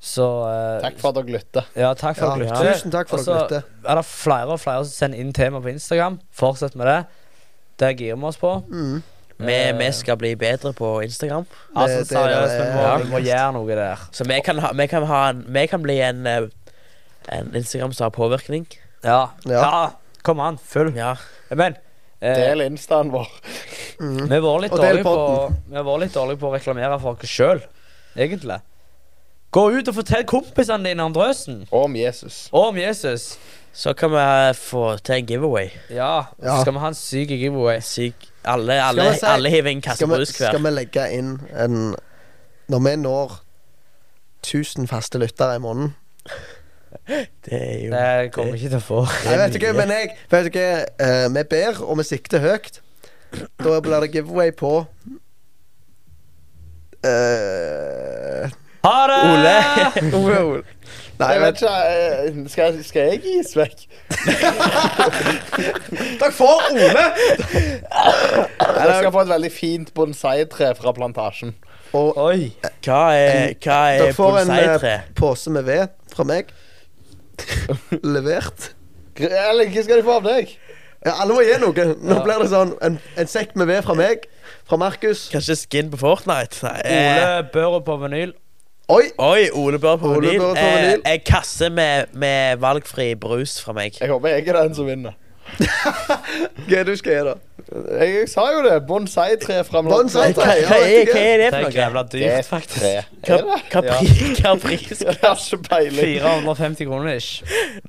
Så 0.00 0.22
uh, 0.46 0.80
Takk 0.84 0.98
for 1.00 1.10
at 1.10 1.16
dere 1.16 1.32
lytter. 1.38 1.64
Ja, 1.74 1.92
takk 1.98 2.16
for 2.20 2.30
at 2.30 2.38
dere 2.38 2.48
lytter. 2.52 2.74
tusen 2.76 2.92
takk 2.94 3.08
for 3.10 3.18
Og 3.18 3.20
at 3.20 3.26
dere 3.26 3.38
så 3.38 3.44
lytter. 3.56 3.88
er 3.90 3.94
det 3.98 4.04
flere 4.06 4.52
og 4.54 4.60
flere 4.62 4.84
som 4.84 4.92
sender 4.94 5.18
inn 5.24 5.32
tema 5.34 5.60
på 5.64 5.72
Instagram. 5.72 6.20
Fortsett 6.30 6.76
med 6.78 6.86
det. 6.86 6.98
Det 7.82 7.94
girer 7.98 8.16
vi 8.20 8.28
oss 8.28 8.36
på. 8.38 8.52
Mm. 8.68 9.02
Vi, 9.38 9.54
Eh, 9.54 9.72
vi 9.78 9.88
skal 9.94 10.16
bli 10.18 10.34
bedre 10.34 10.72
på 10.74 10.92
Instagram. 11.02 11.44
Altså, 11.76 11.98
Det- 11.98 12.08
det- 12.08 12.14
seriøst, 12.14 12.54
vi 12.58 12.70
må, 12.74 12.80
ja. 12.82 12.96
vi 12.98 13.10
må 13.10 13.18
gjøre 13.22 13.52
noe 13.54 13.66
der. 13.78 13.96
Så 14.12 14.24
vi 14.26 14.40
kan, 14.40 14.58
ha, 14.58 14.72
vi 14.72 14.86
kan, 14.86 15.06
ha 15.06 15.28
en, 15.30 15.44
vi 15.48 15.66
kan 15.66 15.82
bli 15.82 16.00
en, 16.00 16.26
en 16.26 17.54
Instagram 17.54 17.92
som 17.92 18.04
har 18.04 18.10
påvirkning. 18.10 18.66
Ja. 19.04 19.28
Ja. 19.46 19.52
ja. 19.62 19.90
Kom 20.22 20.40
an, 20.40 20.58
full. 20.58 20.90
Ja. 20.96 21.14
Men 21.50 21.76
Del 22.20 22.60
instaen 22.66 23.10
vår. 23.12 23.28
Mm. 24.00 24.28
vi 24.30 24.38
var 24.42 24.60
litt 24.62 24.72
dårlige 24.74 25.04
på. 25.04 25.52
Vi 25.70 25.82
var 25.90 25.98
litt 26.02 26.14
dårlige 26.14 26.38
på 26.40 26.48
å 26.48 26.54
reklamere 26.54 26.98
for 27.02 27.18
oss 27.18 27.30
sjøl, 27.30 27.60
egentlig. 28.16 28.60
Gå 29.54 29.62
ut 29.78 29.88
og 29.88 29.94
fortell 29.96 30.24
kompisene 30.28 30.90
dine 30.90 31.06
om 31.06 31.14
drøsen. 31.14 31.62
Og 31.70 31.84
om 31.88 31.94
Jesus. 31.96 32.48
Og 32.52 32.66
om 32.72 32.76
Jesus. 32.78 33.30
Så 33.72 33.94
kan 33.96 34.10
vi 34.10 34.24
få 34.58 34.96
til 35.06 35.14
en 35.20 35.26
giveaway. 35.30 35.70
Ja. 35.94 36.24
Ja. 36.42 36.58
Skal 36.60 36.74
vi 36.74 36.82
ha 36.82 36.90
en 36.90 36.98
syk 36.98 37.30
giveaway? 37.30 37.78
Syk. 37.80 38.26
Alle, 38.44 38.76
alle, 38.82 39.12
si- 39.14 39.26
alle 39.28 39.50
hiver 39.52 39.70
inn 39.70 39.80
kasse 39.84 40.06
brus 40.08 40.32
hver. 40.36 40.50
skal 40.52 40.62
vi 40.64 40.70
legge 40.74 41.04
inn 41.14 41.34
en 41.54 41.94
Når 42.68 42.80
vi 42.84 42.94
når 42.96 43.38
1000 44.42 44.88
faste 44.88 45.18
lyttere 45.18 45.56
i 45.56 45.62
måneden 45.62 45.94
Det 47.08 47.56
er 47.56 47.78
jo 47.86 47.90
Det 47.92 48.32
kommer 48.34 48.54
ikke 48.58 48.68
til 48.68 48.78
å 48.78 48.84
få. 48.84 49.00
Jeg 49.24 49.38
vet 49.40 49.54
ikke, 49.56 49.72
men 49.78 49.92
jeg 49.94 50.10
vet 50.30 50.50
ikke, 50.50 50.66
eh, 51.00 51.26
Vi 51.32 51.44
ber, 51.50 51.80
og 51.86 51.98
vi 52.02 52.04
sikter 52.04 52.42
høyt. 52.44 52.80
Da 53.60 53.78
blir 53.84 54.00
det 54.04 54.10
giveaway 54.14 54.52
på 54.56 54.72
eh, 57.04 58.48
Ha 58.84 58.96
det! 59.10 59.18
Ole. 59.32 59.54
Ole, 60.20 60.40
Ole. 60.44 60.62
Nei, 61.18 61.28
Jeg 61.34 61.40
vet 61.42 61.56
ikke, 61.58 61.72
eh, 61.90 62.36
skal, 62.52 62.76
skal 62.86 63.08
jeg 63.10 63.20
gis 63.24 63.56
vekk? 63.58 63.80
Takk 66.20 66.36
for 66.36 66.62
Ole! 66.70 67.08
Jeg 68.68 68.94
skal 69.00 69.12
få 69.12 69.24
et 69.24 69.32
veldig 69.32 69.50
fint 69.52 69.90
bonsai-tre 69.96 70.70
fra 70.78 70.92
plantasjen. 70.96 71.56
Og 71.96 72.16
Oi. 72.20 72.52
Hva 72.84 73.02
er, 73.16 73.54
hva 73.64 73.80
dere 73.96 74.08
er 74.12 74.16
får 74.16 74.40
en 74.44 74.52
bonsai-tre? 74.52 74.94
eh, 75.00 75.10
pose 75.18 75.50
med 75.56 75.66
ved 75.68 75.86
fra 76.14 76.24
meg. 76.28 76.52
Levert. 78.14 78.72
Eller 79.18 79.66
hva 79.72 79.82
skal 79.84 80.00
de 80.00 80.04
få 80.06 80.16
av 80.20 80.26
deg? 80.28 80.52
Ja, 81.06 81.12
alle 81.22 81.34
må 81.36 81.42
gi 81.46 81.54
noe. 81.62 81.84
Nå 82.02 82.16
Ja. 82.18 82.22
blir 82.26 82.42
det 82.42 82.48
sånn 82.50 82.72
en, 82.82 82.98
en 83.18 83.30
sekk 83.30 83.54
med 83.58 83.68
ved 83.70 83.82
fra 83.86 83.94
meg. 83.98 84.26
Fra 84.68 84.76
Markus. 84.80 85.28
Kanskje 85.32 85.56
skin 85.60 85.90
på 85.92 85.98
Fortnite? 86.00 86.58
Nei. 86.66 86.80
eh, 86.84 87.08
Ole 87.08 87.48
Børre 87.54 87.80
på 87.86 87.96
vinyl. 88.02 88.32
Oi! 88.88 89.04
Oi, 89.20 89.48
Ole 89.54 89.78
Børre 89.82 90.00
på 90.02 90.10
Ole 90.14 90.26
vinyl. 90.26 90.40
Børre 90.42 90.54
på 90.58 90.64
Eh, 90.66 90.76
vinyl. 90.82 91.02
En 91.12 91.20
kasse 91.28 91.70
med, 91.70 92.10
med 92.18 92.58
valgfri 92.62 93.12
brus 93.20 93.58
fra 93.62 93.74
meg. 93.76 93.98
Jeg 94.00 94.10
håper 94.10 94.34
jeg 94.34 94.48
er 94.48 94.62
den 94.62 94.74
som 94.74 94.86
vinner. 94.90 95.14
Hva 96.68 96.80
er 96.80 96.84
det 96.84 96.86
du 96.92 96.96
skal 97.00 97.14
gi, 97.14 97.22
da? 97.30 97.34
Jeg, 97.68 98.08
jeg 98.14 98.28
sa 98.32 98.44
jo 98.54 98.62
det. 98.64 98.74
Bonsai-tre 98.88 99.58
fra 99.68 99.82
Bonsai-tre? 99.84 100.44
Hva, 100.44 100.54
hva, 100.70 100.78
er, 100.80 101.10
hva 101.10 101.20
er 101.20 101.42
det 101.42 101.48
for 101.52 101.66
noe? 101.66 101.72
jævla 101.74 102.02
Det 102.08 102.20
er 102.20 102.24
dyrt, 102.24 102.38
et 102.38 102.48
faktisk. 102.48 102.78
tre. 102.80 102.92
Hva, 103.28 103.38
hva, 103.44 103.82
hva 103.82 104.54
pris 104.62 105.02
Jeg 105.04 105.18
har 105.20 105.36
ikke 105.36 105.60
peiling. 105.68 106.08
450 106.22 106.88
kroner 106.88 107.18
ish. 107.18 107.42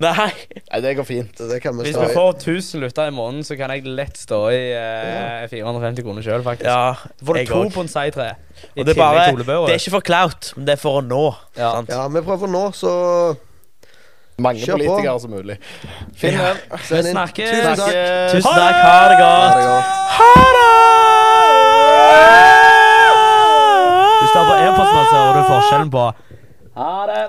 Nei. 0.04 0.28
Nei, 0.28 0.82
det 0.84 0.94
går 1.00 1.08
fint. 1.08 1.44
Det 1.54 1.62
kan 1.64 1.78
vi 1.80 1.88
Hvis 1.88 2.00
vi 2.02 2.10
får 2.18 2.32
1000 2.44 2.84
lyttere 2.84 3.08
i 3.14 3.16
måneden, 3.16 3.48
så 3.48 3.56
kan 3.60 3.72
jeg 3.76 3.88
lett 3.88 4.20
stå 4.20 4.42
i 4.52 4.62
eh, 4.76 5.48
450 5.54 6.06
kroner 6.08 6.28
sjøl, 6.28 6.44
faktisk. 6.44 6.68
Ja, 6.68 6.94
Så 7.20 7.30
får 7.32 7.40
du 7.40 7.54
to 7.54 7.64
bonsai-tre. 7.80 8.30
Og 8.76 8.84
det 8.86 8.98
er 8.98 9.00
bare. 9.00 9.30
Det 9.40 9.78
er 9.78 9.80
ikke 9.80 9.96
for 9.96 10.04
clout, 10.12 10.52
men 10.58 10.68
det 10.68 10.76
er 10.76 10.82
for 10.82 11.00
å 11.00 11.06
nå. 11.06 11.24
Ja. 11.56 11.72
Sant? 11.78 11.94
Ja, 11.96 12.08
vi 12.12 12.26
prøver 12.28 12.50
å 12.50 12.52
nå, 12.52 12.66
så 12.76 12.92
mange 14.40 14.64
Kjør 14.64 14.78
politikere 14.78 15.14
på. 15.14 15.20
som 15.20 15.32
mulig. 15.32 15.58
Finn 16.16 16.34
ja. 16.38 16.54
den. 16.54 16.58
Vi 16.72 17.04
snakkes. 17.12 17.50
Tusen 17.50 17.76
takk. 17.82 17.94
Tusen 18.34 18.54
takk. 18.54 18.76
Ha 18.86 19.00
det 19.12 19.18
godt. 19.24 19.56
Ha 20.20 20.32
det! 20.56 20.70
Hvis 24.20 24.32
du 24.34 24.40
er 24.40 24.48
på 24.50 24.56
e-posten, 24.66 25.04
så 25.10 25.16
hører 25.18 25.38
du 25.38 25.44
forskjellen 25.50 25.92
på 25.94 26.08
ha 26.80 27.06
det, 27.08 27.24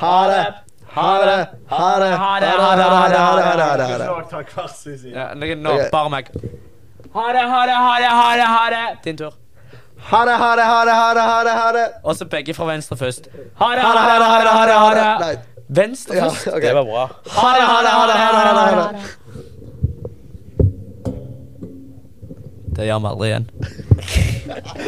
ha 0.00 0.28
det. 0.28 0.54
Ha 0.96 1.18
det, 1.26 1.48
ha 1.66 2.00
det, 2.00 2.10
ha 2.16 2.40
det, 2.40 2.50
ha 2.56 2.76
det, 2.76 2.86
ha 2.86 3.06
det, 3.06 3.16
ha 3.18 3.76
det, 3.76 5.66
ha 5.66 5.90
Bare 5.92 6.08
meg. 6.08 6.30
Ha 7.12 7.32
det, 7.32 7.40
ha 7.40 7.66
det, 7.66 7.72
ha 7.72 7.98
det, 7.98 8.10
ha 8.20 8.36
det, 8.36 8.46
ha 8.46 8.70
det. 8.70 8.98
Din 9.04 9.16
tur. 9.16 9.34
Ha 9.98 10.24
det, 10.24 10.32
ha 10.32 10.56
det, 10.56 10.62
ha 10.62 10.84
det, 10.84 10.92
ha 10.92 11.44
det, 11.44 11.50
ha 11.50 11.72
det. 11.72 11.86
Og 12.04 12.16
så 12.16 12.24
begge 12.24 12.54
fra 12.54 12.64
venstre 12.70 12.96
først. 12.96 13.28
Ha 13.58 13.74
det, 13.74 13.82
ha 13.82 13.92
det, 13.92 14.00
ha 14.00 14.64
det, 14.66 14.72
ha 14.72 15.18
det. 15.18 15.55
Ha 15.68 15.74
det. 15.74 15.80
Ha 15.80 15.80
det. 15.80 15.80
Venstre 15.80 16.16
Ja, 16.16 16.28
først. 16.30 16.46
ok. 16.48 16.62
Det 16.62 16.74
var 16.74 16.84
bra. 16.84 17.06
Ha 17.26 17.48
det. 17.56 17.62
Ha 17.66 17.82
det. 17.82 17.88
Ha 17.88 18.06
det. 18.06 18.12
Ha 18.12 18.28
det. 18.36 18.74
Ha 18.76 18.92
det. 18.92 18.98
Det 22.76 22.84
gjør 22.86 22.98
vi 23.00 23.06
aldri 23.06 23.26
igjen. 23.30 23.46